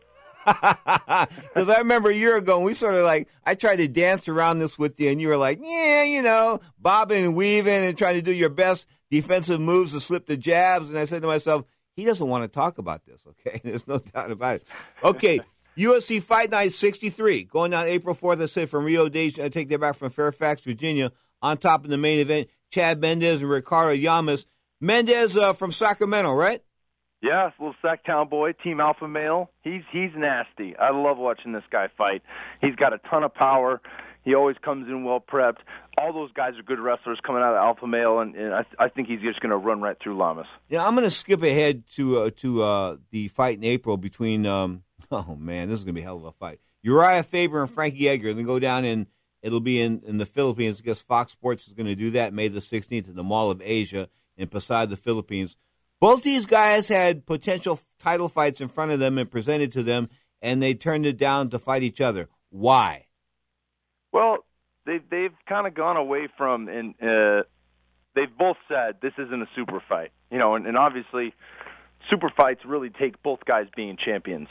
Because 0.47 1.70
I 1.70 1.80
remember 1.80 2.09
a 2.09 2.15
year 2.15 2.38
ago, 2.38 2.61
we 2.61 2.74
sort 2.74 2.93
of 2.93 3.03
like 3.03 3.28
I 3.45 3.55
tried 3.55 3.78
to 3.78 3.88
dance 3.89 4.30
around 4.30 4.59
this 4.59 4.78
with 4.78 4.97
you, 4.99 5.09
and 5.09 5.20
you 5.20 5.28
were 5.28 5.36
like, 5.36 5.59
"Yeah, 5.61 6.03
you 6.03 6.22
know, 6.22 6.61
bobbing 6.80 7.26
and 7.26 7.36
weaving 7.36 7.84
and 7.84 7.97
trying 7.97 8.15
to 8.15 8.22
do 8.22 8.32
your 8.32 8.49
best 8.49 8.88
defensive 9.11 9.59
moves 9.59 9.91
to 9.91 9.99
slip 9.99 10.26
the 10.26 10.38
jabs." 10.38 10.89
And 10.89 10.97
I 10.97 11.03
said 11.03 11.22
to 11.24 11.28
myself, 11.28 11.65
"He 11.97 12.05
doesn't 12.05 12.28
want 12.28 12.43
to 12.43 12.47
talk 12.47 12.78
about 12.78 13.05
this." 13.05 13.20
Okay, 13.28 13.59
there's 13.63 13.88
no 13.88 13.99
doubt 13.99 14.32
about 14.32 14.57
it. 14.57 14.68
Okay, 15.03 15.41
UFC 15.78 16.21
Fight 16.21 16.49
Night 16.49 16.71
63 16.71 17.43
going 17.43 17.71
down 17.71 17.86
April 17.88 18.15
4th. 18.15 18.41
I 18.41 18.47
said 18.47 18.69
from 18.69 18.86
Rio 18.86 19.09
de 19.09 19.30
Janeiro. 19.30 19.45
I 19.45 19.49
take 19.49 19.69
that 19.69 19.80
back 19.80 19.95
from 19.95 20.09
Fairfax, 20.09 20.61
Virginia. 20.61 21.11
On 21.41 21.55
top 21.55 21.84
of 21.84 21.91
the 21.91 21.97
main 21.97 22.19
event, 22.19 22.47
Chad 22.71 22.99
Mendes 22.99 23.43
and 23.43 23.51
Ricardo 23.51 23.95
Lamas. 23.95 24.47
Mendes 24.82 25.38
uh, 25.38 25.53
from 25.53 25.71
Sacramento, 25.71 26.34
right? 26.34 26.61
Yeah, 27.21 27.51
little 27.59 27.75
Sacktown 27.84 28.30
boy, 28.30 28.53
Team 28.53 28.80
Alpha 28.80 29.07
Male. 29.07 29.49
He's 29.61 29.82
he's 29.91 30.11
nasty. 30.15 30.75
I 30.78 30.91
love 30.91 31.17
watching 31.17 31.51
this 31.51 31.63
guy 31.71 31.88
fight. 31.97 32.21
He's 32.61 32.75
got 32.75 32.93
a 32.93 32.99
ton 33.09 33.23
of 33.23 33.34
power. 33.34 33.82
He 34.23 34.36
always 34.36 34.57
comes 34.63 34.88
in 34.88 35.03
well 35.03 35.19
prepped. 35.19 35.59
All 35.97 36.11
those 36.11 36.32
guys 36.34 36.53
are 36.59 36.63
good 36.63 36.80
wrestlers 36.80 37.19
coming 37.25 37.41
out 37.41 37.53
of 37.53 37.63
Alpha 37.63 37.88
Male, 37.88 38.19
and, 38.19 38.36
and 38.36 38.53
I, 38.53 38.65
I 38.78 38.89
think 38.89 39.07
he's 39.07 39.21
just 39.21 39.39
going 39.39 39.51
to 39.51 39.57
run 39.57 39.82
right 39.82 39.95
through 40.03 40.17
Lamas. 40.17 40.45
Yeah, 40.69 40.86
I'm 40.86 40.93
going 40.93 41.05
to 41.05 41.09
skip 41.09 41.41
ahead 41.41 41.88
to 41.95 42.19
uh, 42.19 42.30
to 42.38 42.61
uh, 42.61 42.97
the 43.11 43.30
fight 43.30 43.57
in 43.57 43.63
April 43.63 43.97
between. 43.97 44.45
Um, 44.45 44.84
oh 45.12 45.36
man, 45.39 45.70
this 45.70 45.80
is 45.80 45.86
going 45.86 45.95
to 45.95 45.99
be 45.99 46.03
a 46.03 46.05
hell 46.05 46.18
of 46.18 46.26
a 46.26 46.32
fight. 46.34 46.60
Urijah 46.86 47.26
Faber 47.26 47.62
and 47.62 47.72
Frankie 47.72 48.08
Edgar. 48.08 48.34
They 48.34 48.43
go 48.43 48.60
down 48.60 48.86
and 48.86 49.08
It'll 49.41 49.60
be 49.60 49.82
in, 49.82 50.01
in 50.05 50.18
the 50.18 50.26
Philippines. 50.26 50.82
Guess 50.82 51.03
Fox 51.03 51.32
Sports 51.32 51.68
is 51.68 51.74
going 51.74 51.88
to 51.88 51.95
do 51.95 52.12
that 52.12 52.34
May 52.34 52.47
the 52.47 52.60
16th 52.60 53.10
at 53.10 53.16
the 53.16 53.24
Mall 53.24 53.51
of 53.51 53.62
Asia 53.64 54.10
in 54.36 54.47
Pasay, 54.47 54.89
the 54.89 54.97
Philippines. 54.97 55.55
Both 55.99 56.24
these 56.24 56.45
guys 56.45 56.88
had 56.88 57.26
potential 57.26 57.80
title 57.99 58.30
fights 58.30 58.62
in 58.62 58.68
front 58.68 58.91
of 58.91 58.99
them 58.99 59.18
and 59.18 59.30
presented 59.30 59.72
to 59.74 59.84
them, 59.84 60.10
and 60.41 60.62
they 60.62 60.74
turned 60.74 61.05
it 61.05 61.18
down 61.18 61.49
to 61.49 61.60
fight 61.60 61.82
each 61.82 62.01
other. 62.01 62.30
Why? 62.49 63.05
Well, 64.12 64.39
they've 64.86 65.08
they've 65.10 65.34
kind 65.47 65.66
of 65.66 65.74
gone 65.74 65.97
away 65.97 66.28
from 66.38 66.68
and 66.68 66.93
uh, 67.01 67.43
they've 68.16 68.38
both 68.38 68.58
said 68.68 68.97
this 69.01 69.14
isn't 69.18 69.41
a 69.41 69.47
super 69.55 69.82
fight, 69.88 70.12
you 70.32 70.38
know, 70.38 70.55
and, 70.55 70.68
and 70.68 70.78
obviously 70.78 71.34
super 72.10 72.32
fights 72.36 72.62
really 72.66 72.89
take 72.89 73.22
both 73.24 73.45
guys 73.45 73.68
being 73.76 73.97
champions. 74.03 74.49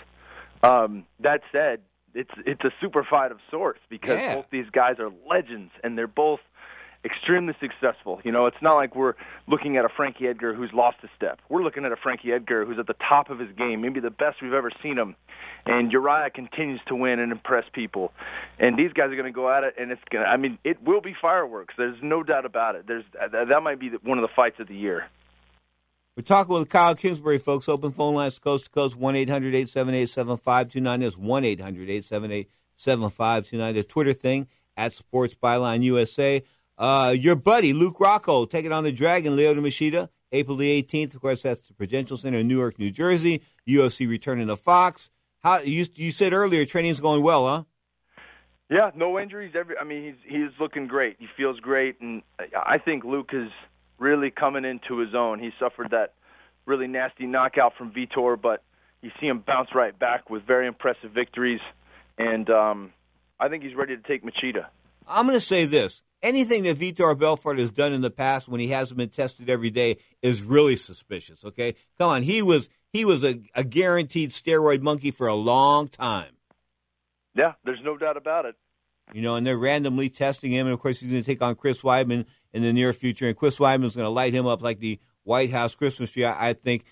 Um, 0.66 1.04
that 1.20 1.40
said, 1.52 1.80
it's 2.14 2.30
it's 2.46 2.64
a 2.64 2.70
super 2.80 3.04
fight 3.08 3.30
of 3.30 3.38
sorts 3.50 3.80
because 3.88 4.20
Yeah. 4.20 4.36
both 4.36 4.46
these 4.50 4.70
guys 4.70 4.98
are 4.98 5.10
legends 5.28 5.72
and 5.84 5.96
they're 5.98 6.06
both 6.06 6.40
extremely 7.04 7.54
successful. 7.60 8.20
You 8.24 8.32
know, 8.32 8.46
it's 8.46 8.60
not 8.62 8.74
like 8.74 8.96
we're 8.96 9.14
looking 9.46 9.76
at 9.76 9.84
a 9.84 9.88
Frankie 9.88 10.26
Edgar 10.26 10.54
who's 10.54 10.72
lost 10.72 10.96
a 11.04 11.08
step. 11.14 11.38
We're 11.48 11.62
looking 11.62 11.84
at 11.84 11.92
a 11.92 11.96
Frankie 11.96 12.32
Edgar 12.32 12.64
who's 12.64 12.78
at 12.80 12.86
the 12.88 12.96
top 13.08 13.30
of 13.30 13.38
his 13.38 13.50
game, 13.56 13.80
maybe 13.80 14.00
the 14.00 14.10
best 14.10 14.42
we've 14.42 14.54
ever 14.54 14.72
seen 14.82 14.98
him. 14.98 15.14
And 15.66 15.92
Urijah 15.92 16.32
continues 16.34 16.80
to 16.88 16.96
win 16.96 17.20
and 17.20 17.30
impress 17.30 17.64
people. 17.72 18.12
And 18.58 18.76
these 18.76 18.92
guys 18.92 19.10
are 19.12 19.16
going 19.16 19.32
to 19.32 19.36
go 19.36 19.48
at 19.50 19.62
it, 19.62 19.74
and 19.78 19.92
it's 19.92 20.00
going 20.10 20.24
to, 20.24 20.28
I 20.30 20.36
mean, 20.36 20.58
it 20.64 20.82
will 20.82 21.00
be 21.00 21.14
fireworks. 21.20 21.74
There's 21.76 21.98
no 22.02 22.22
doubt 22.24 22.44
about 22.46 22.74
it. 22.76 22.86
There's 22.88 23.04
That, 23.12 23.48
that 23.48 23.62
might 23.62 23.78
be 23.78 23.90
one 24.02 24.18
of 24.18 24.22
the 24.22 24.34
fights 24.34 24.58
of 24.58 24.66
the 24.66 24.74
year. 24.76 25.06
We're 26.16 26.22
talking 26.22 26.54
with 26.54 26.70
Kyle 26.70 26.94
Kingsbury, 26.94 27.38
folks. 27.38 27.68
Open 27.68 27.90
phone 27.90 28.14
lines 28.14 28.38
coast 28.38 28.64
to 28.64 28.70
coast, 28.70 28.96
1 28.96 29.16
800 29.16 29.48
878 29.54 30.08
7529. 30.08 31.00
That's 31.00 31.16
1 31.18 31.44
800 31.44 31.82
878 31.90 32.50
7529. 32.74 33.74
The 33.74 33.82
Twitter 33.84 34.12
thing, 34.14 34.48
at 34.78 34.94
Sports 34.94 35.34
Byline 35.34 35.82
USA. 35.82 36.42
Uh, 36.78 37.14
your 37.18 37.36
buddy, 37.36 37.74
Luke 37.74 37.98
Rockhold, 37.98 38.48
taking 38.48 38.72
on 38.72 38.82
the 38.82 38.92
Dragon, 38.92 39.36
Lyoto 39.36 39.58
Machida, 39.58 40.08
April 40.32 40.56
the 40.56 40.82
18th. 40.82 41.14
Of 41.14 41.20
course, 41.20 41.42
that's 41.42 41.60
the 41.60 41.74
Prudential 41.74 42.16
Center 42.16 42.38
in 42.38 42.48
Newark, 42.48 42.78
New 42.78 42.90
Jersey. 42.90 43.42
UFC 43.68 44.08
returning 44.08 44.46
to 44.46 44.56
Fox. 44.56 45.10
How 45.42 45.58
You, 45.58 45.84
you 45.96 46.12
said 46.12 46.32
earlier 46.32 46.64
training's 46.64 47.00
going 47.00 47.22
well, 47.22 47.46
huh? 47.46 47.64
Yeah, 48.70 48.90
no 48.94 49.18
injuries. 49.20 49.52
Every, 49.54 49.76
I 49.78 49.84
mean, 49.84 50.02
he's 50.02 50.32
he's 50.32 50.50
looking 50.58 50.86
great. 50.86 51.16
He 51.18 51.26
feels 51.36 51.60
great, 51.60 52.00
and 52.00 52.22
I 52.56 52.78
think 52.78 53.04
Luke 53.04 53.30
is 53.34 53.50
really 53.98 54.30
coming 54.30 54.64
into 54.64 54.98
his 54.98 55.14
own. 55.14 55.38
He 55.38 55.50
suffered 55.58 55.90
that 55.90 56.14
really 56.66 56.86
nasty 56.86 57.26
knockout 57.26 57.74
from 57.76 57.92
Vitor, 57.92 58.40
but 58.40 58.62
you 59.02 59.10
see 59.20 59.26
him 59.26 59.42
bounce 59.46 59.70
right 59.74 59.96
back 59.96 60.28
with 60.30 60.42
very 60.44 60.66
impressive 60.66 61.12
victories, 61.12 61.60
and 62.18 62.48
um, 62.50 62.92
I 63.38 63.48
think 63.48 63.62
he's 63.62 63.74
ready 63.74 63.96
to 63.96 64.02
take 64.02 64.24
Machida. 64.24 64.66
I'm 65.06 65.26
going 65.26 65.36
to 65.36 65.44
say 65.44 65.66
this. 65.66 66.02
Anything 66.22 66.64
that 66.64 66.78
Vitor 66.78 67.16
Belfort 67.16 67.58
has 67.58 67.70
done 67.70 67.92
in 67.92 68.00
the 68.00 68.10
past 68.10 68.48
when 68.48 68.58
he 68.58 68.68
hasn't 68.68 68.98
been 68.98 69.10
tested 69.10 69.48
every 69.48 69.70
day 69.70 69.98
is 70.22 70.42
really 70.42 70.74
suspicious, 70.74 71.44
okay? 71.44 71.74
Come 71.98 72.10
on, 72.10 72.22
he 72.22 72.42
was 72.42 72.68
he 72.92 73.04
was 73.04 73.22
a, 73.22 73.40
a 73.54 73.62
guaranteed 73.62 74.30
steroid 74.30 74.80
monkey 74.80 75.10
for 75.10 75.26
a 75.26 75.34
long 75.34 75.88
time. 75.88 76.32
Yeah, 77.36 77.52
there's 77.64 77.80
no 77.84 77.98
doubt 77.98 78.16
about 78.16 78.46
it. 78.46 78.56
You 79.12 79.22
know, 79.22 79.36
and 79.36 79.46
they're 79.46 79.56
randomly 79.56 80.10
testing 80.10 80.50
him, 80.50 80.66
and 80.66 80.74
of 80.74 80.80
course 80.80 81.00
he's 81.00 81.10
going 81.10 81.22
to 81.22 81.26
take 81.26 81.42
on 81.42 81.54
Chris 81.54 81.82
Weidman 81.82 82.26
in 82.52 82.62
the 82.62 82.72
near 82.72 82.92
future, 82.92 83.28
and 83.28 83.36
Chris 83.36 83.58
Weidman's 83.58 83.96
going 83.96 84.06
to 84.06 84.10
light 84.10 84.34
him 84.34 84.46
up 84.46 84.62
like 84.62 84.80
the 84.80 84.98
White 85.22 85.50
House 85.50 85.74
Christmas 85.74 86.10
tree. 86.10 86.24
I, 86.24 86.50
I 86.50 86.52
think. 86.52 86.84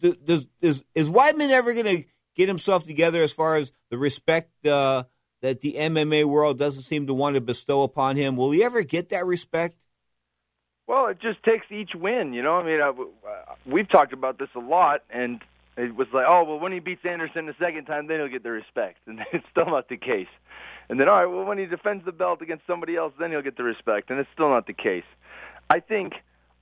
Does, 0.00 0.46
is 0.62 0.84
is 0.94 1.10
Weidman 1.10 1.50
ever 1.50 1.74
going 1.74 1.86
to 1.86 2.04
get 2.36 2.46
himself 2.46 2.84
together 2.84 3.20
as 3.20 3.32
far 3.32 3.56
as 3.56 3.72
the 3.90 3.98
respect 3.98 4.64
uh, 4.64 5.02
that 5.42 5.60
the 5.60 5.74
MMA 5.74 6.24
world 6.24 6.56
doesn't 6.58 6.84
seem 6.84 7.08
to 7.08 7.14
want 7.14 7.34
to 7.34 7.40
bestow 7.40 7.82
upon 7.82 8.16
him? 8.16 8.36
Will 8.36 8.52
he 8.52 8.62
ever 8.62 8.82
get 8.82 9.08
that 9.08 9.26
respect? 9.26 9.76
Well, 10.86 11.08
it 11.08 11.20
just 11.20 11.42
takes 11.42 11.66
each 11.70 11.90
win, 11.94 12.32
you 12.32 12.42
know. 12.42 12.54
I 12.54 12.64
mean, 12.64 12.80
I, 12.80 12.88
uh, 12.88 13.54
we've 13.66 13.88
talked 13.88 14.12
about 14.12 14.38
this 14.38 14.48
a 14.54 14.60
lot, 14.60 15.02
and 15.10 15.42
it 15.78 15.94
was 15.94 16.08
like, 16.12 16.26
oh, 16.30 16.44
well, 16.44 16.58
when 16.58 16.72
he 16.72 16.80
beats 16.80 17.02
Anderson 17.08 17.46
the 17.46 17.54
second 17.60 17.86
time, 17.86 18.06
then 18.06 18.18
he'll 18.18 18.28
get 18.28 18.42
the 18.42 18.50
respect, 18.50 18.98
and 19.06 19.20
it's 19.32 19.46
still 19.50 19.66
not 19.66 19.88
the 19.88 19.96
case. 19.96 20.28
And 20.88 20.98
then, 20.98 21.08
all 21.08 21.16
right, 21.16 21.26
well, 21.26 21.44
when 21.44 21.58
he 21.58 21.66
defends 21.66 22.04
the 22.04 22.12
belt 22.12 22.42
against 22.42 22.66
somebody 22.66 22.96
else, 22.96 23.12
then 23.18 23.30
he'll 23.30 23.42
get 23.42 23.56
the 23.56 23.64
respect, 23.64 24.10
and 24.10 24.18
it's 24.18 24.28
still 24.32 24.48
not 24.48 24.66
the 24.66 24.72
case. 24.72 25.04
I 25.70 25.80
think 25.80 26.14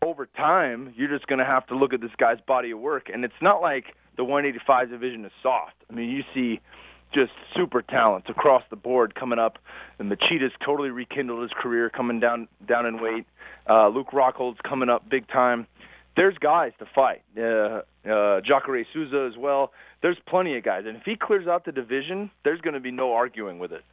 over 0.02 0.26
time, 0.26 0.92
you're 0.96 1.08
just 1.08 1.26
going 1.26 1.38
to 1.38 1.44
have 1.44 1.66
to 1.68 1.76
look 1.76 1.92
at 1.92 2.00
this 2.00 2.10
guy's 2.18 2.40
body 2.46 2.72
of 2.72 2.78
work, 2.78 3.08
and 3.12 3.24
it's 3.24 3.40
not 3.40 3.60
like 3.62 3.84
the 4.16 4.24
185 4.24 4.90
division 4.90 5.24
is 5.24 5.32
soft. 5.42 5.74
I 5.90 5.94
mean, 5.94 6.10
you 6.10 6.22
see 6.34 6.60
just 7.14 7.32
super 7.56 7.82
talents 7.82 8.28
across 8.28 8.62
the 8.70 8.76
board 8.76 9.14
coming 9.14 9.38
up. 9.38 9.58
And 9.98 10.10
Machida's 10.10 10.52
totally 10.64 10.90
rekindled 10.90 11.42
his 11.42 11.52
career, 11.60 11.88
coming 11.88 12.20
down 12.20 12.48
down 12.66 12.86
in 12.86 13.00
weight. 13.00 13.26
Uh, 13.68 13.88
Luke 13.88 14.12
Rockhold's 14.12 14.58
coming 14.68 14.88
up 14.88 15.08
big 15.08 15.28
time. 15.28 15.66
There's 16.16 16.36
guys 16.38 16.72
to 16.78 16.86
fight. 16.94 17.22
Uh, 17.36 17.82
uh, 18.10 18.40
Jacare 18.40 18.86
Souza 18.92 19.28
as 19.30 19.38
well. 19.38 19.72
There's 20.02 20.16
plenty 20.26 20.56
of 20.56 20.64
guys, 20.64 20.84
and 20.86 20.96
if 20.96 21.02
he 21.04 21.16
clears 21.16 21.46
out 21.46 21.64
the 21.64 21.72
division, 21.72 22.30
there's 22.44 22.60
going 22.60 22.74
to 22.74 22.80
be 22.80 22.90
no 22.90 23.12
arguing 23.12 23.58
with 23.58 23.72
it. 23.72 23.84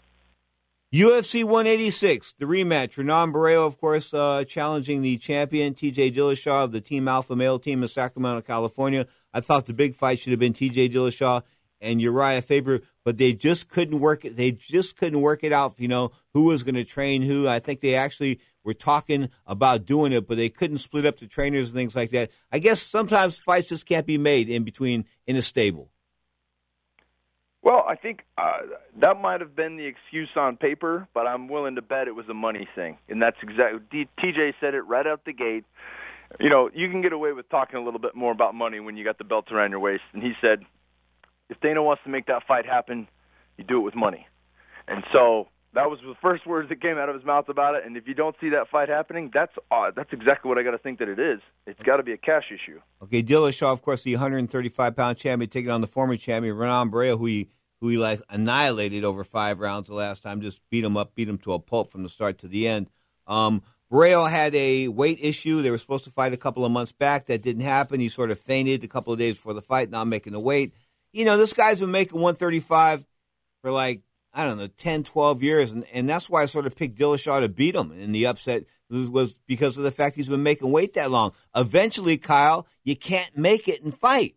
UFC 0.93 1.43
186, 1.43 2.33
the 2.33 2.45
rematch. 2.45 2.97
Renan 2.97 3.33
Barão, 3.33 3.65
of 3.65 3.79
course, 3.79 4.13
uh, 4.13 4.43
challenging 4.47 5.01
the 5.01 5.17
champion, 5.17 5.73
TJ 5.73 6.13
Dillashaw 6.13 6.65
of 6.65 6.71
the 6.71 6.81
Team 6.81 7.07
Alpha 7.07 7.35
Male 7.35 7.57
team 7.57 7.81
in 7.81 7.89
Sacramento, 7.89 8.41
California. 8.41 9.07
I 9.33 9.41
thought 9.41 9.65
the 9.65 9.73
big 9.73 9.95
fight 9.95 10.19
should 10.19 10.31
have 10.31 10.39
been 10.39 10.53
TJ 10.53 10.93
Dillashaw 10.93 11.41
and 11.81 11.99
Urijah 11.99 12.43
Faber, 12.43 12.81
but 13.03 13.17
they 13.17 13.33
just 13.33 13.69
couldn't 13.69 13.99
work 13.99 14.23
it. 14.23 14.35
They 14.35 14.51
just 14.51 14.95
couldn't 14.95 15.19
work 15.19 15.43
it 15.43 15.51
out, 15.51 15.79
you 15.79 15.87
know, 15.87 16.11
who 16.35 16.43
was 16.43 16.61
going 16.61 16.75
to 16.75 16.85
train 16.85 17.23
who. 17.23 17.47
I 17.47 17.57
think 17.57 17.81
they 17.81 17.95
actually 17.95 18.39
were 18.63 18.73
talking 18.73 19.29
about 19.45 19.85
doing 19.85 20.13
it, 20.13 20.27
but 20.27 20.37
they 20.37 20.49
couldn't 20.49 20.77
split 20.77 21.05
up 21.05 21.19
the 21.19 21.27
trainers 21.27 21.69
and 21.69 21.75
things 21.75 21.95
like 21.95 22.11
that. 22.11 22.29
I 22.51 22.59
guess 22.59 22.81
sometimes 22.81 23.39
fights 23.39 23.69
just 23.69 23.85
can't 23.85 24.05
be 24.05 24.17
made 24.17 24.49
in 24.49 24.63
between 24.63 25.05
in 25.27 25.35
a 25.35 25.41
stable. 25.41 25.89
Well, 27.61 27.85
I 27.87 27.95
think 27.95 28.25
uh, 28.37 28.59
that 28.99 29.21
might 29.21 29.39
have 29.39 29.55
been 29.55 29.77
the 29.77 29.85
excuse 29.85 30.29
on 30.35 30.57
paper, 30.57 31.07
but 31.13 31.27
I'm 31.27 31.47
willing 31.47 31.75
to 31.75 31.81
bet 31.81 32.09
it 32.09 32.15
was 32.15 32.27
a 32.29 32.33
money 32.33 32.67
thing, 32.75 32.97
and 33.07 33.21
that's 33.21 33.37
exactly. 33.41 34.07
TJ 34.19 34.55
said 34.59 34.73
it 34.73 34.81
right 34.81 35.07
out 35.07 35.23
the 35.25 35.31
gate. 35.31 35.63
You 36.41 36.49
know, 36.49 36.69
you 36.73 36.89
can 36.89 37.01
get 37.01 37.13
away 37.13 37.31
with 37.31 37.47
talking 37.49 37.77
a 37.77 37.83
little 37.83 38.01
bit 38.01 38.15
more 38.15 38.33
about 38.33 38.53
money 38.53 38.81
when 38.81 38.97
you 38.97 39.05
got 39.05 39.17
the 39.17 39.23
belt 39.23 39.49
around 39.51 39.71
your 39.71 39.79
waist, 39.79 40.03
and 40.13 40.21
he 40.21 40.33
said, 40.41 40.59
if 41.49 41.59
Dana 41.61 41.81
wants 41.81 42.03
to 42.03 42.09
make 42.09 42.25
that 42.25 42.43
fight 42.47 42.65
happen, 42.65 43.07
you 43.57 43.63
do 43.63 43.77
it 43.77 43.81
with 43.81 43.95
money. 43.95 44.27
And 44.87 45.03
so 45.15 45.47
that 45.73 45.89
was 45.89 45.99
the 46.01 46.13
first 46.21 46.45
words 46.45 46.69
that 46.69 46.81
came 46.81 46.97
out 46.97 47.09
of 47.09 47.15
his 47.15 47.25
mouth 47.25 47.49
about 47.49 47.75
it. 47.75 47.83
And 47.85 47.97
if 47.97 48.07
you 48.07 48.13
don't 48.13 48.35
see 48.39 48.49
that 48.49 48.69
fight 48.69 48.89
happening, 48.89 49.31
that's 49.33 49.53
uh, 49.71 49.91
that's 49.95 50.11
exactly 50.13 50.49
what 50.49 50.57
I 50.57 50.63
got 50.63 50.71
to 50.71 50.77
think 50.77 50.99
that 50.99 51.09
it 51.09 51.19
is. 51.19 51.39
It's 51.65 51.81
got 51.81 51.97
to 51.97 52.03
be 52.03 52.13
a 52.13 52.17
cash 52.17 52.43
issue. 52.51 52.79
Okay, 53.01 53.23
Dillashaw, 53.23 53.73
of 53.73 53.81
course, 53.81 54.03
the 54.03 54.13
135 54.13 54.95
pound 54.95 55.17
champion, 55.17 55.49
taking 55.49 55.71
on 55.71 55.81
the 55.81 55.87
former 55.87 56.15
champion 56.15 56.55
Renan 56.55 56.91
Barão, 56.91 57.17
who 57.17 57.25
he 57.25 57.49
who 57.81 57.89
he 57.89 57.97
like 57.97 58.21
annihilated 58.29 59.03
over 59.03 59.23
five 59.23 59.59
rounds 59.59 59.89
the 59.89 59.95
last 59.95 60.23
time. 60.23 60.41
Just 60.41 60.61
beat 60.69 60.83
him 60.83 60.95
up, 60.95 61.15
beat 61.15 61.27
him 61.27 61.39
to 61.39 61.53
a 61.53 61.59
pulp 61.59 61.89
from 61.89 62.03
the 62.03 62.09
start 62.09 62.37
to 62.39 62.47
the 62.47 62.67
end. 62.67 62.89
Um, 63.25 63.63
Barão 63.91 64.29
had 64.29 64.55
a 64.55 64.87
weight 64.87 65.19
issue. 65.21 65.61
They 65.61 65.71
were 65.71 65.77
supposed 65.77 66.03
to 66.05 66.11
fight 66.11 66.33
a 66.33 66.37
couple 66.37 66.65
of 66.65 66.71
months 66.71 66.91
back. 66.91 67.25
That 67.27 67.41
didn't 67.41 67.63
happen. 67.63 67.99
He 67.99 68.09
sort 68.09 68.31
of 68.31 68.39
fainted 68.39 68.83
a 68.83 68.87
couple 68.87 69.11
of 69.11 69.19
days 69.19 69.35
before 69.35 69.53
the 69.53 69.61
fight, 69.61 69.89
not 69.89 70.07
making 70.07 70.33
the 70.33 70.39
weight. 70.39 70.73
You 71.11 71.25
know, 71.25 71.37
this 71.37 71.53
guy's 71.53 71.79
been 71.79 71.91
making 71.91 72.19
135 72.19 73.05
for 73.61 73.71
like 73.71 74.01
I 74.33 74.45
don't 74.45 74.57
know, 74.57 74.67
10, 74.67 75.03
12 75.03 75.43
years. 75.43 75.71
And, 75.71 75.85
and 75.93 76.09
that's 76.09 76.29
why 76.29 76.41
I 76.41 76.45
sort 76.45 76.65
of 76.65 76.75
picked 76.75 76.97
Dillashaw 76.97 77.41
to 77.41 77.49
beat 77.49 77.75
him. 77.75 77.91
And 77.91 78.13
the 78.13 78.25
upset 78.25 78.65
was, 78.89 79.09
was 79.09 79.37
because 79.47 79.77
of 79.77 79.83
the 79.83 79.91
fact 79.91 80.15
he's 80.15 80.29
been 80.29 80.43
making 80.43 80.71
weight 80.71 80.93
that 80.95 81.11
long. 81.11 81.33
Eventually, 81.55 82.17
Kyle, 82.17 82.67
you 82.83 82.95
can't 82.95 83.37
make 83.37 83.67
it 83.67 83.83
and 83.83 83.93
fight. 83.93 84.35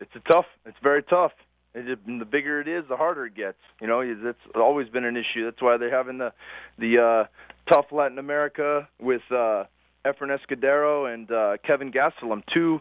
It's 0.00 0.14
a 0.14 0.20
tough. 0.20 0.46
It's 0.64 0.78
very 0.82 1.02
tough. 1.02 1.32
It, 1.74 1.98
the 2.06 2.24
bigger 2.24 2.60
it 2.60 2.68
is, 2.68 2.84
the 2.88 2.96
harder 2.96 3.26
it 3.26 3.34
gets. 3.34 3.58
You 3.80 3.86
know, 3.86 4.00
it's 4.00 4.38
always 4.54 4.88
been 4.88 5.04
an 5.04 5.16
issue. 5.16 5.44
That's 5.44 5.60
why 5.60 5.76
they're 5.76 5.94
having 5.94 6.18
the 6.18 6.32
the 6.78 6.98
uh, 6.98 7.72
TUF 7.72 7.92
Latin 7.92 8.18
America 8.18 8.88
with 9.00 9.22
uh, 9.30 9.64
Efrain 10.04 10.36
Escudero 10.36 11.12
and 11.12 11.30
uh, 11.30 11.56
Kelvin 11.66 11.92
Gastelum, 11.92 12.42
two 12.52 12.80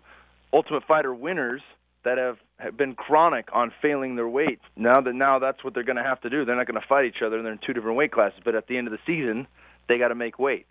Ultimate 0.53 0.83
Fighter 0.87 1.13
winners 1.13 1.61
that 2.05 2.17
have, 2.17 2.37
have 2.59 2.75
been 2.75 2.95
chronic 2.95 3.49
on 3.53 3.71
failing 3.81 4.15
their 4.15 4.27
weight. 4.27 4.59
Now 4.75 4.99
that 5.01 5.13
now 5.13 5.39
that's 5.39 5.63
what 5.63 5.73
they're 5.73 5.83
going 5.83 5.97
to 5.97 6.03
have 6.03 6.21
to 6.21 6.29
do. 6.29 6.43
They're 6.45 6.55
not 6.55 6.67
going 6.67 6.79
to 6.79 6.87
fight 6.87 7.05
each 7.05 7.21
other. 7.25 7.41
They're 7.41 7.51
in 7.51 7.59
two 7.65 7.73
different 7.73 7.97
weight 7.97 8.11
classes. 8.11 8.39
But 8.43 8.55
at 8.55 8.67
the 8.67 8.77
end 8.77 8.87
of 8.87 8.91
the 8.91 8.99
season, 9.05 9.47
they 9.87 9.97
got 9.97 10.09
to 10.09 10.15
make 10.15 10.39
weight. 10.39 10.65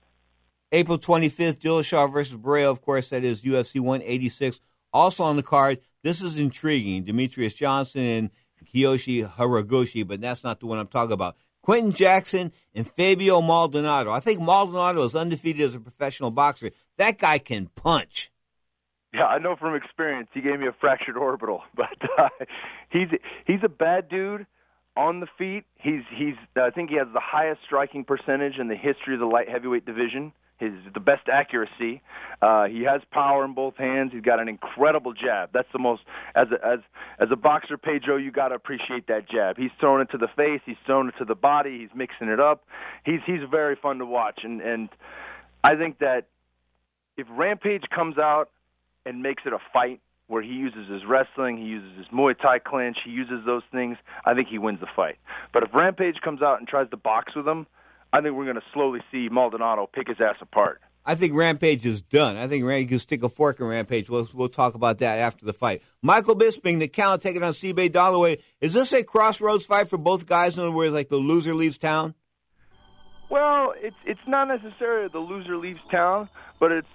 April 0.73 0.99
25th, 0.99 1.59
Dillashaw 1.59 2.13
versus 2.13 2.37
Barão, 2.37 2.71
of 2.71 2.83
course, 2.83 3.11
that 3.11 3.23
is 3.23 3.43
UFC 3.43 3.81
186. 3.81 4.61
Also 4.93 5.23
on 5.23 5.37
the 5.37 5.43
card, 5.43 5.79
this 6.03 6.23
is 6.23 6.39
intriguing. 6.39 7.05
Demetrious 7.05 7.55
Johnson 7.55 8.03
and 8.03 8.31
Kyoji 8.65 9.31
Horiguchi, 9.31 10.07
but 10.07 10.21
that's 10.21 10.43
not 10.43 10.59
the 10.59 10.67
one 10.67 10.79
I'm 10.79 10.89
talking 10.89 11.13
about. 11.13 11.37
Quinton 11.63 11.93
Jackson 11.93 12.53
and 12.75 12.89
Fabio 12.89 13.41
Maldonado. 13.41 14.11
I 14.11 14.21
think 14.21 14.41
Maldonado 14.41 15.03
is 15.05 15.17
undefeated 15.17 15.63
as 15.63 15.75
a 15.75 15.81
professional 15.81 16.31
boxer. 16.31 16.71
That 16.97 17.19
guy 17.19 17.39
can 17.39 17.67
punch. 17.75 18.31
Yeah, 19.15 19.27
I 19.27 19.39
know 19.39 19.57
from 19.57 19.75
experience. 19.75 20.29
He 20.35 20.41
gave 20.41 20.61
me 20.61 20.67
a 20.67 20.75
fractured 20.81 21.17
orbital, 21.17 21.63
but 21.75 21.97
uh, 22.19 22.29
he's 22.91 23.09
he's 23.47 23.61
a 23.65 23.69
bad 23.69 24.09
dude 24.09 24.47
on 24.97 25.21
the 25.21 25.27
feet. 25.39 25.65
He's 25.77 26.03
he's 26.15 26.35
I 26.57 26.71
think 26.71 26.91
he 26.91 26.97
has 26.97 27.09
the 27.13 27.21
highest 27.21 27.61
striking 27.65 28.05
percentage 28.05 28.59
in 28.59 28.69
the 28.69 28.77
history 28.77 29.15
of 29.15 29.21
the 29.21 29.27
light 29.27 29.49
heavyweight 29.49 29.87
division. 29.87 30.33
His 30.59 30.73
the 30.95 31.01
best 31.01 31.29
accuracy. 31.31 32.01
Uh, 32.41 32.65
he 32.65 32.83
has 32.85 33.03
power 33.11 33.45
in 33.45 33.53
both 33.53 33.77
hands. 33.77 34.13
He's 34.13 34.23
got 34.23 34.41
an 34.41 34.49
incredible 34.49 35.13
jab. 35.13 35.51
That's 35.53 35.69
the 35.71 35.79
most 35.79 36.03
as 36.35 36.47
a, 36.51 36.67
as 36.67 36.79
as 37.19 37.29
a 37.31 37.37
boxer, 37.37 37.77
Pedro. 37.77 38.17
You 38.17 38.31
got 38.31 38.49
to 38.49 38.55
appreciate 38.55 39.07
that 39.09 39.29
jab. 39.29 39.59
He's 39.59 39.71
throwing 39.79 40.01
it 40.01 40.11
to 40.13 40.19
the 40.19 40.29
face. 40.35 40.63
He's 40.65 40.77
throwing 40.87 41.09
it 41.09 41.15
to 41.19 41.27
the 41.27 41.35
body. 41.35 41.81
He's 41.81 41.95
mixing 41.95 42.29
it 42.29 42.41
up. 42.41 42.65
He's 43.05 43.21
he's 43.27 43.41
very 43.51 43.77
fun 43.77 43.99
to 43.99 44.07
watch. 44.07 44.41
And 44.45 44.63
and 44.63 44.89
I 45.63 45.77
think 45.77 45.99
that 45.99 46.29
if 47.19 47.27
Rampage 47.31 47.85
comes 47.95 48.17
out 48.17 48.49
and 49.07 49.23
makes 49.23 49.45
it 49.47 49.53
a 49.53 49.59
fight 49.73 50.01
where 50.27 50.43
he 50.43 50.51
uses 50.51 50.91
his 50.91 51.03
wrestling, 51.09 51.57
he 51.57 51.65
uses 51.65 51.97
his 51.97 52.07
Muay 52.09 52.37
Thai 52.37 52.59
clinch, 52.59 52.99
he 53.05 53.13
uses 53.13 53.47
those 53.47 53.63
things, 53.71 53.97
I 54.25 54.35
think 54.35 54.49
he 54.49 54.59
wins 54.59 54.81
the 54.81 54.89
fight. 54.95 55.17
But 55.53 55.63
if 55.63 55.73
Rampage 55.73 56.17
comes 56.23 56.43
out 56.43 56.59
and 56.59 56.67
tries 56.67 56.91
to 56.91 56.97
box 56.97 57.35
with 57.37 57.47
him, 57.47 57.67
I 58.13 58.21
think 58.21 58.35
we're 58.35 58.45
going 58.45 58.57
to 58.57 58.63
slowly 58.75 59.01
see 59.13 59.29
Maldonado 59.31 59.89
pick 59.93 60.09
his 60.09 60.17
ass 60.21 60.37
apart. 60.41 60.81
I 61.09 61.15
think 61.15 61.35
Rampage 61.35 61.87
is 61.87 62.03
done. 62.03 62.37
I 62.37 62.49
think 62.49 62.65
Rampage 62.65 62.89
can 62.89 62.99
stick 62.99 63.23
a 63.23 63.29
fork 63.29 63.61
in 63.61 63.67
Rampage. 63.67 64.11
We'll, 64.11 64.29
we'll 64.35 64.49
talk 64.49 64.75
about 64.75 64.99
that 64.99 65.21
after 65.21 65.47
the 65.47 65.53
fight. 65.53 65.83
Michael 66.03 66.35
Bisping, 66.35 66.81
the 66.81 66.89
count, 66.89 67.23
taking 67.23 67.45
on 67.45 67.53
CB 67.53 67.91
Dollaway. 67.91 68.43
Is 68.61 68.75
this 68.75 68.93
a 68.93 69.05
crossroads 69.05 69.67
fight 69.67 69.89
for 69.89 69.99
both 69.99 70.27
guys? 70.27 70.57
In 70.57 70.63
other 70.65 70.73
words, 70.73 70.93
like 70.93 71.09
the 71.09 71.17
loser 71.17 71.55
leaves 71.55 71.79
town? 71.79 72.15
Well, 73.29 73.73
it's 73.77 73.97
it's 74.05 74.27
not 74.27 74.49
necessarily 74.49 75.09
the 75.09 75.19
loser 75.19 75.57
leaves 75.57 75.81
town, 75.91 76.29
but 76.59 76.73
it's 76.73 76.89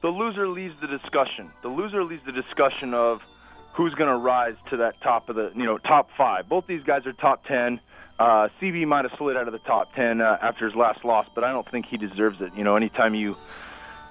the 0.00 0.08
loser 0.08 0.48
leaves 0.48 0.78
the 0.80 0.86
discussion. 0.86 1.50
The 1.62 1.68
loser 1.68 2.04
leaves 2.04 2.22
the 2.22 2.32
discussion 2.32 2.94
of 2.94 3.24
who's 3.72 3.94
going 3.94 4.10
to 4.10 4.16
rise 4.16 4.56
to 4.70 4.78
that 4.78 5.00
top 5.00 5.28
of 5.28 5.36
the 5.36 5.52
you 5.54 5.64
know 5.64 5.78
top 5.78 6.10
five. 6.16 6.48
Both 6.48 6.66
these 6.66 6.82
guys 6.82 7.06
are 7.06 7.12
top 7.12 7.44
ten. 7.46 7.80
Uh, 8.18 8.48
CB 8.60 8.86
might 8.86 9.04
have 9.04 9.16
slid 9.18 9.36
out 9.36 9.46
of 9.46 9.52
the 9.52 9.58
top 9.58 9.94
ten 9.94 10.20
uh, 10.20 10.38
after 10.40 10.66
his 10.66 10.74
last 10.74 11.04
loss, 11.04 11.26
but 11.34 11.44
I 11.44 11.52
don't 11.52 11.68
think 11.68 11.86
he 11.86 11.96
deserves 11.98 12.40
it. 12.40 12.54
You 12.56 12.64
know, 12.64 12.76
anytime 12.76 13.14
you 13.14 13.36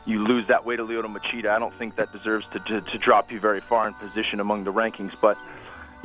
you 0.06 0.24
lose 0.24 0.48
that 0.48 0.66
way 0.66 0.76
to 0.76 0.84
Lyoto 0.84 1.06
Machida, 1.06 1.48
I 1.48 1.58
don't 1.58 1.74
think 1.74 1.96
that 1.96 2.12
deserves 2.12 2.46
to, 2.50 2.60
to 2.60 2.82
to 2.82 2.98
drop 2.98 3.32
you 3.32 3.40
very 3.40 3.62
far 3.62 3.88
in 3.88 3.94
position 3.96 4.40
among 4.40 4.64
the 4.64 4.74
rankings. 4.74 5.14
But 5.20 5.38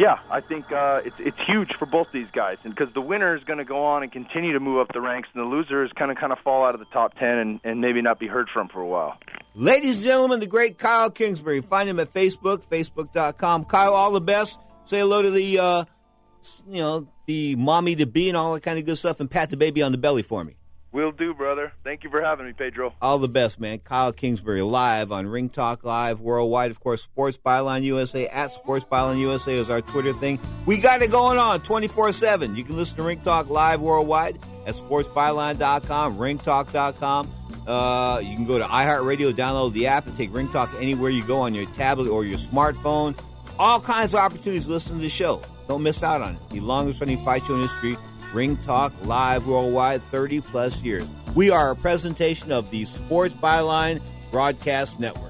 yeah, 0.00 0.18
I 0.30 0.40
think 0.40 0.72
uh, 0.72 1.02
it's 1.04 1.16
it's 1.18 1.38
huge 1.46 1.74
for 1.74 1.84
both 1.84 2.10
these 2.10 2.30
guys, 2.32 2.56
and 2.64 2.74
because 2.74 2.90
the 2.94 3.02
winner 3.02 3.36
is 3.36 3.44
going 3.44 3.58
to 3.58 3.66
go 3.66 3.84
on 3.84 4.02
and 4.02 4.10
continue 4.10 4.54
to 4.54 4.60
move 4.60 4.78
up 4.78 4.94
the 4.94 5.00
ranks, 5.00 5.28
and 5.34 5.44
the 5.44 5.46
loser 5.46 5.84
is 5.84 5.92
kind 5.92 6.10
of 6.10 6.16
kind 6.16 6.32
of 6.32 6.38
fall 6.38 6.64
out 6.64 6.72
of 6.72 6.80
the 6.80 6.86
top 6.86 7.18
ten 7.18 7.36
and, 7.36 7.60
and 7.64 7.82
maybe 7.82 8.00
not 8.00 8.18
be 8.18 8.26
heard 8.26 8.48
from 8.48 8.68
for 8.68 8.80
a 8.80 8.86
while. 8.86 9.18
Ladies 9.54 9.98
and 9.98 10.06
gentlemen, 10.06 10.40
the 10.40 10.46
great 10.46 10.78
Kyle 10.78 11.10
Kingsbury. 11.10 11.60
Find 11.60 11.86
him 11.86 12.00
at 12.00 12.14
Facebook, 12.14 12.64
Facebook.com. 12.64 13.66
Kyle, 13.66 13.92
all 13.92 14.12
the 14.12 14.22
best. 14.22 14.58
Say 14.86 15.00
hello 15.00 15.20
to 15.20 15.30
the, 15.30 15.58
uh, 15.58 15.84
you 16.66 16.80
know, 16.80 17.06
the 17.26 17.56
mommy 17.56 17.94
to 17.96 18.06
be 18.06 18.28
and 18.28 18.38
all 18.38 18.54
that 18.54 18.62
kind 18.62 18.78
of 18.78 18.86
good 18.86 18.96
stuff, 18.96 19.20
and 19.20 19.30
pat 19.30 19.50
the 19.50 19.58
baby 19.58 19.82
on 19.82 19.92
the 19.92 19.98
belly 19.98 20.22
for 20.22 20.42
me. 20.42 20.56
Will 20.92 21.12
do, 21.12 21.34
brother. 21.34 21.72
Thank 21.84 22.02
you 22.02 22.10
for 22.10 22.20
having 22.20 22.46
me, 22.46 22.52
Pedro. 22.52 22.92
All 23.00 23.18
the 23.20 23.28
best, 23.28 23.60
man. 23.60 23.78
Kyle 23.78 24.12
Kingsbury 24.12 24.60
live 24.62 25.12
on 25.12 25.28
Ring 25.28 25.48
Talk 25.48 25.84
Live 25.84 26.20
worldwide. 26.20 26.72
Of 26.72 26.80
course, 26.80 27.00
Sports 27.02 27.36
Byline 27.36 27.84
USA 27.84 28.26
at 28.26 28.50
Sports 28.50 28.84
Byline 28.84 29.20
USA 29.20 29.54
is 29.54 29.70
our 29.70 29.82
Twitter 29.82 30.12
thing. 30.12 30.40
We 30.66 30.78
got 30.78 31.00
it 31.00 31.12
going 31.12 31.38
on 31.38 31.60
24 31.60 32.12
7. 32.12 32.56
You 32.56 32.64
can 32.64 32.76
listen 32.76 32.96
to 32.96 33.04
Ring 33.04 33.20
Talk 33.20 33.48
Live 33.48 33.80
worldwide 33.80 34.40
at 34.66 34.74
sportsbyline.com, 34.74 36.18
ringtalk.com. 36.18 37.34
Uh, 37.68 38.18
you 38.18 38.34
can 38.34 38.46
go 38.46 38.58
to 38.58 38.64
iHeartRadio, 38.64 39.32
download 39.32 39.72
the 39.72 39.86
app, 39.86 40.08
and 40.08 40.16
take 40.16 40.34
Ring 40.34 40.48
Talk 40.48 40.70
anywhere 40.80 41.10
you 41.10 41.22
go 41.24 41.40
on 41.42 41.54
your 41.54 41.66
tablet 41.66 42.08
or 42.08 42.24
your 42.24 42.38
smartphone. 42.38 43.16
All 43.60 43.80
kinds 43.80 44.12
of 44.14 44.20
opportunities 44.20 44.66
to 44.66 44.72
listen 44.72 44.96
to 44.96 45.02
the 45.02 45.08
show. 45.08 45.40
Don't 45.68 45.84
miss 45.84 46.02
out 46.02 46.20
on 46.20 46.34
it. 46.34 46.40
The 46.50 46.58
longest 46.58 46.98
running 46.98 47.24
fight 47.24 47.44
show 47.44 47.54
in 47.54 47.60
history 47.60 47.96
Ring 48.32 48.56
Talk 48.58 48.92
live 49.04 49.46
worldwide 49.46 50.02
30 50.04 50.40
plus 50.40 50.82
years. 50.82 51.06
We 51.34 51.50
are 51.50 51.70
a 51.70 51.76
presentation 51.76 52.52
of 52.52 52.70
the 52.70 52.84
Sports 52.84 53.34
Byline 53.34 54.00
Broadcast 54.30 55.00
Network. 55.00 55.29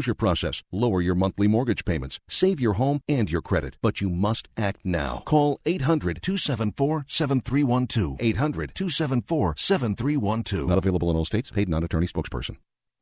process, 0.15 0.63
lower 0.71 1.01
your 1.01 1.15
monthly 1.15 1.47
mortgage 1.47 1.85
payments, 1.85 2.19
save 2.27 2.59
your 2.59 2.73
home 2.73 3.01
and 3.07 3.31
your 3.31 3.41
credit, 3.41 3.77
but 3.81 4.01
you 4.01 4.09
must 4.09 4.47
act 4.57 4.81
now. 4.83 5.23
Call 5.25 5.59
800 5.65 6.21
274 6.21 7.05
7312. 7.07 8.17
800 8.19 8.75
274 8.75 9.55
7312. 9.57 10.69
Not 10.69 10.77
available 10.77 11.09
in 11.09 11.15
all 11.15 11.25
states. 11.25 11.51
Paid 11.51 11.69
non 11.69 11.83
attorney 11.83 12.07
spokesperson. 12.07 12.57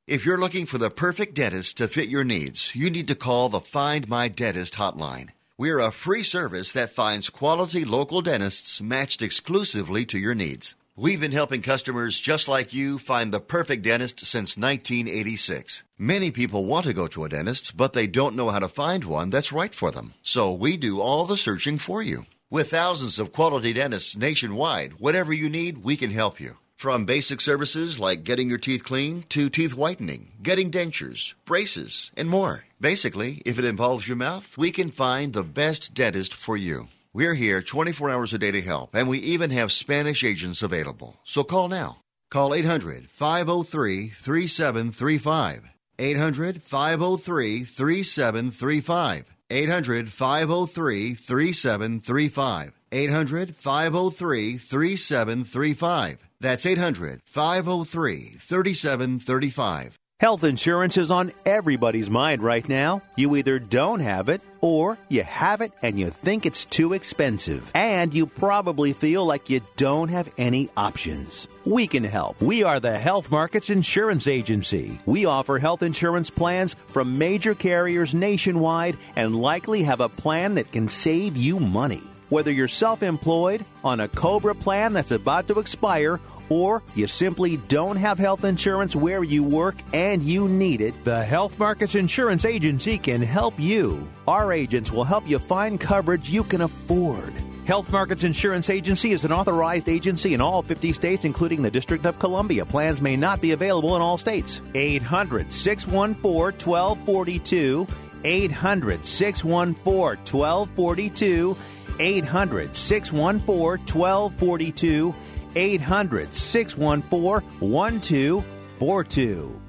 If 0.07 0.25
you're 0.25 0.39
looking 0.39 0.65
for 0.65 0.79
the 0.79 0.89
perfect 0.89 1.35
dentist 1.35 1.77
to 1.77 1.87
fit 1.87 2.09
your 2.09 2.23
needs, 2.23 2.75
you 2.75 2.89
need 2.89 3.07
to 3.09 3.15
call 3.15 3.47
the 3.47 3.59
Find 3.59 4.09
My 4.09 4.27
Dentist 4.27 4.73
hotline. 4.73 5.29
We're 5.55 5.79
a 5.79 5.91
free 5.91 6.23
service 6.23 6.71
that 6.73 6.89
finds 6.89 7.29
quality 7.29 7.85
local 7.85 8.21
dentists 8.21 8.81
matched 8.81 9.21
exclusively 9.21 10.05
to 10.05 10.17
your 10.17 10.33
needs. 10.33 10.73
We've 11.01 11.21
been 11.21 11.31
helping 11.31 11.61
customers 11.61 12.19
just 12.19 12.49
like 12.49 12.73
you 12.73 12.99
find 12.99 13.31
the 13.31 13.39
perfect 13.39 13.83
dentist 13.83 14.25
since 14.25 14.57
1986. 14.57 15.85
Many 15.97 16.29
people 16.29 16.65
want 16.65 16.85
to 16.87 16.93
go 16.93 17.07
to 17.07 17.23
a 17.23 17.29
dentist, 17.29 17.77
but 17.77 17.93
they 17.93 18.05
don't 18.05 18.35
know 18.35 18.49
how 18.49 18.59
to 18.59 18.67
find 18.67 19.05
one 19.05 19.29
that's 19.29 19.53
right 19.53 19.73
for 19.73 19.91
them. 19.91 20.13
So 20.23 20.51
we 20.51 20.75
do 20.75 20.99
all 20.99 21.23
the 21.23 21.37
searching 21.37 21.77
for 21.77 22.03
you. 22.03 22.25
With 22.49 22.71
thousands 22.71 23.17
of 23.17 23.31
quality 23.31 23.71
dentists 23.71 24.17
nationwide, 24.17 24.99
whatever 24.99 25.31
you 25.31 25.47
need, 25.47 25.85
we 25.85 25.95
can 25.95 26.11
help 26.11 26.37
you. 26.37 26.57
From 26.75 27.05
basic 27.05 27.39
services 27.39 27.97
like 27.97 28.25
getting 28.25 28.49
your 28.49 28.57
teeth 28.57 28.83
clean 28.83 29.23
to 29.29 29.49
teeth 29.49 29.75
whitening, 29.75 30.33
getting 30.43 30.69
dentures, 30.69 31.33
braces, 31.45 32.11
and 32.17 32.29
more. 32.29 32.65
Basically, 32.81 33.41
if 33.45 33.57
it 33.57 33.63
involves 33.63 34.05
your 34.05 34.17
mouth, 34.17 34.57
we 34.57 34.69
can 34.69 34.91
find 34.91 35.31
the 35.31 35.43
best 35.43 35.93
dentist 35.93 36.33
for 36.33 36.57
you. 36.57 36.89
We're 37.11 37.33
here 37.33 37.63
24 37.63 38.11
hours 38.11 38.33
a 38.33 38.37
day 38.37 38.51
to 38.51 38.61
help, 38.61 38.93
and 38.93 39.09
we 39.09 39.17
even 39.17 39.49
have 39.49 39.71
Spanish 39.71 40.23
agents 40.23 40.61
available. 40.61 41.17
So 41.23 41.43
call 41.43 41.67
now. 41.67 42.01
Call 42.29 42.53
800 42.53 43.09
503 43.09 44.09
3735. 44.09 45.63
800 45.97 46.61
503 46.61 47.63
3735. 47.63 49.25
800 49.49 50.13
503 50.13 51.13
3735. 51.15 52.73
800 52.91 53.55
503 53.55 54.57
3735. 54.57 56.29
That's 56.39 56.65
800 56.67 57.21
503 57.25 58.37
3735. 58.39 59.99
Health 60.19 60.43
insurance 60.43 60.97
is 60.97 61.11
on 61.11 61.31
everybody's 61.45 62.09
mind 62.09 62.43
right 62.43 62.67
now. 62.67 63.01
You 63.15 63.37
either 63.37 63.57
don't 63.57 64.01
have 64.01 64.27
it 64.27 64.41
or 64.59 64.97
you 65.07 65.23
have 65.23 65.61
it 65.61 65.71
and 65.81 65.97
you 65.97 66.09
think 66.09 66.45
it's 66.45 66.65
too 66.65 66.91
expensive. 66.91 67.71
And 67.73 68.13
you 68.13 68.25
probably 68.25 68.91
feel 68.91 69.25
like 69.25 69.49
you 69.49 69.61
don't 69.77 70.09
have 70.09 70.29
any 70.37 70.67
options. 70.75 71.47
We 71.63 71.87
can 71.87 72.03
help. 72.03 72.41
We 72.41 72.63
are 72.63 72.81
the 72.81 72.99
Health 72.99 73.31
Markets 73.31 73.69
Insurance 73.69 74.27
Agency. 74.27 74.99
We 75.05 75.23
offer 75.23 75.57
health 75.57 75.83
insurance 75.83 76.29
plans 76.29 76.75
from 76.87 77.17
major 77.17 77.55
carriers 77.55 78.13
nationwide 78.13 78.97
and 79.15 79.41
likely 79.41 79.83
have 79.83 80.01
a 80.01 80.09
plan 80.09 80.55
that 80.55 80.73
can 80.73 80.89
save 80.89 81.37
you 81.37 81.61
money. 81.61 82.03
Whether 82.27 82.51
you're 82.51 82.67
self 82.67 83.03
employed, 83.03 83.63
on 83.85 84.01
a 84.01 84.09
COBRA 84.09 84.55
plan 84.55 84.91
that's 84.91 85.11
about 85.11 85.47
to 85.47 85.59
expire, 85.59 86.19
or 86.49 86.83
you 86.95 87.07
simply 87.07 87.57
don't 87.57 87.95
have 87.95 88.17
health 88.17 88.43
insurance 88.43 88.95
where 88.95 89.23
you 89.23 89.43
work 89.43 89.75
and 89.93 90.21
you 90.21 90.47
need 90.47 90.81
it, 90.81 91.03
the 91.03 91.23
Health 91.23 91.57
Markets 91.59 91.95
Insurance 91.95 92.45
Agency 92.45 92.97
can 92.97 93.21
help 93.21 93.59
you. 93.59 94.07
Our 94.27 94.51
agents 94.51 94.91
will 94.91 95.03
help 95.03 95.27
you 95.27 95.39
find 95.39 95.79
coverage 95.79 96.29
you 96.29 96.43
can 96.43 96.61
afford. 96.61 97.33
Health 97.69 97.91
Markets 97.91 98.23
Insurance 98.23 98.71
Agency 98.71 99.11
is 99.11 99.25
an 99.25 99.31
authorized 99.31 99.89
agency 99.89 100.33
in 100.33 100.41
all 100.41 100.63
50 100.63 100.91
states, 100.91 101.23
including 101.23 101.61
the 101.61 101.69
District 101.69 102.03
of 102.07 102.17
Columbia. 102.17 102.65
Plans 102.65 102.99
may 102.99 103.15
not 103.15 103.41
be 103.41 103.51
available 103.51 103.95
in 103.95 104.01
all 104.01 104.17
states. 104.17 104.63
800 104.73 105.53
614 105.53 106.67
1242. 106.67 107.87
800 108.23 109.05
614 109.05 110.17
1242. 110.33 111.55
800 111.99 112.75
614 112.75 113.99
1242. 113.99 115.15
800 115.55 116.33
614 116.33 117.59
1242. 117.59 119.61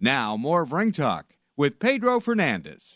Now, 0.00 0.36
more 0.36 0.62
of 0.62 0.72
Ring 0.72 0.92
Talk 0.92 1.34
with 1.56 1.80
Pedro 1.80 2.20
Fernandez. 2.20 2.94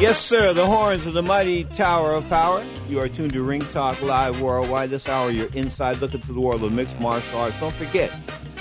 Yes, 0.00 0.20
sir. 0.20 0.52
The 0.52 0.64
horns 0.64 1.08
of 1.08 1.14
the 1.14 1.22
mighty 1.22 1.64
Tower 1.64 2.14
of 2.14 2.28
Power. 2.28 2.64
You 2.88 3.00
are 3.00 3.08
tuned 3.08 3.32
to 3.32 3.42
Ring 3.42 3.62
Talk 3.62 4.00
Live 4.00 4.40
Worldwide. 4.40 4.90
This 4.90 5.08
hour, 5.08 5.30
you're 5.30 5.52
inside 5.54 5.98
looking 5.98 6.20
to 6.20 6.32
the 6.32 6.40
world 6.40 6.62
of 6.62 6.72
mixed 6.72 7.00
martial 7.00 7.40
arts. 7.40 7.58
Don't 7.58 7.74
forget, 7.74 8.12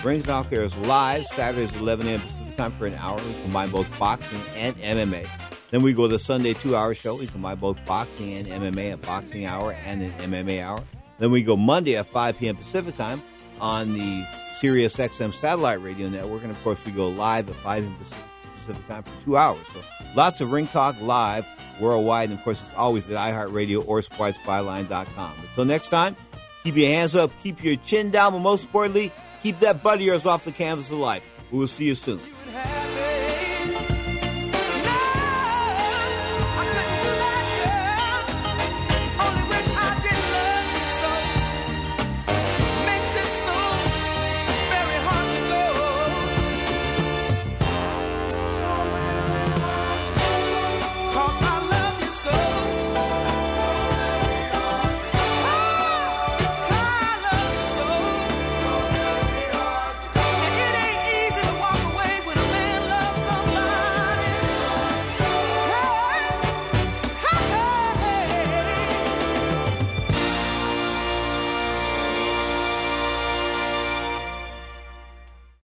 Ring 0.03 0.23
Talk 0.23 0.51
airs 0.51 0.75
live 0.77 1.27
Saturdays 1.27 1.75
11 1.75 2.07
a.m. 2.07 2.21
Pacific 2.21 2.57
time 2.57 2.71
for 2.71 2.87
an 2.87 2.95
hour. 2.95 3.17
We 3.17 3.33
combine 3.43 3.69
both 3.69 3.99
boxing 3.99 4.41
and 4.55 4.75
MMA. 4.77 5.27
Then 5.71 5.81
we 5.81 5.93
go 5.93 6.07
to 6.07 6.13
the 6.13 6.19
Sunday 6.19 6.53
two-hour 6.53 6.93
show. 6.93 7.15
We 7.15 7.27
combine 7.27 7.57
both 7.57 7.83
boxing 7.85 8.33
and 8.33 8.47
MMA, 8.47 8.93
a 8.93 8.97
boxing 9.05 9.45
hour 9.45 9.73
and 9.73 10.01
an 10.01 10.11
MMA 10.11 10.63
hour. 10.63 10.79
Then 11.19 11.31
we 11.31 11.43
go 11.43 11.57
Monday 11.57 11.95
at 11.97 12.07
5 12.07 12.37
p.m. 12.37 12.55
Pacific 12.55 12.95
time 12.95 13.21
on 13.59 13.93
the 13.93 14.25
Sirius 14.59 14.95
XM 14.95 15.33
satellite 15.33 15.81
radio 15.81 16.09
network, 16.09 16.43
and 16.43 16.51
of 16.51 16.63
course 16.63 16.83
we 16.85 16.91
go 16.91 17.09
live 17.09 17.49
at 17.49 17.55
5 17.57 17.83
p.m. 17.83 17.95
Pacific, 17.97 18.23
Pacific 18.55 18.87
time 18.87 19.03
for 19.03 19.23
two 19.23 19.37
hours. 19.37 19.65
So 19.73 19.81
lots 20.15 20.41
of 20.41 20.51
Ring 20.51 20.67
Talk 20.67 20.99
live 21.01 21.45
worldwide, 21.79 22.29
and 22.29 22.39
of 22.39 22.43
course 22.43 22.61
it's 22.61 22.73
always 22.73 23.09
at 23.09 23.15
iHeartRadio 23.15 23.87
or 23.87 23.99
SportsByline.com. 23.99 25.33
Until 25.49 25.65
next 25.65 25.89
time, 25.89 26.15
keep 26.63 26.75
your 26.75 26.89
hands 26.89 27.15
up, 27.15 27.31
keep 27.43 27.63
your 27.63 27.75
chin 27.77 28.09
down, 28.09 28.33
but 28.33 28.39
most 28.39 28.65
importantly, 28.65 29.11
keep 29.43 29.59
that 29.59 29.83
butt 29.83 29.95
of 29.95 30.01
yours 30.01 30.25
off 30.25 30.45
the 30.45 30.51
canvas 30.51 30.91
of 30.91 30.97
life. 30.97 31.23
We 31.51 31.59
will 31.59 31.67
see 31.67 31.85
you 31.85 31.95
soon. 31.95 32.19